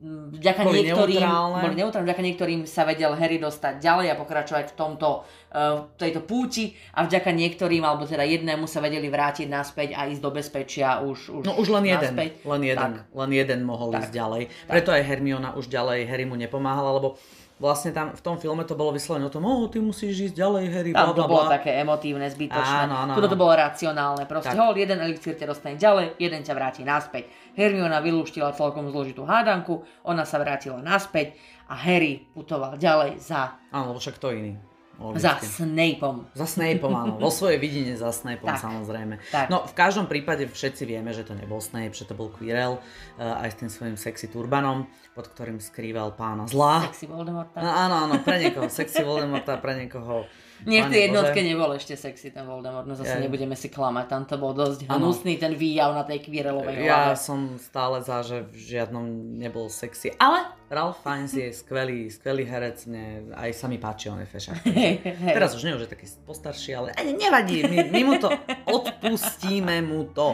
vďaka 0.03 0.61
boli 0.67 0.83
niektorým, 0.83 1.15
neutrálne. 1.23 1.61
boli 1.63 1.75
neutrálne, 1.79 2.07
vďaka 2.11 2.23
niektorým 2.27 2.61
sa 2.67 2.83
vedel 2.83 3.15
Harry 3.15 3.39
dostať 3.39 3.79
ďalej 3.79 4.07
a 4.11 4.15
pokračovať 4.19 4.65
v 4.71 4.75
tomto, 4.75 5.09
uh, 5.23 5.87
tejto 5.95 6.27
púti 6.27 6.75
a 6.91 7.07
vďaka 7.07 7.31
niektorým, 7.31 7.79
alebo 7.87 8.03
teda 8.03 8.27
jednému 8.27 8.67
sa 8.67 8.83
vedeli 8.83 9.07
vrátiť 9.07 9.47
naspäť 9.47 9.95
a 9.95 10.11
ísť 10.11 10.19
do 10.19 10.31
bezpečia 10.35 10.99
už, 10.99 11.39
už 11.39 11.43
No 11.47 11.55
už 11.55 11.71
len 11.71 11.87
jeden, 11.87 12.11
naspäť. 12.13 12.43
len 12.43 12.61
jeden, 12.67 12.91
tak. 12.99 13.07
len 13.07 13.29
jeden 13.31 13.59
mohol 13.63 13.89
tak. 13.95 14.03
ísť 14.03 14.11
ďalej. 14.11 14.43
Tak. 14.51 14.71
Preto 14.75 14.89
aj 14.91 15.01
Hermiona 15.07 15.49
už 15.55 15.65
ďalej 15.71 15.99
Harry 16.11 16.27
mu 16.27 16.35
nepomáhala, 16.35 16.99
lebo 16.99 17.15
vlastne 17.63 17.95
tam 17.95 18.11
v 18.11 18.19
tom 18.19 18.35
filme 18.35 18.67
to 18.67 18.75
bolo 18.75 18.91
vyslovene 18.91 19.23
o 19.23 19.31
tom, 19.31 19.47
oh, 19.47 19.71
ty 19.71 19.79
musíš 19.79 20.27
ísť 20.27 20.35
ďalej, 20.35 20.63
Harry, 20.67 20.91
bla, 20.91 21.15
bla, 21.15 21.15
to 21.15 21.31
bolo 21.31 21.47
také 21.47 21.79
emotívne, 21.79 22.27
zbytočné. 22.27 22.91
Áno, 22.91 23.07
áno, 23.07 23.11
Tuto 23.15 23.31
to 23.31 23.39
bolo 23.39 23.55
racionálne. 23.55 24.27
Proste, 24.27 24.51
hol, 24.51 24.75
jeden 24.75 24.99
elixír 24.99 25.39
ťa 25.39 25.47
dostane 25.47 25.79
ďalej, 25.79 26.19
jeden 26.19 26.43
ťa 26.43 26.51
vráti 26.51 26.83
naspäť. 26.83 27.31
Hermiona 27.55 28.03
vylúštila 28.03 28.51
celkom 28.51 28.91
zložitú 28.91 29.23
hádanku, 29.23 29.87
ona 30.03 30.27
sa 30.27 30.43
vrátila 30.43 30.83
naspäť 30.83 31.39
a 31.71 31.79
Harry 31.79 32.27
putoval 32.35 32.75
ďalej 32.75 33.23
za... 33.23 33.55
Áno, 33.71 33.95
však 33.95 34.19
to 34.19 34.35
iný. 34.35 34.59
Logicky. 35.01 35.25
Za 35.25 35.33
Snapeom. 35.41 36.29
Za 36.37 36.45
Snapeom, 36.45 36.93
áno. 36.93 37.13
Vo 37.17 37.33
svojej 37.33 37.57
vidine 37.57 37.97
za 37.97 38.13
Snapeom, 38.13 38.53
tak, 38.53 38.61
samozrejme. 38.61 39.17
Tak. 39.33 39.49
No, 39.49 39.65
v 39.65 39.73
každom 39.73 40.05
prípade 40.05 40.45
všetci 40.45 40.85
vieme, 40.85 41.09
že 41.11 41.25
to 41.25 41.33
nebol 41.33 41.57
Snape, 41.57 41.97
že 41.97 42.05
to 42.05 42.13
bol 42.13 42.29
Quirrell, 42.29 42.77
uh, 42.77 43.41
aj 43.41 43.49
s 43.51 43.55
tým 43.57 43.69
svojím 43.73 43.97
sexy 43.97 44.29
turbanom, 44.29 44.85
pod 45.17 45.25
ktorým 45.33 45.57
skrýval 45.57 46.13
pána 46.13 46.45
zla. 46.45 46.85
Sexy 46.93 47.09
Voldemorta. 47.09 47.57
No, 47.57 47.69
áno, 47.73 47.95
áno, 48.05 48.15
pre 48.21 48.37
niekoho 48.37 48.69
sexy 48.69 49.01
Voldemorta, 49.01 49.57
pre 49.57 49.81
niekoho 49.81 50.29
nie, 50.65 50.79
v 50.83 50.89
tej 50.89 51.01
jednotke 51.09 51.39
nebol 51.39 51.71
ešte 51.75 51.95
sexy 51.95 52.33
ten 52.33 52.47
Voldemort, 52.47 52.87
no 52.87 52.95
zase 52.95 53.17
ja. 53.17 53.23
nebudeme 53.23 53.55
si 53.55 53.67
klamať, 53.67 54.05
tam 54.07 54.23
to 54.27 54.35
bol 54.39 54.51
dosť 54.51 54.87
hnusný 54.87 55.39
ten 55.39 55.53
výjav 55.55 55.95
na 55.95 56.03
tej 56.07 56.23
kvírelovej 56.23 56.83
hlave. 56.83 56.89
Ja 56.89 57.13
som 57.19 57.55
stále 57.59 58.03
za, 58.03 58.23
že 58.23 58.47
v 58.47 58.55
žiadnom 58.55 59.35
nebol 59.39 59.67
sexy, 59.67 60.15
ale 60.17 60.47
Ralph 60.73 61.03
Fiennes 61.05 61.33
je 61.33 61.53
skvelý, 61.53 62.09
skvelý 62.09 62.43
herec, 62.49 62.87
mne 62.89 63.35
aj 63.37 63.51
sa 63.53 63.65
mi 63.69 63.77
páči, 63.77 64.09
on 64.09 64.23
je 64.23 64.27
fešák. 64.27 64.59
Teraz 65.37 65.53
už 65.53 65.63
nie, 65.67 65.77
už 65.77 65.85
je 65.85 65.91
taký 65.91 66.07
postarší, 66.25 66.71
ale 66.73 66.89
nevadí, 66.97 67.63
my, 67.67 67.93
my 67.93 68.01
mu 68.07 68.13
to 68.17 68.33
odpustíme 68.65 69.83
mu 69.85 70.09
to. 70.09 70.33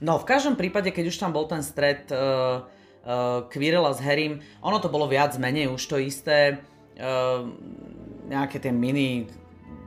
No, 0.00 0.20
v 0.20 0.28
každom 0.28 0.60
prípade, 0.60 0.92
keď 0.92 1.08
už 1.08 1.16
tam 1.16 1.32
bol 1.32 1.48
ten 1.48 1.64
stred 1.64 2.04
uh, 2.12 2.68
uh, 3.06 3.48
Quirrella 3.48 3.96
s 3.96 4.00
Harrym, 4.04 4.44
ono 4.60 4.76
to 4.76 4.92
bolo 4.92 5.08
viac 5.08 5.32
menej 5.40 5.72
už 5.72 5.82
to 5.88 5.96
isté, 5.96 6.60
uh, 7.00 7.48
nejaké 8.28 8.60
tie 8.60 8.74
mini 8.74 9.24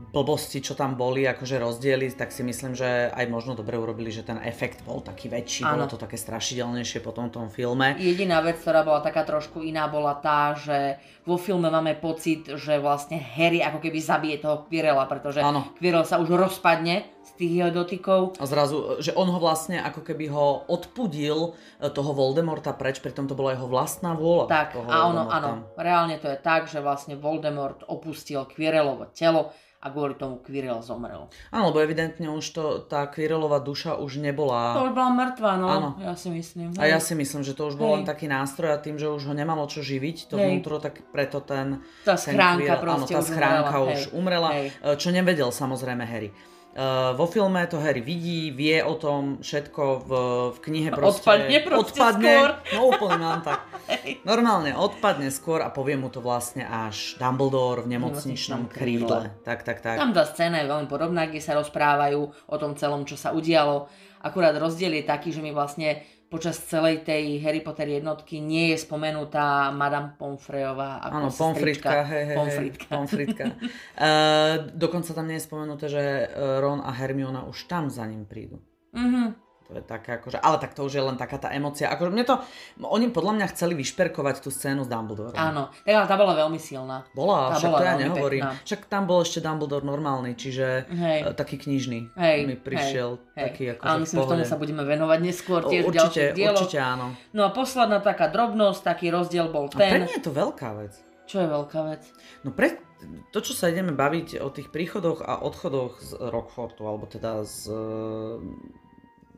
blbosti, 0.09 0.59
čo 0.59 0.73
tam 0.73 0.97
boli, 0.97 1.25
akože 1.29 1.61
rozdiely, 1.61 2.09
tak 2.17 2.33
si 2.33 2.41
myslím, 2.41 2.73
že 2.73 3.13
aj 3.13 3.25
možno 3.29 3.53
dobre 3.53 3.77
urobili, 3.77 4.09
že 4.09 4.25
ten 4.25 4.41
efekt 4.41 4.81
bol 4.81 5.05
taký 5.05 5.29
väčší, 5.29 5.61
ano. 5.65 5.85
bolo 5.85 5.85
to 5.93 6.01
také 6.01 6.17
strašidelnejšie 6.17 6.99
po 7.05 7.13
tom, 7.13 7.29
tom 7.29 7.53
filme. 7.53 7.93
Jediná 8.01 8.41
vec, 8.41 8.57
ktorá 8.57 8.81
bola 8.81 9.05
taká 9.05 9.21
trošku 9.21 9.61
iná, 9.61 9.85
bola 9.85 10.17
tá, 10.17 10.57
že 10.57 10.97
vo 11.29 11.37
filme 11.37 11.69
máme 11.69 11.93
pocit, 12.01 12.49
že 12.57 12.81
vlastne 12.81 13.21
Harry 13.21 13.61
ako 13.61 13.77
keby 13.77 13.99
zabije 14.01 14.41
toho 14.41 14.65
Quirrella, 14.65 15.05
pretože 15.05 15.45
ano. 15.45 15.77
Quirrell 15.77 16.07
sa 16.07 16.17
už 16.17 16.33
rozpadne 16.33 17.05
z 17.21 17.31
tých 17.37 17.51
jeho 17.61 17.69
dotykov. 17.69 18.41
A 18.41 18.45
zrazu, 18.49 18.97
že 18.97 19.13
on 19.13 19.29
ho 19.29 19.37
vlastne 19.37 19.77
ako 19.77 20.01
keby 20.01 20.25
ho 20.33 20.65
odpudil 20.65 21.53
e, 21.77 21.89
toho 21.93 22.17
Voldemorta 22.17 22.73
preč, 22.73 22.97
pritom 22.97 23.29
to 23.29 23.37
bola 23.37 23.53
jeho 23.53 23.69
vlastná 23.69 24.17
vôľa. 24.17 24.49
Tak, 24.49 24.81
a 24.81 24.95
ono, 25.05 25.29
áno, 25.29 25.69
reálne 25.77 26.17
to 26.17 26.33
je 26.33 26.39
tak, 26.41 26.65
že 26.65 26.81
vlastne 26.81 27.13
Voldemort 27.13 27.85
opustil 27.85 28.49
Quirrellovo 28.49 29.13
telo 29.13 29.53
a 29.79 29.87
kvôli 29.87 30.19
tomu 30.19 30.43
Quirrell 30.43 30.83
zomrel. 30.83 31.31
Áno, 31.55 31.71
lebo 31.71 31.79
evidentne 31.79 32.27
už 32.27 32.45
to, 32.51 32.63
tá 32.83 33.07
Quirrellová 33.07 33.63
duša 33.63 33.95
už 33.95 34.19
nebola... 34.19 34.75
To 34.75 34.91
už 34.91 34.93
bola 34.93 35.11
mŕtva, 35.15 35.55
no, 35.55 35.67
Áno. 35.71 35.89
ja 36.03 36.19
si 36.19 36.27
myslím. 36.27 36.75
A 36.75 36.83
ja 36.83 36.99
si 36.99 37.15
myslím, 37.15 37.47
že 37.47 37.55
to 37.55 37.71
už 37.71 37.79
bol 37.79 37.95
len 37.95 38.03
taký 38.03 38.27
nástroj 38.27 38.75
a 38.75 38.77
tým, 38.83 38.99
že 38.99 39.07
už 39.07 39.31
ho 39.31 39.33
nemalo 39.33 39.63
čo 39.71 39.79
živiť, 39.79 40.27
to 40.27 40.35
Hej. 40.35 40.43
vnútro, 40.43 40.83
tak 40.83 40.99
preto 41.15 41.39
ten... 41.39 41.79
Tá 42.03 42.19
schránka 42.19 42.75
ten 42.75 42.83
proste 42.83 43.15
áno, 43.15 43.19
tá 43.19 43.21
schránka 43.23 43.75
už 43.79 43.87
umrela, 43.87 43.95
už 43.95 44.03
umrela 44.11 44.49
Hej. 44.51 44.67
čo 44.99 45.09
nevedel 45.15 45.47
samozrejme 45.47 46.03
Harry. 46.03 46.35
Uh, 46.79 47.11
vo 47.11 47.27
filme 47.27 47.59
to 47.67 47.75
Harry 47.83 47.99
vidí, 47.99 48.55
vie 48.55 48.79
o 48.79 48.95
tom 48.95 49.43
všetko 49.43 49.83
v, 49.99 50.11
v 50.55 50.57
knihe 50.63 50.89
proste... 50.95 51.27
Odpadne 51.27 51.57
proste 51.59 51.99
odpadne, 51.99 52.23
skôr. 52.23 52.49
No 52.71 52.79
úplne 52.87 53.17
mám 53.19 53.43
tak. 53.43 53.59
Normálne 54.31 54.71
odpadne 54.71 55.27
skôr 55.27 55.59
a 55.59 55.75
povie 55.75 55.99
mu 55.99 56.07
to 56.07 56.23
vlastne 56.23 56.63
až 56.63 57.19
Dumbledore 57.19 57.83
v 57.83 57.99
nemocničnom 57.99 58.71
krídle. 58.71 59.27
Tak, 59.43 59.67
tak, 59.67 59.83
tak. 59.83 59.99
Tam 59.99 60.15
tá 60.15 60.23
scéna 60.23 60.63
je 60.63 60.71
veľmi 60.71 60.87
podobná, 60.87 61.27
kde 61.27 61.43
sa 61.43 61.59
rozprávajú 61.59 62.47
o 62.47 62.55
tom 62.55 62.79
celom, 62.79 63.03
čo 63.03 63.19
sa 63.19 63.35
udialo. 63.35 63.91
Akurát 64.23 64.55
rozdiel 64.55 64.95
je 64.95 65.03
taký, 65.03 65.35
že 65.35 65.43
my 65.43 65.51
vlastne 65.51 65.99
počas 66.29 66.61
celej 66.69 67.01
tej 67.01 67.41
Harry 67.41 67.59
Potter 67.59 67.89
jednotky 67.89 68.37
nie 68.37 68.69
je 68.71 68.77
spomenutá 68.77 69.73
Madame 69.73 70.13
Pomfreyová 70.13 71.01
ako 71.01 71.15
Áno, 71.17 71.29
Pomfritka, 71.33 72.05
hej, 72.05 72.23
hej, 72.29 72.37
Pomfritka. 72.37 72.87
Pomfritka. 72.93 73.45
uh, 73.49 74.69
dokonca 74.85 75.09
tam 75.17 75.25
nie 75.25 75.41
je 75.41 75.47
spomenuté, 75.49 75.85
že 75.89 75.99
eh, 75.99 76.29
Ron 76.61 76.85
a 76.85 76.93
Hermiona 76.93 77.49
už 77.49 77.65
tam 77.65 77.89
za 77.89 78.05
ním 78.05 78.29
prídu. 78.29 78.61
Mhm. 78.93 79.48
To 79.69 79.77
je 79.77 79.85
také 79.85 80.17
akože, 80.17 80.41
ale 80.41 80.57
tak 80.57 80.73
to 80.73 80.81
už 80.81 80.97
je 80.97 81.03
len 81.05 81.13
taká 81.13 81.37
tá 81.37 81.53
emocia. 81.53 81.93
Akože 81.93 82.09
mne 82.09 82.25
to, 82.25 82.41
oni 82.81 83.13
podľa 83.13 83.37
mňa 83.37 83.45
chceli 83.53 83.77
vyšperkovať 83.77 84.41
tú 84.41 84.49
scénu 84.49 84.81
s 84.81 84.89
Dumbledore. 84.89 85.37
Áno, 85.37 85.69
ale 85.85 86.09
tá 86.09 86.17
bola 86.17 86.33
veľmi 86.33 86.57
silná. 86.57 87.05
Bola, 87.13 87.53
tá 87.53 87.61
však 87.61 87.69
bola 87.69 87.77
to 87.77 87.85
ja 87.85 87.93
nehovorím. 88.01 88.43
Pekná. 88.49 88.65
Však 88.65 88.81
tam 88.89 89.03
bol 89.05 89.21
ešte 89.21 89.45
Dumbledore 89.45 89.85
normálny, 89.85 90.33
čiže 90.33 90.89
hej. 90.89 91.19
Uh, 91.21 91.37
taký 91.37 91.61
knižný 91.61 92.17
hej. 92.17 92.49
mi 92.49 92.57
prišiel. 92.57 93.21
Hej. 93.37 93.45
Taký 93.45 93.63
ako 93.77 93.83
ale 93.85 93.97
myslím, 94.01 94.17
že 94.17 94.25
tomu 94.33 94.45
sa 94.49 94.57
budeme 94.57 94.81
venovať 94.89 95.19
neskôr 95.21 95.61
tiež 95.61 95.85
o, 95.85 95.93
určite, 95.93 96.33
určite 96.33 96.77
áno. 96.81 97.13
No 97.37 97.45
a 97.45 97.53
posledná 97.53 98.01
taká 98.01 98.25
drobnosť, 98.33 98.81
taký 98.81 99.13
rozdiel 99.13 99.53
bol 99.53 99.69
ten. 99.69 99.85
A 99.85 99.93
pre 99.93 99.99
mňa 100.09 100.17
je 100.17 100.25
to 100.25 100.33
veľká 100.33 100.69
vec. 100.81 100.97
Čo 101.29 101.45
je 101.45 101.47
veľká 101.47 101.79
vec? 101.93 102.01
No 102.41 102.49
pre 102.49 102.81
to, 103.29 103.39
čo 103.45 103.53
sa 103.53 103.69
ideme 103.69 103.93
baviť 103.93 104.41
o 104.41 104.49
tých 104.49 104.73
príchodoch 104.73 105.21
a 105.21 105.45
odchodoch 105.45 106.01
z 106.01 106.17
Rockfortu, 106.17 106.89
alebo 106.89 107.05
teda 107.05 107.45
z 107.45 107.69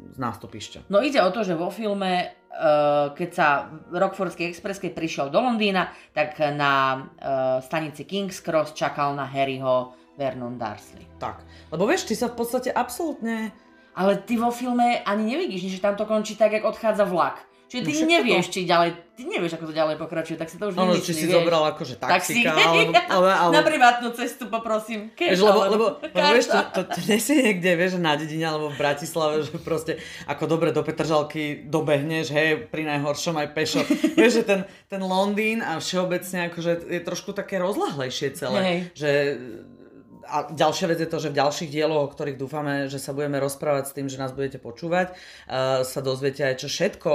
z 0.09 0.17
nástupišťa. 0.17 0.89
No 0.89 1.05
ide 1.05 1.21
o 1.21 1.29
to, 1.29 1.45
že 1.45 1.53
vo 1.53 1.69
filme, 1.69 2.11
eh, 2.25 3.05
keď 3.13 3.29
sa 3.29 3.69
Rockfordský 3.93 4.49
Express, 4.49 4.81
keď 4.81 4.91
prišiel 4.97 5.27
do 5.29 5.37
Londýna, 5.37 5.93
tak 6.11 6.35
na 6.57 6.73
eh, 6.97 7.61
stanici 7.61 8.09
King's 8.09 8.41
Cross 8.41 8.73
čakal 8.73 9.13
na 9.13 9.29
Harryho 9.29 9.93
Vernon 10.17 10.57
Darsley. 10.57 11.05
Tak, 11.21 11.45
lebo 11.69 11.85
vieš, 11.85 12.09
ty 12.09 12.13
sa 12.17 12.29
v 12.29 12.37
podstate 12.37 12.69
absolútne... 12.73 13.53
Ale 13.91 14.23
ty 14.23 14.39
vo 14.39 14.55
filme 14.55 15.03
ani 15.03 15.35
nevidíš, 15.35 15.67
že 15.67 15.83
tam 15.83 15.99
to 15.99 16.07
končí 16.07 16.39
tak, 16.39 16.55
jak 16.55 16.63
odchádza 16.63 17.03
vlak. 17.03 17.43
Čiže 17.71 17.87
ty 17.87 17.93
no 18.03 18.07
nevieš, 18.19 18.45
to... 18.45 18.51
či 18.51 18.59
ďalej, 18.67 18.89
ty 19.15 19.23
nevieš, 19.23 19.55
ako 19.55 19.71
to 19.71 19.75
ďalej 19.79 19.95
pokračuje, 19.95 20.35
tak 20.35 20.51
si 20.51 20.59
to 20.59 20.67
už 20.67 20.75
no, 20.75 20.91
vymyslí, 20.91 21.07
či 21.07 21.13
si 21.15 21.23
vieš. 21.23 21.39
zobral 21.39 21.63
akože 21.71 21.95
taxika, 22.03 22.51
alebo, 22.51 22.91
alebo, 23.15 23.27
alebo... 23.31 23.53
Na 23.55 23.63
privátnu 23.63 24.11
cestu 24.11 24.51
poprosím. 24.51 25.07
Keš, 25.15 25.39
lebo, 25.39 25.59
lebo, 25.71 25.85
lebo 26.03 26.19
vieš, 26.35 26.51
to, 26.51 26.59
to, 26.75 26.81
to 26.91 26.99
nesi 27.07 27.39
niekde, 27.39 27.71
vieš, 27.79 27.95
na 27.95 28.19
dedine 28.19 28.51
alebo 28.51 28.67
v 28.67 28.75
Bratislave, 28.75 29.47
že 29.47 29.55
proste 29.63 30.03
ako 30.27 30.51
dobre 30.51 30.75
do 30.75 30.83
Petržalky 30.83 31.63
dobehneš, 31.63 32.35
hej, 32.35 32.67
pri 32.67 32.83
najhoršom 32.91 33.39
aj 33.39 33.47
pešo. 33.55 33.87
vieš, 34.19 34.43
že 34.43 34.43
ten, 34.43 34.59
ten 34.91 34.99
Londýn 34.99 35.63
a 35.63 35.79
všeobecne 35.79 36.51
akože 36.51 36.91
je 36.91 36.99
trošku 36.99 37.31
také 37.31 37.55
rozlahlejšie 37.55 38.35
celé, 38.35 38.59
hej. 38.59 38.79
že 38.99 39.09
a 40.27 40.51
ďalšia 40.51 40.87
vec 40.91 40.99
je 41.01 41.09
to, 41.09 41.17
že 41.17 41.31
v 41.33 41.39
ďalších 41.39 41.69
dieloch, 41.73 42.07
o 42.07 42.11
ktorých 42.11 42.37
dúfame, 42.37 42.87
že 42.91 43.01
sa 43.01 43.15
budeme 43.15 43.41
rozprávať 43.41 43.89
s 43.89 43.95
tým, 43.95 44.07
že 44.07 44.21
nás 44.21 44.35
budete 44.35 44.61
počúvať, 44.61 45.13
uh, 45.13 45.81
sa 45.81 45.99
dozviete 46.03 46.45
aj, 46.45 46.61
čo 46.61 46.67
všetko 46.69 47.09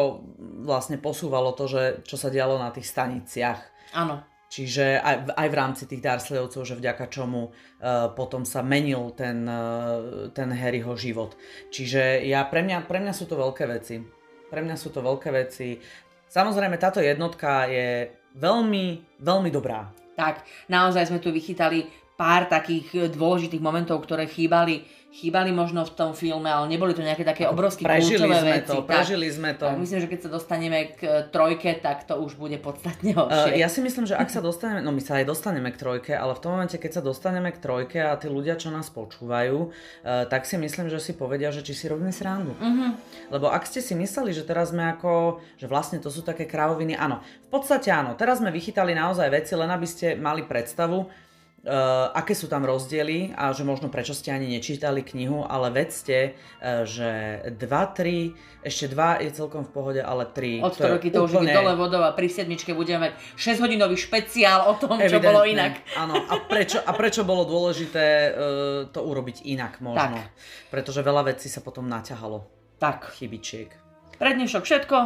vlastne 0.67 0.99
posúvalo 0.99 1.55
to, 1.55 1.71
že, 1.71 1.83
čo 2.07 2.19
sa 2.19 2.33
dialo 2.33 2.59
na 2.59 2.75
tých 2.75 2.89
staniciach. 2.91 3.61
Áno. 3.95 4.23
Čiže 4.47 5.03
aj, 5.03 5.35
aj 5.35 5.49
v 5.51 5.59
rámci 5.59 5.83
tých 5.91 6.01
Dursleyovcov, 6.07 6.63
že 6.63 6.79
vďaka 6.79 7.11
čomu 7.11 7.51
uh, 7.51 8.15
potom 8.15 8.47
sa 8.47 8.63
menil 8.63 9.11
ten, 9.19 9.43
uh, 9.43 10.31
ten 10.31 10.55
Harryho 10.55 10.95
život. 10.95 11.35
Čiže 11.75 12.23
ja, 12.23 12.47
pre, 12.47 12.63
mňa, 12.63 12.87
pre 12.87 13.03
mňa 13.03 13.13
sú 13.13 13.27
to 13.27 13.35
veľké 13.35 13.67
veci. 13.67 13.99
Pre 14.47 14.61
mňa 14.63 14.77
sú 14.79 14.95
to 14.95 15.03
veľké 15.03 15.35
veci. 15.35 15.83
Samozrejme, 16.31 16.79
táto 16.79 17.03
jednotka 17.03 17.67
je 17.67 18.07
veľmi, 18.39 19.19
veľmi 19.19 19.51
dobrá. 19.51 19.91
Tak, 20.17 20.47
naozaj 20.73 21.13
sme 21.13 21.21
tu 21.21 21.29
vychytali 21.29 22.06
pár 22.17 22.49
takých 22.49 23.13
dôležitých 23.13 23.63
momentov, 23.63 24.03
ktoré 24.03 24.27
chýbali 24.27 24.85
chýbali 25.17 25.49
možno 25.49 25.89
v 25.89 25.93
tom 25.97 26.11
filme, 26.13 26.45
ale 26.45 26.69
neboli 26.69 26.93
to 26.93 27.01
nejaké 27.01 27.25
také 27.25 27.49
obrovské 27.49 27.89
prežili 27.89 28.29
sme 28.29 28.61
veci. 28.61 28.77
To, 28.77 28.85
prežili 28.85 29.27
sme 29.33 29.51
to. 29.57 29.65
Tak 29.65 29.81
myslím, 29.81 29.99
že 30.05 30.09
keď 30.13 30.21
sa 30.21 30.31
dostaneme 30.31 30.79
k 30.93 31.01
e, 31.01 31.11
trojke, 31.33 31.73
tak 31.81 32.05
to 32.05 32.21
už 32.21 32.37
bude 32.37 32.61
podstatne 32.61 33.17
horšie. 33.17 33.57
Uh, 33.57 33.57
ja 33.57 33.73
si 33.73 33.81
myslím, 33.81 34.05
že 34.05 34.13
ak 34.13 34.29
sa 34.29 34.45
dostaneme, 34.49 34.85
no 34.85 34.93
my 34.93 35.01
sa 35.01 35.17
aj 35.17 35.25
dostaneme 35.25 35.73
k 35.73 35.81
trojke, 35.81 36.13
ale 36.13 36.37
v 36.37 36.41
tom 36.45 36.61
momente, 36.61 36.77
keď 36.77 37.01
sa 37.01 37.03
dostaneme 37.03 37.49
k 37.49 37.59
trojke 37.59 37.99
a 38.05 38.13
tí 38.21 38.29
ľudia, 38.29 38.61
čo 38.61 38.69
nás 38.69 38.93
počúvajú, 38.93 39.57
uh, 39.57 40.29
tak 40.29 40.45
si 40.45 40.61
myslím, 40.61 40.93
že 40.93 41.01
si 41.01 41.17
povedia, 41.17 41.49
že 41.49 41.65
či 41.65 41.73
si 41.73 41.89
robíme 41.89 42.13
srandu. 42.13 42.53
Uh-huh. 42.53 42.93
Lebo 43.33 43.49
ak 43.49 43.65
ste 43.65 43.81
si 43.81 43.97
mysleli, 43.97 44.37
že 44.37 44.45
teraz 44.45 44.77
sme 44.77 44.85
ako, 44.93 45.41
že 45.57 45.65
vlastne 45.65 45.97
to 45.97 46.13
sú 46.13 46.21
také 46.21 46.45
kravoviny, 46.45 46.93
áno, 46.93 47.25
v 47.25 47.49
podstate 47.49 47.89
áno, 47.89 48.13
teraz 48.21 48.45
sme 48.45 48.53
vychytali 48.53 48.93
naozaj 48.93 49.33
veci, 49.33 49.57
len 49.57 49.73
aby 49.73 49.89
ste 49.89 50.13
mali 50.13 50.45
predstavu, 50.45 51.09
Uh, 51.67 52.15
aké 52.15 52.31
sú 52.31 52.47
tam 52.47 52.63
rozdiely 52.63 53.35
a 53.35 53.51
že 53.51 53.67
možno 53.67 53.91
prečo 53.91 54.15
ste 54.15 54.31
ani 54.31 54.47
nečítali 54.47 55.03
knihu, 55.03 55.43
ale 55.43 55.75
vedzte, 55.75 56.39
uh, 56.63 56.87
že 56.87 57.43
2, 57.59 57.59
3, 57.59 58.63
ešte 58.63 58.95
2 58.95 59.27
je 59.27 59.31
celkom 59.35 59.67
v 59.67 59.71
pohode, 59.75 59.99
ale 59.99 60.31
3... 60.31 60.63
Od 60.63 60.71
to, 60.71 60.87
roky 60.87 61.11
to 61.11 61.27
úplne... 61.27 61.43
už 61.43 61.51
je 61.51 61.59
dole 61.59 61.75
vodou 61.75 62.07
a 62.07 62.15
pri 62.15 62.31
sedmičke 62.31 62.71
budeme 62.71 63.11
mať 63.11 63.13
6 63.35 63.67
hodinový 63.67 63.99
špeciál 63.99 64.63
o 64.71 64.79
tom, 64.79 64.95
Evidentne, 64.95 65.11
čo 65.11 65.19
bolo 65.19 65.43
inak. 65.43 65.83
Áno, 65.99 66.15
a 66.15 66.35
prečo, 66.47 66.79
a 66.79 66.91
prečo 66.95 67.27
bolo 67.27 67.43
dôležité 67.43 68.07
uh, 68.07 68.31
to 68.95 69.03
urobiť 69.03 69.43
inak 69.51 69.83
možno. 69.83 70.23
Tak. 70.23 70.31
Pretože 70.71 71.03
veľa 71.03 71.35
vecí 71.35 71.51
sa 71.51 71.67
potom 71.67 71.91
naťahalo. 71.91 72.47
Tak. 72.79 73.11
Chybičiek. 73.19 73.75
Pre 74.15 74.31
dnešok 74.39 74.63
všetko. 74.63 74.99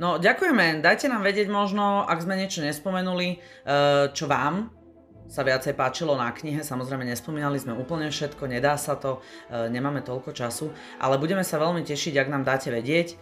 No, 0.00 0.16
ďakujeme. 0.16 0.80
Dajte 0.80 1.12
nám 1.12 1.20
vedieť 1.20 1.52
možno, 1.52 2.08
ak 2.08 2.24
sme 2.24 2.40
niečo 2.40 2.64
nespomenuli, 2.64 3.36
čo 4.16 4.24
vám 4.26 4.72
sa 5.28 5.42
viacej 5.42 5.74
páčilo 5.74 6.14
na 6.14 6.30
knihe. 6.30 6.60
Samozrejme 6.60 7.04
nespomínali 7.04 7.56
sme 7.56 7.76
úplne 7.76 8.12
všetko, 8.12 8.48
nedá 8.48 8.76
sa 8.76 8.96
to, 8.96 9.24
e, 9.48 9.68
nemáme 9.72 10.04
toľko 10.04 10.36
času, 10.36 10.70
ale 11.00 11.16
budeme 11.16 11.42
sa 11.42 11.60
veľmi 11.60 11.82
tešiť, 11.84 12.14
ak 12.20 12.28
nám 12.28 12.44
dáte 12.44 12.68
vedieť, 12.68 13.08
e, 13.12 13.16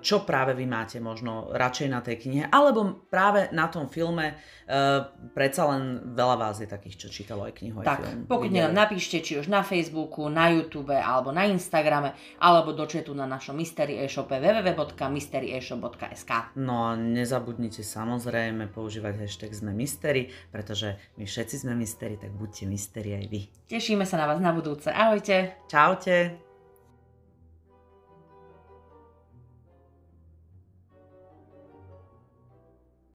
čo 0.00 0.24
práve 0.24 0.56
vy 0.56 0.64
máte 0.64 0.96
možno 0.98 1.52
radšej 1.52 1.88
na 1.88 2.00
tej 2.00 2.16
knihe, 2.26 2.44
alebo 2.48 3.04
práve 3.08 3.52
na 3.52 3.68
tom 3.68 3.88
filme, 3.88 4.36
Uh, 4.70 5.02
predsa 5.34 5.66
len 5.66 6.14
veľa 6.14 6.38
vás 6.38 6.62
je 6.62 6.70
takých, 6.70 6.94
čo 6.94 7.10
čítalo 7.10 7.42
aj 7.42 7.58
knihu, 7.58 7.82
aj 7.82 7.90
tak, 7.90 8.06
film. 8.06 8.30
pokojne 8.30 8.70
nám 8.70 8.86
napíšte, 8.86 9.18
či 9.18 9.42
už 9.42 9.50
na 9.50 9.66
Facebooku, 9.66 10.30
na 10.30 10.54
YouTube, 10.54 10.94
alebo 10.94 11.34
na 11.34 11.50
Instagrame, 11.50 12.14
alebo 12.38 12.70
do 12.70 12.86
chatu 12.86 13.10
na 13.10 13.26
našom 13.26 13.58
Mystery 13.58 13.98
e-shope 13.98 14.38
www.mysteryeshop.sk 14.38 16.54
No 16.54 16.86
a 16.86 16.94
nezabudnite 16.94 17.82
samozrejme 17.82 18.70
používať 18.70 19.26
hashtag 19.26 19.58
sme 19.58 19.74
mystery, 19.74 20.30
pretože 20.54 20.94
my 21.16 21.24
všetci 21.26 21.66
sme 21.66 21.74
mystery, 21.74 22.18
tak 22.20 22.30
buďte 22.36 22.64
mystery 22.68 23.16
aj 23.18 23.24
vy. 23.30 23.40
Tešíme 23.70 24.04
sa 24.06 24.20
na 24.20 24.26
vás 24.30 24.38
na 24.38 24.54
budúce. 24.54 24.90
Ahojte. 24.92 25.58
Čaute. 25.66 26.49